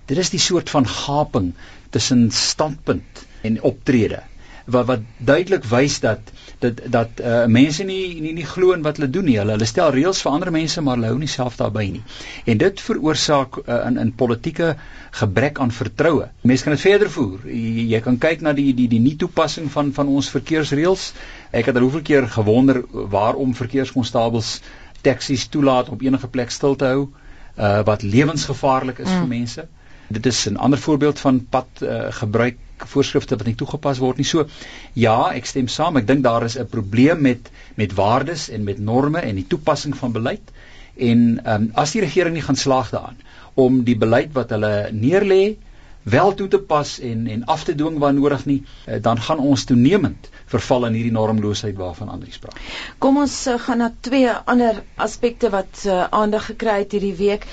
Dit 0.07 0.19
is 0.19 0.31
die 0.31 0.41
soort 0.41 0.71
van 0.71 0.87
gaping 0.87 1.55
tussen 1.91 2.31
standpunt 2.31 3.27
en 3.43 3.63
optrede 3.63 4.23
wat 4.65 4.87
wat 4.87 5.01
duidelik 5.19 5.65
wys 5.69 5.99
dat 6.01 6.33
dat 6.59 6.81
dat 6.93 7.21
uh, 7.21 7.45
mense 7.47 7.85
nie 7.85 8.21
nie 8.21 8.33
nie 8.33 8.47
glo 8.49 8.73
in 8.73 8.83
wat 8.83 8.97
hulle 8.97 9.11
doen 9.11 9.25
nie. 9.29 9.37
Hulle 9.39 9.57
hulle 9.57 9.69
stel 9.69 9.93
reëls 9.93 10.23
vir 10.25 10.33
ander 10.33 10.51
mense 10.55 10.81
maar 10.81 10.97
hulle 10.97 11.11
hou 11.13 11.19
nie 11.21 11.29
self 11.29 11.59
daarbey 11.61 11.91
nie. 11.97 12.03
En 12.47 12.59
dit 12.59 12.81
veroorsaak 12.81 13.59
uh, 13.65 13.81
in 13.89 13.99
in 13.99 14.13
politieke 14.13 14.75
gebrek 15.21 15.61
aan 15.61 15.71
vertroue. 15.71 16.31
Mense 16.43 16.65
kan 16.65 16.77
dit 16.77 16.85
verder 16.85 17.11
voer. 17.11 17.45
Jy, 17.49 17.89
jy 17.93 18.01
kan 18.07 18.19
kyk 18.19 18.41
na 18.47 18.55
die 18.57 18.73
die 18.75 18.89
die 18.89 19.03
nie 19.05 19.17
toepassing 19.21 19.71
van 19.73 19.93
van 19.93 20.09
ons 20.09 20.33
verkeersreëls. 20.33 21.13
Ek 21.53 21.69
het 21.69 21.77
al 21.77 21.87
hoeveel 21.87 22.07
keer 22.09 22.29
gewonder 22.39 22.83
waarom 22.91 23.55
verkeerskonstabels 23.55 24.61
taksies 25.05 25.49
toelaat 25.53 25.93
op 25.93 26.03
enige 26.03 26.29
plek 26.33 26.51
stil 26.51 26.77
te 26.81 26.89
hou 26.89 27.01
uh, 27.05 27.81
wat 27.85 28.03
lewensgevaarlik 28.03 28.99
is 29.05 29.11
mm. 29.11 29.19
vir 29.21 29.29
mense. 29.29 29.67
Dit 30.09 30.27
is 30.27 30.47
'n 30.49 30.57
ander 30.57 30.79
voorbeeld 30.79 31.21
van 31.21 31.47
pad 31.51 31.69
uh, 31.83 32.07
gebruik 32.11 32.57
voorskrifte 32.79 33.37
wat 33.37 33.47
nie 33.47 33.57
toegepas 33.59 34.01
word 34.03 34.21
nie. 34.21 34.27
So 34.29 34.47
ja, 34.93 35.19
ek 35.35 35.47
stem 35.47 35.69
saam. 35.69 35.97
Ek 36.01 36.07
dink 36.07 36.25
daar 36.25 36.45
is 36.45 36.59
'n 36.59 36.67
probleem 36.67 37.21
met 37.21 37.51
met 37.77 37.95
waardes 37.95 38.49
en 38.51 38.65
met 38.65 38.79
norme 38.79 39.19
en 39.19 39.35
die 39.35 39.47
toepassing 39.47 39.97
van 39.97 40.13
beleid. 40.13 40.53
En 40.97 41.41
ehm 41.45 41.63
um, 41.63 41.71
as 41.75 41.93
die 41.93 42.01
regering 42.01 42.35
nie 42.35 42.43
gaan 42.43 42.57
slaag 42.57 42.91
daaraan 42.91 43.19
om 43.55 43.85
die 43.85 43.97
beleid 43.97 44.33
wat 44.33 44.51
hulle 44.51 44.91
neerlê 44.93 45.57
wel 46.05 46.35
toe 46.35 46.49
te 46.49 46.59
pas 46.59 46.99
en 47.01 47.27
en 47.27 47.45
af 47.45 47.65
te 47.65 47.75
dwing 47.75 47.99
waar 47.99 48.15
nodig 48.15 48.45
nie, 48.45 48.63
uh, 48.89 49.03
dan 49.03 49.21
gaan 49.21 49.39
ons 49.39 49.65
toenemend 49.65 50.29
verval 50.47 50.87
in 50.87 50.99
hierdie 50.99 51.13
normloosheid 51.13 51.77
waarvan 51.77 52.09
Andri 52.09 52.31
spraak. 52.31 52.61
Kom 52.99 53.17
ons 53.17 53.47
uh, 53.47 53.59
gaan 53.59 53.79
na 53.79 53.93
twee 54.01 54.31
ander 54.31 54.83
aspekte 54.97 55.51
wat 55.51 55.85
uh, 55.87 56.05
aandag 56.11 56.47
gekry 56.53 56.79
het 56.85 56.93
hierdie 56.93 57.17
week. 57.17 57.47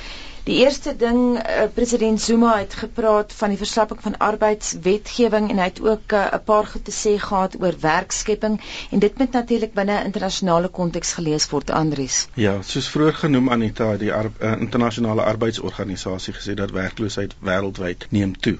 Die 0.43 0.55
eerste 0.65 0.95
ding 0.97 1.37
uh, 1.37 1.67
president 1.73 2.21
Zuma 2.21 2.55
het 2.57 2.73
gepraat 2.73 3.33
van 3.33 3.51
die 3.53 3.57
verslapping 3.57 3.99
van 4.01 4.15
arbeidswetgewing 4.17 5.49
en 5.53 5.59
hy 5.61 5.67
het 5.69 5.81
ook 5.81 6.15
'n 6.17 6.33
uh, 6.33 6.39
paar 6.45 6.65
goed 6.65 6.85
te 6.85 6.93
sê 6.99 7.11
gehad 7.21 7.57
oor 7.61 7.75
werkskepping 7.79 8.55
en 8.89 8.99
dit 8.99 9.17
moet 9.17 9.31
natuurlik 9.31 9.73
binne 9.73 9.99
'n 9.99 10.05
internasionale 10.05 10.67
konteks 10.67 11.13
gelees 11.13 11.49
word 11.49 11.69
Andries. 11.69 12.27
Ja, 12.33 12.61
soos 12.61 12.89
vroeër 12.89 13.13
genoem 13.13 13.49
Anita, 13.49 13.97
die 13.97 14.13
Ar 14.13 14.31
uh, 14.39 14.51
internasionale 14.59 15.21
arbeidsorganisasie 15.21 16.33
gesê 16.33 16.53
dat 16.53 16.71
werkloosheid 16.71 17.35
wêreldwyd 17.39 18.07
neem 18.09 18.37
toe. 18.39 18.57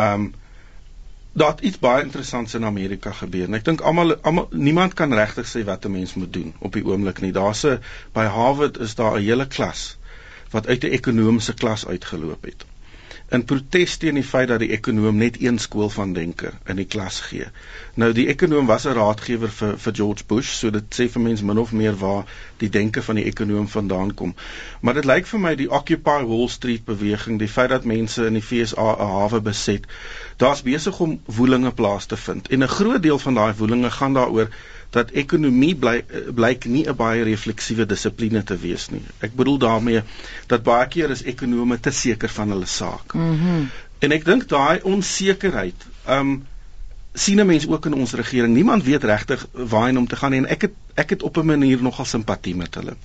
Um 0.00 0.34
daar 1.32 1.50
het 1.50 1.60
iets 1.60 1.78
baie 1.78 2.02
interessants 2.02 2.54
in 2.54 2.64
Amerika 2.64 3.12
gebeur. 3.12 3.46
En 3.46 3.54
ek 3.54 3.64
dink 3.64 3.80
almal 3.80 4.16
almal 4.16 4.48
niemand 4.50 4.94
kan 4.94 5.14
regtig 5.14 5.46
sê 5.46 5.64
wat 5.64 5.84
'n 5.84 5.90
mens 5.90 6.14
moet 6.14 6.32
doen 6.32 6.54
op 6.58 6.72
die 6.72 6.84
oomblik 6.84 7.20
nie. 7.20 7.32
Daar's 7.32 7.64
'n 7.66 7.78
by 8.12 8.24
Harvard 8.24 8.78
is 8.78 8.94
daar 8.94 9.14
'n 9.14 9.22
hele 9.22 9.46
klas 9.46 9.97
wat 10.50 10.66
uit 10.66 10.84
'n 10.84 10.96
ekonomiese 11.00 11.54
klas 11.54 11.86
uitgeloop 11.86 12.44
het. 12.44 12.64
In 13.28 13.42
protes 13.44 13.96
teen 14.00 14.16
die 14.16 14.24
feit 14.24 14.48
dat 14.48 14.62
die 14.62 14.70
ekonom 14.72 15.16
net 15.20 15.34
een 15.40 15.58
skool 15.60 15.90
van 15.92 16.12
denke 16.16 16.52
in 16.72 16.78
die 16.80 16.86
klas 16.88 17.18
gee. 17.20 17.48
Nou 18.00 18.08
die 18.16 18.24
ekonom 18.32 18.70
was 18.70 18.86
'n 18.88 18.96
raadgewer 18.96 19.50
vir 19.56 19.74
vir 19.82 19.94
George 19.98 20.24
Bush, 20.26 20.52
so 20.60 20.70
dit 20.70 20.96
sê 20.98 21.08
vir 21.16 21.22
mense 21.22 21.44
min 21.44 21.58
of 21.58 21.72
meer 21.72 21.98
waar 22.04 22.24
die 22.56 22.70
denke 22.76 23.02
van 23.02 23.20
die 23.20 23.24
ekonom 23.24 23.68
vandaan 23.68 24.14
kom. 24.14 24.34
Maar 24.80 24.94
dit 24.94 25.04
lyk 25.04 25.26
vir 25.26 25.40
my 25.40 25.54
die 25.54 25.68
Occupy 25.80 26.24
Wall 26.30 26.48
Street 26.48 26.84
beweging, 26.84 27.38
die 27.38 27.52
feit 27.58 27.68
dat 27.68 27.84
mense 27.84 28.26
in 28.26 28.40
die 28.40 28.42
FSA 28.42 28.96
'n 28.96 29.12
hawe 29.12 29.40
beset, 29.40 29.84
daar's 30.36 30.62
besig 30.62 31.00
om 31.00 31.20
woelinge 31.26 31.72
plaas 31.72 32.06
te 32.06 32.16
vind. 32.16 32.48
En 32.48 32.62
'n 32.62 32.76
groot 32.78 33.02
deel 33.02 33.18
van 33.18 33.34
daai 33.34 33.52
woelinge 33.58 33.90
gaan 33.90 34.14
daaroor 34.14 34.48
dat 34.90 35.10
ekonomie 35.10 35.74
bly 35.76 36.04
blyk 36.34 36.64
nie 36.64 36.86
'n 36.88 36.96
baie 36.96 37.22
refleksiewe 37.22 37.86
dissipline 37.86 38.42
te 38.44 38.56
wees 38.56 38.88
nie. 38.88 39.02
Ek 39.20 39.34
bedoel 39.36 39.58
daarmee 39.58 40.02
dat 40.46 40.62
baie 40.62 40.88
keer 40.88 41.10
is 41.10 41.22
ekonome 41.22 41.80
te 41.80 41.90
seker 41.90 42.28
van 42.28 42.50
hulle 42.50 42.66
saak. 42.66 43.14
Mhm. 43.14 43.34
Mm 43.34 43.68
en 43.98 44.12
ek 44.14 44.24
dink 44.24 44.48
daai 44.48 44.78
onsekerheid, 44.86 45.86
um 46.06 46.46
sien 47.18 47.40
'n 47.40 47.46
mens 47.46 47.66
ook 47.66 47.86
in 47.86 47.94
ons 47.94 48.12
regering. 48.12 48.54
Niemand 48.54 48.84
weet 48.84 49.04
regtig 49.04 49.46
waarheen 49.52 49.98
om 49.98 50.06
te 50.06 50.16
gaan 50.16 50.30
nie 50.30 50.38
en 50.38 50.46
ek 50.46 50.60
het 50.60 50.72
ek 50.94 51.10
het 51.10 51.22
op 51.22 51.36
'n 51.36 51.46
manier 51.46 51.82
nogal 51.82 52.04
simpatie 52.04 52.56
met 52.56 52.74
hulle. 52.74 52.96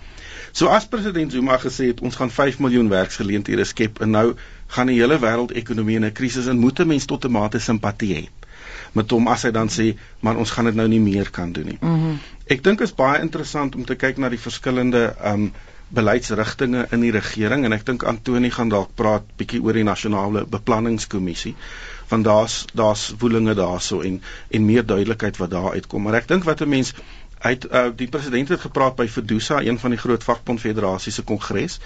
So 0.51 0.67
as 0.67 0.87
president 0.87 1.31
Zuma 1.31 1.57
gesê 1.57 1.85
het 1.85 2.01
ons 2.01 2.15
gaan 2.15 2.29
5 2.29 2.59
miljoen 2.59 2.89
werksgeleenthede 2.89 3.63
skep 3.63 4.01
en 4.01 4.09
nou 4.09 4.35
gaan 4.67 4.87
die 4.87 4.99
hele 4.99 5.19
wêreldekonomie 5.19 5.95
in 5.95 6.05
'n 6.05 6.11
krisis 6.11 6.45
en 6.45 6.59
moet 6.59 6.79
'n 6.79 6.87
mens 6.87 7.05
tot 7.05 7.25
'n 7.25 7.31
mate 7.31 7.59
simpatie 7.59 8.15
hê 8.15 8.42
met 8.93 9.11
hom 9.11 9.27
as 9.27 9.43
hy 9.47 9.51
dan 9.51 9.69
sê 9.73 9.93
maar 10.21 10.37
ons 10.37 10.51
gaan 10.51 10.69
dit 10.69 10.75
nou 10.75 10.87
nie 10.87 11.01
meer 11.01 11.29
kan 11.33 11.51
doen 11.51 11.65
nie. 11.65 11.77
Mm 11.81 11.99
-hmm. 11.99 12.19
Ek 12.47 12.63
dink 12.63 12.81
is 12.81 12.95
baie 12.95 13.21
interessant 13.21 13.75
om 13.75 13.85
te 13.85 13.95
kyk 13.95 14.17
na 14.17 14.29
die 14.29 14.39
verskillende 14.39 15.15
um 15.33 15.51
beleidsrigtinge 15.93 16.87
in 16.95 17.03
die 17.05 17.11
regering 17.13 17.65
en 17.65 17.73
ek 17.75 17.85
dink 17.85 18.03
Antoni 18.09 18.49
gaan 18.49 18.69
dalk 18.69 18.95
praat 18.97 19.25
bietjie 19.37 19.61
oor 19.61 19.77
die 19.77 19.83
nasionale 19.83 20.45
beplanningskommissie 20.49 21.55
want 22.09 22.25
daar's 22.25 22.65
daar's 22.73 23.03
woelinge 23.19 23.53
daarso 23.53 24.01
en 24.01 24.21
en 24.49 24.65
meer 24.65 24.85
duidelikheid 24.85 25.37
wat 25.37 25.51
daar 25.51 25.71
uitkom. 25.71 26.03
Maar 26.03 26.21
ek 26.21 26.27
dink 26.27 26.43
wat 26.49 26.61
'n 26.61 26.69
mens 26.69 26.93
hy 27.43 27.49
het 27.49 27.65
uh, 27.71 27.89
die 27.95 28.07
president 28.07 28.49
het 28.49 28.59
gepraat 28.63 28.95
by 28.95 29.07
Fedusa, 29.07 29.59
een 29.61 29.79
van 29.79 29.91
die 29.91 29.99
groot 29.99 30.23
vakbondfederasies 30.23 31.15
se 31.19 31.23
kongres 31.27 31.79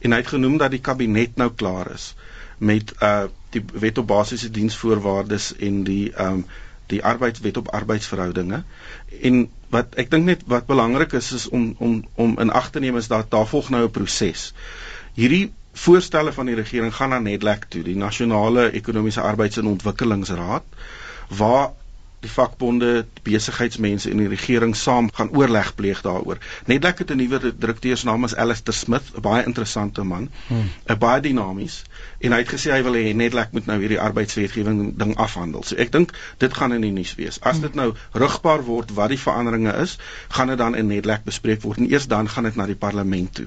en 0.00 0.12
hy 0.12 0.18
het 0.22 0.32
genoem 0.34 0.56
dat 0.58 0.70
die 0.70 0.80
kabinet 0.80 1.36
nou 1.36 1.50
klaar 1.52 1.92
is 1.94 2.14
met 2.58 2.94
uh 3.02 3.28
die 3.56 3.64
wet 3.84 3.98
op 3.98 4.06
basiese 4.06 4.50
diensvoorwaardes 4.50 5.52
en 5.56 5.82
die 5.88 6.12
um 6.26 6.44
die 6.92 7.00
arbeidswet 7.08 7.56
op 7.56 7.68
arbeidsverhoudinge 7.72 8.62
en 9.28 9.36
wat 9.72 9.94
ek 10.02 10.10
dink 10.12 10.26
net 10.28 10.42
wat 10.52 10.66
belangrik 10.68 11.14
is 11.16 11.30
is 11.38 11.48
om 11.48 11.70
om 11.78 11.98
om 12.24 12.34
in 12.44 12.52
ag 12.60 12.70
te 12.74 12.82
neem 12.84 12.98
is 13.00 13.08
dat 13.12 13.30
daar 13.32 13.46
volg 13.48 13.70
nou 13.72 13.84
'n 13.84 13.90
proses. 13.90 14.52
Hierdie 15.14 15.52
voorstelle 15.72 16.32
van 16.32 16.46
die 16.46 16.54
regering 16.54 16.94
gaan 16.94 17.08
na 17.08 17.18
Nedlek 17.18 17.64
toe, 17.68 17.82
die 17.82 17.96
Nasionale 17.96 18.70
Ekonomiese 18.72 19.20
Arbeids- 19.20 19.56
en 19.56 19.66
Ontwikkelingsraad 19.66 20.62
waar 21.28 21.70
die 22.22 22.30
vakbonde, 22.30 22.90
die 23.18 23.24
besigheidsmense 23.26 24.10
en 24.10 24.22
die 24.22 24.30
regering 24.30 24.76
saam 24.78 25.10
gaan 25.14 25.32
oorleg 25.36 25.74
pleeg 25.74 26.02
daaroor. 26.06 26.38
Netlek 26.70 27.02
het 27.02 27.10
'n 27.10 27.16
nuwe 27.16 27.54
direkteur 27.58 27.96
se 27.96 28.06
naam 28.06 28.24
is 28.24 28.34
Alistair 28.34 28.74
Smith, 28.74 29.12
'n 29.16 29.20
baie 29.20 29.44
interessante 29.44 30.02
man, 30.02 30.30
'n 30.48 30.54
hmm. 30.86 30.98
baie 30.98 31.20
dinamies 31.20 31.82
en 32.18 32.32
hy 32.32 32.38
het 32.38 32.52
gesê 32.54 32.70
hy 32.70 32.82
wil 32.82 32.94
hê 32.94 33.14
Netlek 33.14 33.52
moet 33.52 33.66
nou 33.66 33.78
hierdie 33.80 34.00
arbeidswetgewing 34.00 34.96
ding 34.98 35.16
afhandel. 35.16 35.62
So 35.66 35.76
ek 35.76 35.92
dink 35.92 36.12
dit 36.38 36.54
gaan 36.54 36.72
in 36.72 36.80
die 36.80 36.92
nuus 36.94 37.14
wees. 37.18 37.40
As 37.40 37.60
dit 37.60 37.74
nou 37.74 37.94
rugbaar 38.12 38.62
word 38.62 38.94
wat 38.94 39.08
die 39.08 39.18
veranderinge 39.18 39.74
is, 39.82 39.98
gaan 40.28 40.52
dit 40.52 40.58
dan 40.58 40.76
in 40.78 40.86
Netlek 40.86 41.24
bespreek 41.24 41.62
word 41.62 41.78
en 41.78 41.90
eers 41.90 42.06
dan 42.06 42.28
gaan 42.28 42.44
dit 42.44 42.56
na 42.56 42.66
die 42.66 42.78
parlement 42.78 43.34
toe. 43.34 43.46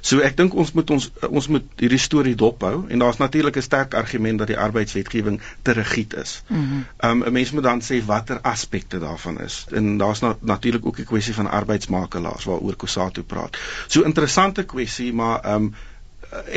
So 0.00 0.24
ek 0.24 0.36
dink 0.36 0.54
ons 0.54 0.72
moet 0.72 0.90
ons 0.90 1.10
ons 1.28 1.48
moet 1.48 1.84
hierdie 1.84 2.00
storie 2.00 2.34
dophou 2.34 2.86
en 2.88 2.98
daar's 3.04 3.20
natuurlik 3.20 3.56
'n 3.56 3.62
sterk 3.68 3.94
argument 3.94 4.38
dat 4.38 4.48
die 4.48 4.58
arbeidswetgewing 4.58 5.40
te 5.62 5.72
rigied 5.72 6.14
is. 6.14 6.42
Ehm 6.48 6.58
mm 6.58 6.84
um, 7.04 7.22
'n 7.24 7.32
mens 7.32 7.50
moet 7.50 7.62
dan 7.62 7.80
sê 7.82 8.04
watter 8.14 8.40
aspekte 8.54 8.98
daarvan 9.02 9.40
is. 9.46 9.64
En 9.70 9.96
daar's 9.98 10.22
na, 10.24 10.36
natuurlik 10.40 10.86
ook 10.86 10.98
'n 10.98 11.10
kwessie 11.14 11.34
van 11.34 11.50
arbeidsmakelaars 11.50 12.44
waaroor 12.44 12.76
Kusato 12.76 13.22
praat. 13.22 13.58
So 13.86 14.02
interessante 14.02 14.64
kwessie, 14.64 15.12
maar 15.12 15.40
ehm 15.40 15.54
um, 15.54 15.74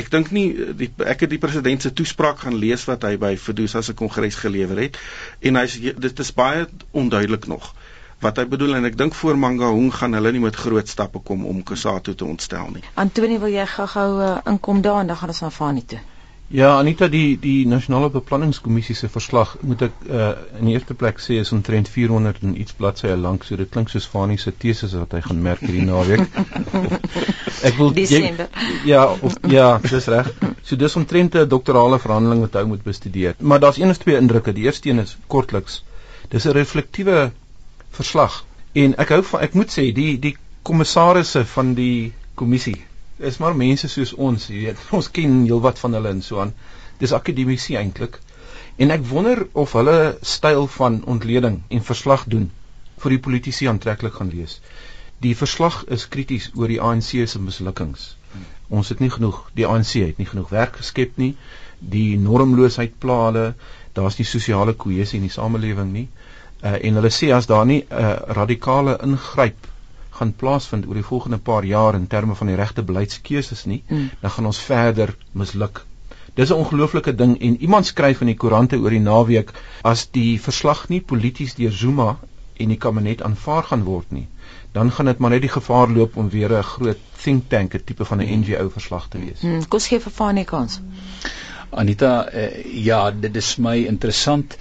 ek 0.01 0.09
dink 0.13 0.31
nie 0.33 0.47
die 0.77 0.89
ek 1.05 1.25
het 1.25 1.29
die 1.33 1.41
president 1.41 1.81
se 1.81 1.93
toespraak 1.93 2.39
gaan 2.45 2.57
lees 2.57 2.85
wat 2.89 3.05
hy 3.07 3.17
by 3.21 3.35
Fedusa 3.37 3.81
se 3.85 3.93
kongres 3.93 4.39
gelewer 4.41 4.81
het 4.81 4.97
en 5.39 5.59
hy's 5.59 5.77
dit 5.77 6.23
is 6.25 6.33
baie 6.33 6.65
onduidelik 6.91 7.47
nog 7.51 7.73
wat 8.25 8.39
hy 8.41 8.47
bedoel 8.49 8.79
en 8.79 8.89
ek 8.89 8.97
dink 8.97 9.13
voor 9.13 9.37
Mangaung 9.37 9.91
gaan 9.93 10.17
hulle 10.17 10.31
nie 10.33 10.41
met 10.41 10.55
groot 10.57 10.89
stappe 10.89 11.21
kom 11.21 11.45
om 11.45 11.63
Kusato 11.63 12.15
te 12.17 12.25
ontstel 12.25 12.71
nie. 12.73 12.85
Antoni, 12.97 13.37
wil 13.43 13.53
jy 13.53 13.65
gou-gou 13.69 14.07
uh, 14.25 14.31
inkom 14.49 14.81
daar 14.81 15.03
en 15.03 15.11
dan 15.13 15.19
gaan 15.19 15.33
ons 15.35 15.41
na 15.45 15.51
Fani 15.53 15.83
toe. 15.85 15.99
Ja, 16.49 16.77
Anita, 16.79 17.09
die 17.11 17.35
die 17.37 17.65
nasionale 17.67 18.07
beplanningskommissie 18.09 18.95
se 18.95 19.09
verslag 19.11 19.57
moet 19.67 19.81
ek 19.89 19.95
uh, 20.07 20.29
in 20.61 20.69
die 20.69 20.77
eerste 20.77 20.95
plek 20.95 21.19
sê 21.19 21.41
is 21.41 21.51
omtrent 21.51 21.89
400 21.91 22.39
en 22.47 22.53
iets 22.55 22.77
bladsye 22.77 23.17
lank, 23.19 23.43
so 23.43 23.59
dit 23.59 23.67
klink 23.67 23.91
soos 23.91 24.07
Fanie 24.07 24.39
se 24.39 24.53
teses 24.55 24.95
wat 24.95 25.17
hy 25.17 25.21
gaan 25.25 25.41
merk 25.43 25.65
hierdie 25.65 25.83
naweek. 25.83 26.23
ek 27.67 27.75
wil 27.81 27.91
jy, 27.99 28.31
Ja, 28.87 29.03
of, 29.11 29.35
ja, 29.51 29.67
dis 29.83 30.07
reg. 30.07 30.31
So 30.63 30.79
dis 30.79 30.95
omtrent 30.95 31.35
'n 31.35 31.51
doktorale 31.51 31.99
verhandeling 31.99 32.47
wat 32.47 32.55
hy 32.55 32.63
moet 32.71 32.87
bestudeer. 32.87 33.35
Maar 33.39 33.59
daar's 33.59 33.83
een 33.83 33.91
of 33.91 33.99
twee 33.99 34.15
indrukke. 34.15 34.55
Die 34.55 34.71
eerste 34.71 34.89
een 34.89 35.03
is 35.03 35.17
kortliks. 35.27 35.81
Dis 36.31 36.47
'n 36.47 36.55
reflektiewe 36.55 37.31
verslag. 37.91 38.45
En 38.71 38.95
ek 38.95 39.09
hou 39.09 39.23
van 39.35 39.43
ek 39.43 39.53
moet 39.53 39.67
sê 39.67 39.91
die 39.91 40.15
die 40.19 40.37
kommissarisse 40.63 41.43
van 41.45 41.75
die 41.75 42.13
kommissie 42.35 42.86
is 43.17 43.37
maar 43.37 43.55
mense 43.55 43.87
soos 43.87 44.13
ons, 44.13 44.47
jy 44.49 44.65
weet. 44.65 44.83
Ons 44.97 45.11
ken 45.11 45.43
heelwat 45.45 45.79
van 45.79 45.97
hulle 45.97 46.13
en 46.15 46.21
so 46.21 46.41
aan. 46.43 46.53
Dis 47.01 47.13
akademici 47.13 47.77
eintlik. 47.77 48.19
En 48.77 48.93
ek 48.93 49.05
wonder 49.09 49.47
of 49.57 49.73
hulle 49.77 50.17
styl 50.21 50.67
van 50.77 51.01
ontleding 51.05 51.61
en 51.73 51.83
verslag 51.83 52.27
doen 52.29 52.49
vir 53.01 53.15
die 53.15 53.23
politici 53.27 53.67
aantreklik 53.69 54.17
gaan 54.17 54.29
lees. 54.33 54.59
Die 55.21 55.33
verslag 55.37 55.83
is 55.93 56.05
krities 56.13 56.51
oor 56.53 56.69
die 56.69 56.81
ANC 56.81 57.15
se 57.25 57.41
mislukkings. 57.41 58.11
Ons 58.69 58.91
het 58.93 58.99
nie 59.01 59.09
genoeg, 59.09 59.39
die 59.57 59.65
ANC 59.65 59.95
het 60.03 60.19
nie 60.21 60.27
genoeg 60.29 60.51
werk 60.53 60.77
geskep 60.81 61.17
nie. 61.17 61.31
Die 61.79 62.17
normloosheid 62.21 62.97
pla 63.01 63.17
hulle. 63.27 63.47
Daar's 63.97 64.17
nie 64.19 64.27
sosiale 64.29 64.75
kohesie 64.77 65.17
in 65.17 65.25
die 65.25 65.33
samelewing 65.33 65.89
nie. 65.93 66.07
Uh, 66.61 66.75
en 66.75 66.99
hulle 66.99 67.13
sê 67.13 67.31
as 67.33 67.49
daar 67.49 67.65
nie 67.65 67.81
'n 67.85 68.03
uh, 68.03 68.13
radikale 68.37 68.97
ingryp 69.05 69.69
gaan 70.19 70.33
plaasvind 70.35 70.87
oor 70.87 70.99
die 70.99 71.09
volgende 71.09 71.37
paar 71.37 71.65
jaar 71.65 71.95
in 71.95 72.07
terme 72.07 72.35
van 72.35 72.47
die 72.51 72.55
regte 72.55 72.83
beleidskeuses 72.83 73.65
nie, 73.65 73.83
mm. 73.87 74.09
dan 74.21 74.31
gaan 74.35 74.49
ons 74.51 74.61
verder 74.69 75.15
misluk. 75.31 75.85
Dis 76.37 76.49
'n 76.49 76.61
ongelooflike 76.61 77.15
ding 77.15 77.39
en 77.41 77.61
iemand 77.61 77.85
skryf 77.85 78.21
in 78.21 78.29
die 78.31 78.37
koerante 78.37 78.77
oor 78.77 78.93
die 78.93 79.01
naweek 79.01 79.53
as 79.81 80.07
die 80.11 80.39
verslag 80.41 80.87
nie 80.89 81.01
polities 81.01 81.55
deur 81.57 81.71
Zuma 81.71 82.17
en 82.57 82.73
die 82.73 82.77
kabinet 82.77 83.21
aanvaar 83.21 83.63
gaan 83.63 83.83
word 83.83 84.11
nie, 84.11 84.27
dan 84.71 84.91
gaan 84.91 85.05
dit 85.05 85.17
maar 85.17 85.33
net 85.33 85.41
die 85.41 85.53
gevaar 85.53 85.89
loop 85.89 86.17
om 86.17 86.29
weer 86.29 86.53
'n 86.57 86.63
groot 86.63 86.99
think 87.23 87.49
tank, 87.49 87.73
'n 87.73 87.83
tipe 87.85 88.05
van 88.05 88.21
'n 88.21 88.39
NGO 88.39 88.69
verslag 88.69 89.07
te 89.07 89.19
wees. 89.19 89.41
Hmm, 89.41 89.67
Kos 89.67 89.87
gee 89.87 89.99
vir 89.99 90.11
Fanie 90.11 90.45
kans. 90.45 90.81
Anita, 91.69 92.29
uh, 92.33 92.83
ja, 92.85 93.11
dit 93.11 93.35
is 93.35 93.55
my 93.57 93.77
interessant 93.77 94.57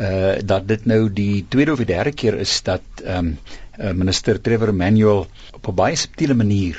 uh 0.00 0.38
dat 0.44 0.68
dit 0.68 0.84
nou 0.84 1.12
die 1.12 1.44
tweede 1.48 1.72
of 1.72 1.78
die 1.78 1.86
derde 1.86 2.12
keer 2.12 2.38
is 2.40 2.62
dat 2.62 2.80
ehm 3.04 3.26
um, 3.26 3.38
uh, 3.80 3.92
minister 3.92 4.40
Trevor 4.40 4.68
Emmanuel 4.68 5.26
op 5.52 5.68
'n 5.68 5.74
baie 5.74 5.96
subtiele 5.96 6.34
manier 6.34 6.76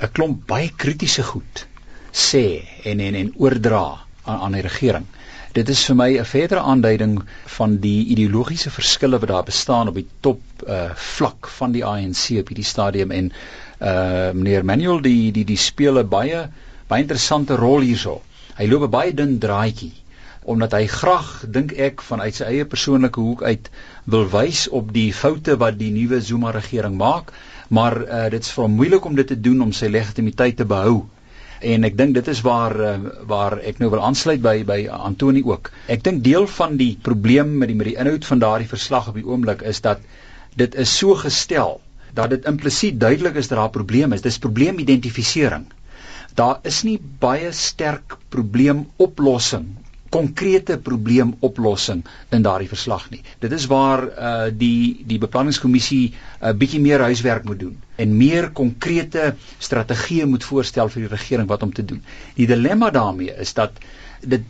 'n 0.00 0.12
klomp 0.12 0.46
baie 0.46 0.70
kritiese 0.76 1.22
goed 1.22 1.66
sê 2.12 2.62
en 2.84 3.00
en 3.00 3.14
en 3.14 3.32
oordra 3.36 3.86
aan 4.24 4.38
aan 4.38 4.52
die 4.52 4.62
regering. 4.62 5.06
Dit 5.54 5.68
is 5.68 5.84
vir 5.86 5.96
my 5.96 6.10
'n 6.18 6.24
verdere 6.24 6.60
aanduiding 6.60 7.22
van 7.56 7.76
die 7.78 8.06
ideologiese 8.06 8.70
verskille 8.70 9.18
wat 9.18 9.28
daar 9.28 9.44
bestaan 9.44 9.88
op 9.88 9.94
die 9.94 10.08
top 10.20 10.40
uh 10.66 10.90
vlak 10.94 11.48
van 11.58 11.72
die 11.72 11.84
ANC 11.84 12.38
op 12.40 12.48
hierdie 12.48 12.70
stadium 12.74 13.10
en 13.10 13.32
uh 13.80 14.30
meneer 14.32 14.64
Manuel 14.64 15.00
die 15.00 15.32
die 15.32 15.44
die 15.44 15.56
speel 15.56 15.98
'n 15.98 16.08
baie 16.08 16.48
baie 16.88 17.02
interessante 17.02 17.56
rol 17.56 17.80
hierso. 17.80 18.22
Hy 18.56 18.66
loop 18.66 18.82
'n 18.82 18.90
baie 18.90 19.14
dun 19.14 19.38
draadjie 19.38 19.92
omdat 20.44 20.72
hy 20.76 20.86
graag 20.86 21.44
dink 21.48 21.72
ek 21.72 22.02
vanuit 22.02 22.34
sy 22.34 22.44
eie 22.44 22.64
persoonlike 22.68 23.20
hoek 23.20 23.42
uit 23.42 23.70
wil 24.04 24.26
wys 24.28 24.66
op 24.68 24.92
die 24.92 25.12
foute 25.16 25.56
wat 25.60 25.78
die 25.80 25.90
nuwe 25.92 26.20
Zuma 26.20 26.52
regering 26.52 26.96
maak, 27.00 27.32
maar 27.68 27.96
uh, 28.02 28.24
dit 28.32 28.44
is 28.44 28.52
vir 28.52 28.66
hom 28.66 28.74
moeilik 28.76 29.04
om 29.08 29.14
dit 29.16 29.28
te 29.32 29.38
doen 29.40 29.62
om 29.64 29.72
sy 29.72 29.88
legitimiteit 29.88 30.58
te 30.60 30.66
behou. 30.68 31.04
En 31.64 31.86
ek 31.88 31.96
dink 31.96 32.12
dit 32.18 32.28
is 32.28 32.42
waar 32.44 32.74
uh, 32.76 32.96
waar 33.30 33.56
ek 33.64 33.80
nou 33.80 33.88
wil 33.94 34.04
aansluit 34.04 34.42
by 34.44 34.58
by 34.68 34.78
Antoni 34.92 35.40
ook. 35.48 35.70
Ek 35.88 36.04
dink 36.04 36.20
deel 36.26 36.46
van 36.58 36.76
die 36.80 36.92
probleem 37.08 37.56
met 37.62 37.72
die 37.72 37.78
met 37.80 37.88
die 37.88 37.96
inhoud 37.96 38.28
van 38.28 38.42
daardie 38.42 38.68
verslag 38.68 39.08
op 39.08 39.16
die 39.20 39.24
oomblik 39.24 39.64
is 39.64 39.80
dat 39.86 40.04
dit 40.60 40.76
is 40.84 40.92
so 40.98 41.16
gestel 41.22 41.80
dat 42.14 42.30
dit 42.30 42.44
implisiet 42.46 43.00
duidelik 43.00 43.40
is 43.40 43.48
dat 43.48 43.58
daar 43.58 43.72
'n 43.72 43.78
probleem 43.78 44.12
is. 44.12 44.22
Dis 44.22 44.38
probleemidentifisering. 44.38 45.64
Daar 46.34 46.58
is 46.62 46.82
nie 46.82 46.98
baie 47.18 47.52
sterk 47.52 48.18
probleemoplossing 48.28 49.66
konkrete 50.14 50.76
probleemoplossing 50.78 52.04
in 52.36 52.44
daardie 52.46 52.68
verslag 52.70 53.08
nie. 53.10 53.22
Dit 53.42 53.52
is 53.56 53.66
waar 53.70 54.04
uh 54.06 54.52
die 54.64 55.02
die 55.10 55.18
beplanningskommissie 55.18 56.04
'n 56.12 56.14
uh, 56.50 56.52
bietjie 56.60 56.80
meer 56.84 57.02
huiswerk 57.08 57.44
moet 57.50 57.58
doen 57.64 57.76
en 57.96 58.16
meer 58.16 58.50
konkrete 58.60 59.34
strategieë 59.58 60.26
moet 60.30 60.44
voorstel 60.44 60.88
vir 60.94 61.06
die 61.06 61.12
regering 61.16 61.48
wat 61.50 61.62
om 61.66 61.72
te 61.72 61.84
doen. 61.84 62.02
Die 62.38 62.46
dilemma 62.46 62.90
daarmee 62.90 63.34
is 63.46 63.54
dat 63.54 63.72
dit 64.22 64.42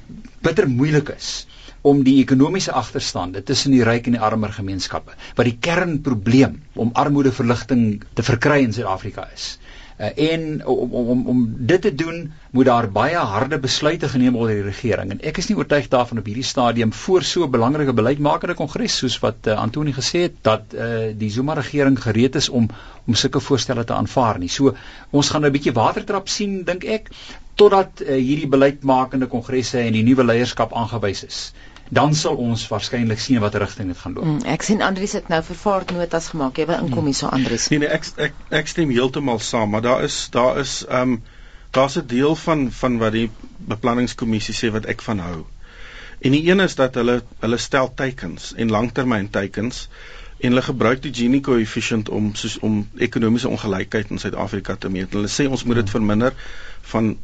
bitter 0.44 0.68
moeilik 0.68 1.08
is 1.16 1.46
om 1.84 2.02
die 2.04 2.18
ekonomiese 2.22 2.72
agterstande 2.72 3.42
tussen 3.42 3.72
die 3.76 3.82
ryk 3.84 4.06
en 4.08 4.14
die 4.16 4.22
armer 4.28 4.52
gemeenskappe 4.56 5.12
wat 5.36 5.48
die 5.48 5.56
kernprobleem 5.66 6.54
om 6.84 6.92
armoedeverligting 7.04 7.82
te 8.14 8.22
verkry 8.24 8.62
in 8.64 8.72
Suid-Afrika 8.72 9.26
is. 9.34 9.58
Uh, 9.94 10.10
en 10.32 10.66
om 10.66 10.92
om 10.92 11.26
om 11.26 11.42
dit 11.56 11.82
te 11.82 11.94
doen 11.94 12.32
moet 12.50 12.66
daar 12.66 12.88
baie 12.90 13.16
harde 13.16 13.58
besluite 13.62 14.08
geneem 14.08 14.34
word 14.34 14.50
deur 14.50 14.64
die 14.64 14.72
regering 14.72 15.12
en 15.14 15.20
ek 15.30 15.36
is 15.38 15.46
nie 15.46 15.54
oortuig 15.54 15.86
daarvan 15.92 16.18
op 16.18 16.26
hierdie 16.26 16.46
stadium 16.48 16.92
voor 16.92 17.22
so 17.22 17.46
'n 17.46 17.50
belangrike 17.52 17.94
beleidsmakende 17.94 18.56
kongres 18.58 18.96
soos 18.96 19.20
wat 19.22 19.46
uh, 19.46 19.54
Antoni 19.54 19.94
gesê 19.94 20.24
het 20.26 20.34
dat 20.42 20.74
uh, 20.74 21.12
die 21.14 21.30
Zuma 21.30 21.54
regering 21.54 22.00
gereed 22.02 22.34
is 22.34 22.48
om 22.48 22.66
om 23.06 23.14
sulke 23.14 23.40
voorstelle 23.40 23.84
te 23.84 23.94
aanvaar 23.94 24.38
nie. 24.38 24.48
So 24.48 24.74
ons 25.10 25.30
gaan 25.30 25.40
nou 25.40 25.50
'n 25.50 25.56
bietjie 25.58 25.78
watertrap 25.78 26.28
sien 26.28 26.64
dink 26.64 26.84
ek 26.84 27.10
totdat 27.54 28.02
uh, 28.02 28.18
hierdie 28.18 28.50
beleidsmakende 28.50 29.26
kongresse 29.26 29.78
en 29.78 29.92
die 29.92 30.02
nuwe 30.02 30.24
leierskap 30.24 30.74
aangewys 30.74 31.22
is 31.24 31.52
dan 31.88 32.14
sal 32.14 32.36
ons 32.36 32.66
waarskynlik 32.68 33.20
sien 33.20 33.40
watter 33.40 33.60
rigting 33.60 33.88
dit 33.92 33.98
gaan 33.98 34.14
loop. 34.14 34.24
Mm, 34.24 34.42
ek 34.54 34.62
sien 34.62 34.82
Andrius 34.82 35.12
het 35.12 35.28
nou 35.28 35.42
vervaard 35.44 35.90
notas 35.92 36.28
gemaak. 36.32 36.56
Jy 36.58 36.66
wil 36.66 36.86
inkom 36.86 37.04
hier 37.10 37.14
so 37.18 37.26
Andrius. 37.28 37.68
Nee 37.68 37.84
nee, 37.84 37.88
ek 37.92 38.06
ek 38.16 38.32
ek 38.62 38.70
stem 38.72 38.90
heeltemal 38.90 39.38
saam, 39.38 39.70
maar 39.74 39.84
daar 39.84 40.04
is 40.04 40.28
daar 40.32 40.60
is 40.62 40.84
ehm 40.88 41.16
um, 41.16 41.22
daar's 41.74 41.98
'n 41.98 42.06
deel 42.06 42.36
van 42.36 42.70
van 42.72 42.98
wat 42.98 43.12
die 43.12 43.30
beplanningskommissie 43.58 44.54
sê 44.54 44.72
wat 44.72 44.86
ek 44.86 45.02
van 45.02 45.18
hou. 45.18 45.44
En 46.20 46.32
die 46.32 46.44
een 46.50 46.60
is 46.60 46.74
dat 46.74 46.94
hulle 46.94 47.22
hulle 47.40 47.58
stel 47.58 47.94
teikens 47.94 48.52
en 48.56 48.70
langtermyn 48.70 49.30
teikens 49.30 49.88
en 50.38 50.48
hulle 50.48 50.62
gebruik 50.62 51.02
die 51.02 51.12
Gini 51.14 51.40
koëffisiënt 51.40 52.08
om 52.08 52.34
soos 52.34 52.58
om 52.58 52.88
ekonomiese 52.96 53.48
ongelykheid 53.48 54.10
in 54.10 54.18
Suid-Afrika 54.18 54.76
te 54.76 54.88
meet. 54.88 55.12
Hulle 55.12 55.28
sê 55.28 55.46
ons 55.48 55.64
moet 55.64 55.82
dit 55.82 55.90
verminder 55.90 56.32
van 56.92 57.16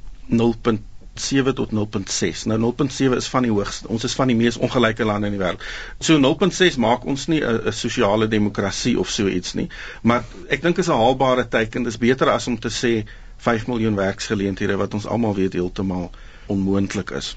0.7 1.20 1.52
tot 1.52 1.70
0.6. 1.70 2.44
Nou 2.44 2.58
0.7 2.60 3.16
is 3.16 3.28
van 3.28 3.42
die 3.42 3.52
hoogste. 3.52 3.88
Ons 3.88 4.04
is 4.04 4.14
van 4.18 4.30
die 4.32 4.36
mees 4.36 4.56
ongelyke 4.56 5.04
lande 5.04 5.30
in 5.30 5.36
die 5.36 5.42
wêreld. 5.42 5.64
So 6.00 6.18
0.6 6.18 6.78
maak 6.80 7.04
ons 7.04 7.26
nie 7.26 7.40
'n 7.44 7.72
sosiale 7.72 8.28
demokrasie 8.28 8.98
of 8.98 9.10
so 9.10 9.28
iets 9.28 9.54
nie, 9.54 9.68
maar 10.02 10.24
ek 10.48 10.62
dink 10.62 10.78
is 10.78 10.88
'n 10.88 11.00
haalbare 11.02 11.48
teiken. 11.48 11.82
Dit 11.82 11.92
is 11.92 11.98
beter 11.98 12.30
as 12.30 12.46
om 12.46 12.58
te 12.58 12.68
sê 12.68 13.08
5 13.36 13.66
miljoen 13.66 13.94
werksgeleenthede 13.94 14.76
wat 14.76 14.94
ons 14.94 15.06
almal 15.06 15.34
weet 15.34 15.52
heeltemal 15.52 16.10
onmoontlik 16.46 17.10
is. 17.10 17.36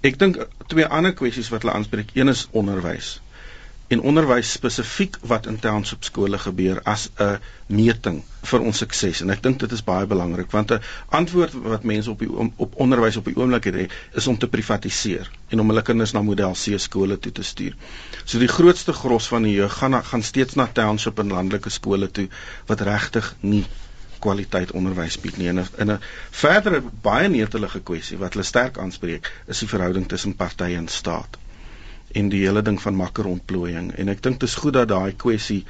Ek 0.00 0.18
dink 0.18 0.46
twee 0.66 0.86
ander 0.86 1.12
kwessies 1.12 1.48
wat 1.48 1.62
hulle 1.62 1.74
aanspreek, 1.74 2.10
een 2.14 2.28
is 2.28 2.48
onderwys 2.50 3.20
en 3.88 4.00
onderwys 4.00 4.52
spesifiek 4.52 5.18
wat 5.22 5.46
in 5.46 5.58
township 5.58 6.04
skole 6.04 6.38
gebeur 6.38 6.80
as 6.82 7.10
'n 7.18 7.38
meting 7.66 8.22
vir 8.50 8.64
ons 8.68 8.80
sukses 8.82 9.20
en 9.24 9.30
ek 9.34 9.42
dink 9.42 9.60
dit 9.62 9.74
is 9.76 9.84
baie 9.86 10.06
belangrik 10.10 10.50
want 10.54 10.72
'n 10.76 10.80
antwoord 11.18 11.52
wat 11.74 11.84
mense 11.90 12.10
op 12.10 12.24
die 12.24 12.30
op 12.66 12.74
onderwys 12.84 13.18
op 13.20 13.28
die 13.30 13.36
oomblik 13.36 13.68
het 13.70 13.94
is 14.20 14.26
om 14.26 14.38
te 14.38 14.48
privatiseer 14.54 15.30
en 15.50 15.60
om 15.60 15.68
hulle 15.72 15.82
kinders 15.82 16.12
na 16.16 16.22
model 16.22 16.56
C 16.62 16.78
skole 16.78 17.18
toe 17.18 17.32
te 17.32 17.42
stuur. 17.42 17.76
So 18.24 18.38
die 18.38 18.48
grootste 18.48 18.92
gros 18.92 19.28
van 19.28 19.42
die 19.42 19.54
jeug 19.54 19.78
gaan 19.78 19.98
gaan 20.04 20.22
steeds 20.22 20.54
na 20.54 20.66
township 20.66 21.18
en 21.18 21.32
landelike 21.36 21.70
skole 21.70 22.10
toe 22.10 22.28
wat 22.66 22.80
regtig 22.80 23.34
nie 23.40 23.64
kwaliteit 24.18 24.72
onderwys 24.78 25.20
bied 25.20 25.36
nie. 25.36 25.48
En 25.48 25.90
'n 25.90 25.98
verdere 26.30 26.82
baie 27.02 27.28
netelige 27.28 27.80
kwessie 27.80 28.18
wat 28.18 28.32
hulle 28.34 28.46
sterk 28.46 28.78
aanspreek, 28.78 29.32
is 29.46 29.58
die 29.58 29.68
verhouding 29.68 30.08
tussen 30.08 30.36
partye 30.36 30.76
en 30.76 30.88
staat 30.88 31.41
en 32.20 32.28
die 32.28 32.42
hele 32.46 32.62
ding 32.62 32.78
van 32.82 32.98
makkerontplooiing 32.98 33.92
en 33.96 34.12
ek 34.12 34.22
dink 34.22 34.40
dit 34.40 34.48
is 34.48 34.60
goed 34.64 34.76
dat 34.78 34.88
daai 34.92 35.12
kwessie 35.24 35.64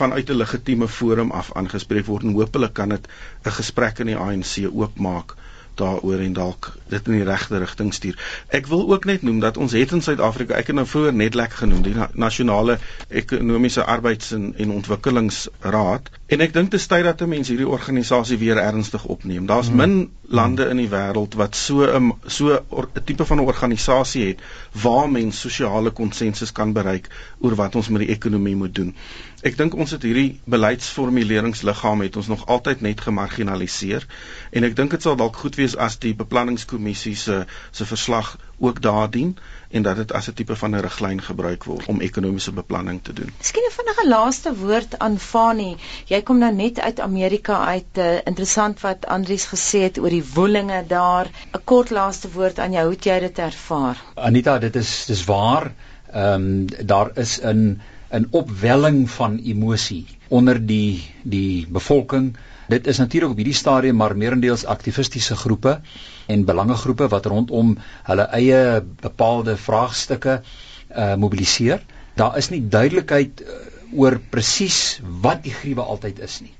vanuit 0.00 0.30
'n 0.30 0.40
legitieme 0.42 0.88
forum 0.88 1.30
af 1.30 1.52
aangespreek 1.54 2.06
word 2.06 2.22
en 2.28 2.38
hopelik 2.38 2.72
kan 2.72 2.88
dit 2.88 3.08
'n 3.44 3.56
gesprek 3.60 3.98
in 3.98 4.12
die 4.12 4.16
ANC 4.16 4.66
oopmaak 4.72 5.34
daaroor 5.78 6.18
en 6.18 6.32
dalk 6.32 6.72
dit 6.88 7.06
in 7.06 7.12
die 7.12 7.24
regte 7.24 7.58
rigting 7.58 7.94
stuur. 7.94 8.44
Ek 8.48 8.66
wil 8.66 8.90
ook 8.92 9.04
net 9.04 9.22
noem 9.22 9.40
dat 9.40 9.56
ons 9.56 9.72
het 9.72 9.92
in 9.92 10.02
Suid-Afrika, 10.02 10.54
ek 10.54 10.66
het 10.72 10.76
nou 10.76 10.86
vroeër 10.86 11.14
net 11.14 11.34
lekker 11.38 11.58
genoem, 11.58 11.82
die 11.82 11.94
nasionale 12.12 12.78
ekonomiese 13.08 13.84
arbeids 13.84 14.32
en, 14.32 14.54
en 14.56 14.70
ontwikkelingsraad 14.70 16.10
en 16.28 16.44
ek 16.44 16.52
dink 16.52 16.70
dit 16.70 16.80
is 16.80 16.86
tyd 16.90 17.04
dat 17.06 17.22
'n 17.24 17.28
mens 17.28 17.48
hierdie 17.48 17.68
organisasie 17.68 18.36
weer 18.38 18.58
ernstig 18.60 19.04
opneem. 19.04 19.46
Daar's 19.46 19.68
hmm. 19.68 19.76
min 19.76 20.10
lande 20.28 20.68
in 20.68 20.76
die 20.76 20.88
wêreld 20.92 21.34
wat 21.40 21.56
so 21.56 21.86
'n 21.88 22.12
so 22.26 22.52
'n 22.52 23.04
tipe 23.04 23.24
van 23.24 23.40
'n 23.40 23.48
organisasie 23.52 24.26
het 24.26 24.40
waar 24.82 25.10
mens 25.10 25.40
sosiale 25.40 25.90
konsensus 25.90 26.52
kan 26.52 26.72
bereik 26.72 27.08
oor 27.40 27.54
wat 27.54 27.74
ons 27.74 27.88
met 27.88 28.00
die 28.06 28.14
ekonomie 28.16 28.56
moet 28.56 28.74
doen. 28.74 28.94
Ek 29.42 29.56
dink 29.56 29.74
ons 29.74 29.90
het 29.90 30.02
hierdie 30.02 30.40
beleidsformuleringsliggaam 30.44 32.00
het 32.00 32.16
ons 32.16 32.26
nog 32.26 32.46
altyd 32.46 32.80
net 32.80 33.00
gemarginaliseer 33.00 34.06
en 34.50 34.64
ek 34.64 34.76
dink 34.76 34.90
dit 34.90 35.02
sal 35.02 35.16
dalk 35.16 35.36
goed 35.36 35.56
wees 35.56 35.76
as 35.76 35.98
die 35.98 36.14
beplanningskommissie 36.14 37.16
se 37.16 37.46
se 37.70 37.84
verslag 37.86 38.36
ook 38.58 38.82
daar 38.82 39.10
dien 39.10 39.36
en 39.70 39.82
dat 39.82 39.96
dit 39.96 40.12
as 40.12 40.28
'n 40.28 40.32
tipe 40.32 40.56
van 40.56 40.70
'n 40.70 40.80
riglyn 40.80 41.22
gebruik 41.22 41.64
word 41.64 41.86
om 41.86 42.00
ekonomiese 42.00 42.52
beplanning 42.52 43.02
te 43.02 43.12
doen. 43.12 43.32
Miskien 43.38 43.68
'n 43.68 43.72
vinnige 43.72 44.08
laaste 44.08 44.54
woord 44.56 44.98
aan 44.98 45.18
Fani. 45.18 45.76
Jy 46.04 46.22
kom 46.22 46.38
nou 46.38 46.52
net 46.54 46.80
uit 46.80 47.00
Amerika 47.00 47.64
uit. 47.64 47.98
Uh, 47.98 48.14
interessant 48.24 48.80
wat 48.80 49.06
Andries 49.06 49.44
gesê 49.44 49.78
het 49.82 49.98
oor 49.98 50.08
die 50.08 50.24
woelinge 50.34 50.84
daar. 50.86 51.26
'n 51.52 51.64
Kort 51.64 51.90
laaste 51.90 52.30
woord 52.32 52.58
aan 52.58 52.72
jou. 52.72 52.84
Hoe 52.84 52.94
het 52.94 53.04
jy 53.04 53.18
dit 53.18 53.38
ervaar? 53.38 54.02
Anita, 54.14 54.58
dit 54.58 54.76
is 54.76 55.04
dis 55.06 55.24
waar. 55.24 55.72
Ehm 56.12 56.32
um, 56.32 56.66
daar 56.86 57.10
is 57.14 57.40
'n 57.42 57.80
'n 58.10 58.28
opwelling 58.30 59.10
van 59.10 59.38
emosie 59.38 60.06
onder 60.28 60.66
die 60.66 61.02
die 61.22 61.66
bevolking 61.68 62.36
Dit 62.68 62.86
is 62.86 62.98
natuurlik 63.00 63.30
op 63.30 63.38
hierdie 63.40 63.56
stadium 63.56 63.96
maar 63.96 64.12
meerendeels 64.16 64.66
aktivistiese 64.68 65.36
groepe 65.36 65.78
en 66.26 66.44
belangegroepe 66.44 67.08
wat 67.08 67.26
rondom 67.32 67.70
hulle 68.08 68.26
eie 68.38 68.58
bepaalde 69.00 69.56
vraagstukke 69.56 70.34
uh 70.42 71.14
mobiliseer. 71.16 71.80
Daar 72.20 72.36
is 72.36 72.50
nie 72.52 72.60
duidelikheid 72.68 73.40
uh, 73.40 73.56
oor 73.96 74.18
presies 74.30 75.00
wat 75.24 75.42
die 75.46 75.54
gruwe 75.54 75.88
altyd 75.94 76.20
is 76.28 76.36
nie. 76.44 76.52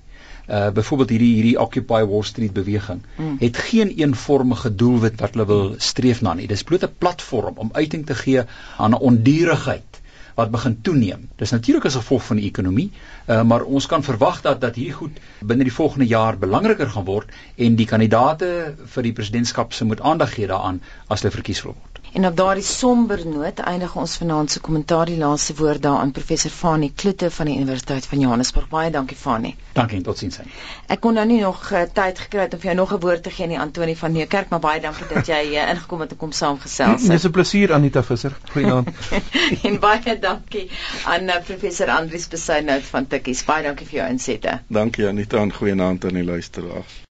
Uh 0.49 0.71
byvoorbeeld 0.73 1.13
hierdie 1.13 1.35
hierdie 1.35 1.61
Occupy 1.61 2.01
Wall 2.09 2.25
Street 2.25 2.57
beweging 2.57 3.05
mm. 3.17 3.37
het 3.45 3.61
geen 3.69 3.93
eenvormige 4.01 4.73
doelwit 4.75 5.21
wat 5.21 5.37
hulle 5.37 5.49
wil 5.53 5.71
streef 5.77 6.25
na 6.25 6.33
nie. 6.41 6.49
Dis 6.49 6.65
bloot 6.65 6.89
'n 6.89 6.97
platform 6.99 7.61
om 7.67 7.69
uiting 7.73 8.07
te 8.07 8.17
gee 8.25 8.49
aan 8.79 8.97
'n 8.97 9.05
ondierigheid 9.13 9.98
wat 10.38 10.53
begin 10.55 10.77
toeneem. 10.87 11.27
Dis 11.40 11.51
natuurlik 11.51 11.88
as 11.88 11.98
gevolg 11.98 12.22
van 12.29 12.38
die 12.38 12.46
ekonomie, 12.46 12.88
uh, 13.27 13.42
maar 13.42 13.66
ons 13.66 13.88
kan 13.90 14.07
verwag 14.07 14.40
dat 14.46 14.61
dat 14.62 14.79
hierdie 14.79 14.94
goed 15.01 15.19
binne 15.42 15.67
die 15.67 15.75
volgende 15.75 16.06
jaar 16.06 16.38
belangriker 16.38 16.90
gaan 16.94 17.08
word 17.08 17.35
en 17.56 17.79
die 17.81 17.88
kandidaate 17.90 18.50
vir 18.94 19.08
die 19.08 19.15
presidentskap 19.19 19.75
se 19.75 19.88
moet 19.88 20.00
aandag 20.00 20.37
gee 20.37 20.46
daaraan 20.46 20.79
as 21.08 21.25
hulle 21.25 21.35
verkies 21.35 21.65
word. 21.67 21.88
En 22.13 22.27
op 22.27 22.37
daardie 22.37 22.65
somber 22.65 23.27
noot 23.27 23.59
eindig 23.59 23.96
ons 23.96 24.17
vanaand 24.17 24.50
se 24.50 24.61
kommentaar 24.61 25.06
die 25.06 25.19
laaste 25.19 25.54
woord 25.54 25.83
daaraan 25.83 26.11
professor 26.11 26.50
Fanie 26.50 26.92
Kloete 26.94 27.31
van 27.31 27.46
die 27.46 27.56
Universiteit 27.56 28.06
van 28.06 28.21
Johannesburg. 28.21 28.69
Baie 28.69 28.90
dankie 28.90 29.17
Fanie. 29.17 29.56
Dankie 29.73 29.96
en 29.96 30.02
totsiens. 30.02 30.38
Ek 30.87 31.00
kon 31.00 31.15
nou 31.15 31.27
nie 31.29 31.40
nog 31.40 31.61
uh, 31.73 31.83
tyd 31.92 32.19
gekry 32.19 32.46
het 32.46 32.54
om 32.56 32.63
vir 32.63 32.71
jou 32.71 32.77
nog 32.81 32.94
'n 32.96 33.00
woord 33.00 33.23
te 33.23 33.31
gee 33.31 33.46
nie 33.46 33.59
Antoni 33.59 33.96
van 33.96 34.13
Nieuwkerk, 34.13 34.48
maar 34.48 34.61
baie 34.61 34.81
dankie 34.81 35.06
dat 35.15 35.27
jy 35.27 35.42
uh, 35.52 35.69
ingekom 35.71 36.00
het 36.00 36.13
om 36.13 36.19
kom 36.19 36.33
saamgesels. 36.33 37.09
Dis 37.09 37.25
'n 37.25 37.31
plesier 37.31 37.73
Anita 37.73 38.02
Visser. 38.02 38.37
Goeienaand. 38.52 38.88
en 39.69 39.79
baie 39.79 40.19
dankie 40.19 40.71
aan 41.04 41.29
uh, 41.29 41.42
professor 41.44 41.90
Andrius 41.90 42.29
Besuinout 42.29 42.83
van 42.83 43.06
Tikkies. 43.06 43.44
Baie 43.44 43.63
dankie 43.63 43.87
vir 43.87 44.00
jou 44.00 44.09
insette. 44.11 44.61
Dankie 44.69 45.09
Anita 45.09 45.42
en 45.42 45.52
goeienaand 45.52 46.04
aan 46.04 46.15
die 46.15 46.25
luisteraars. 46.25 47.06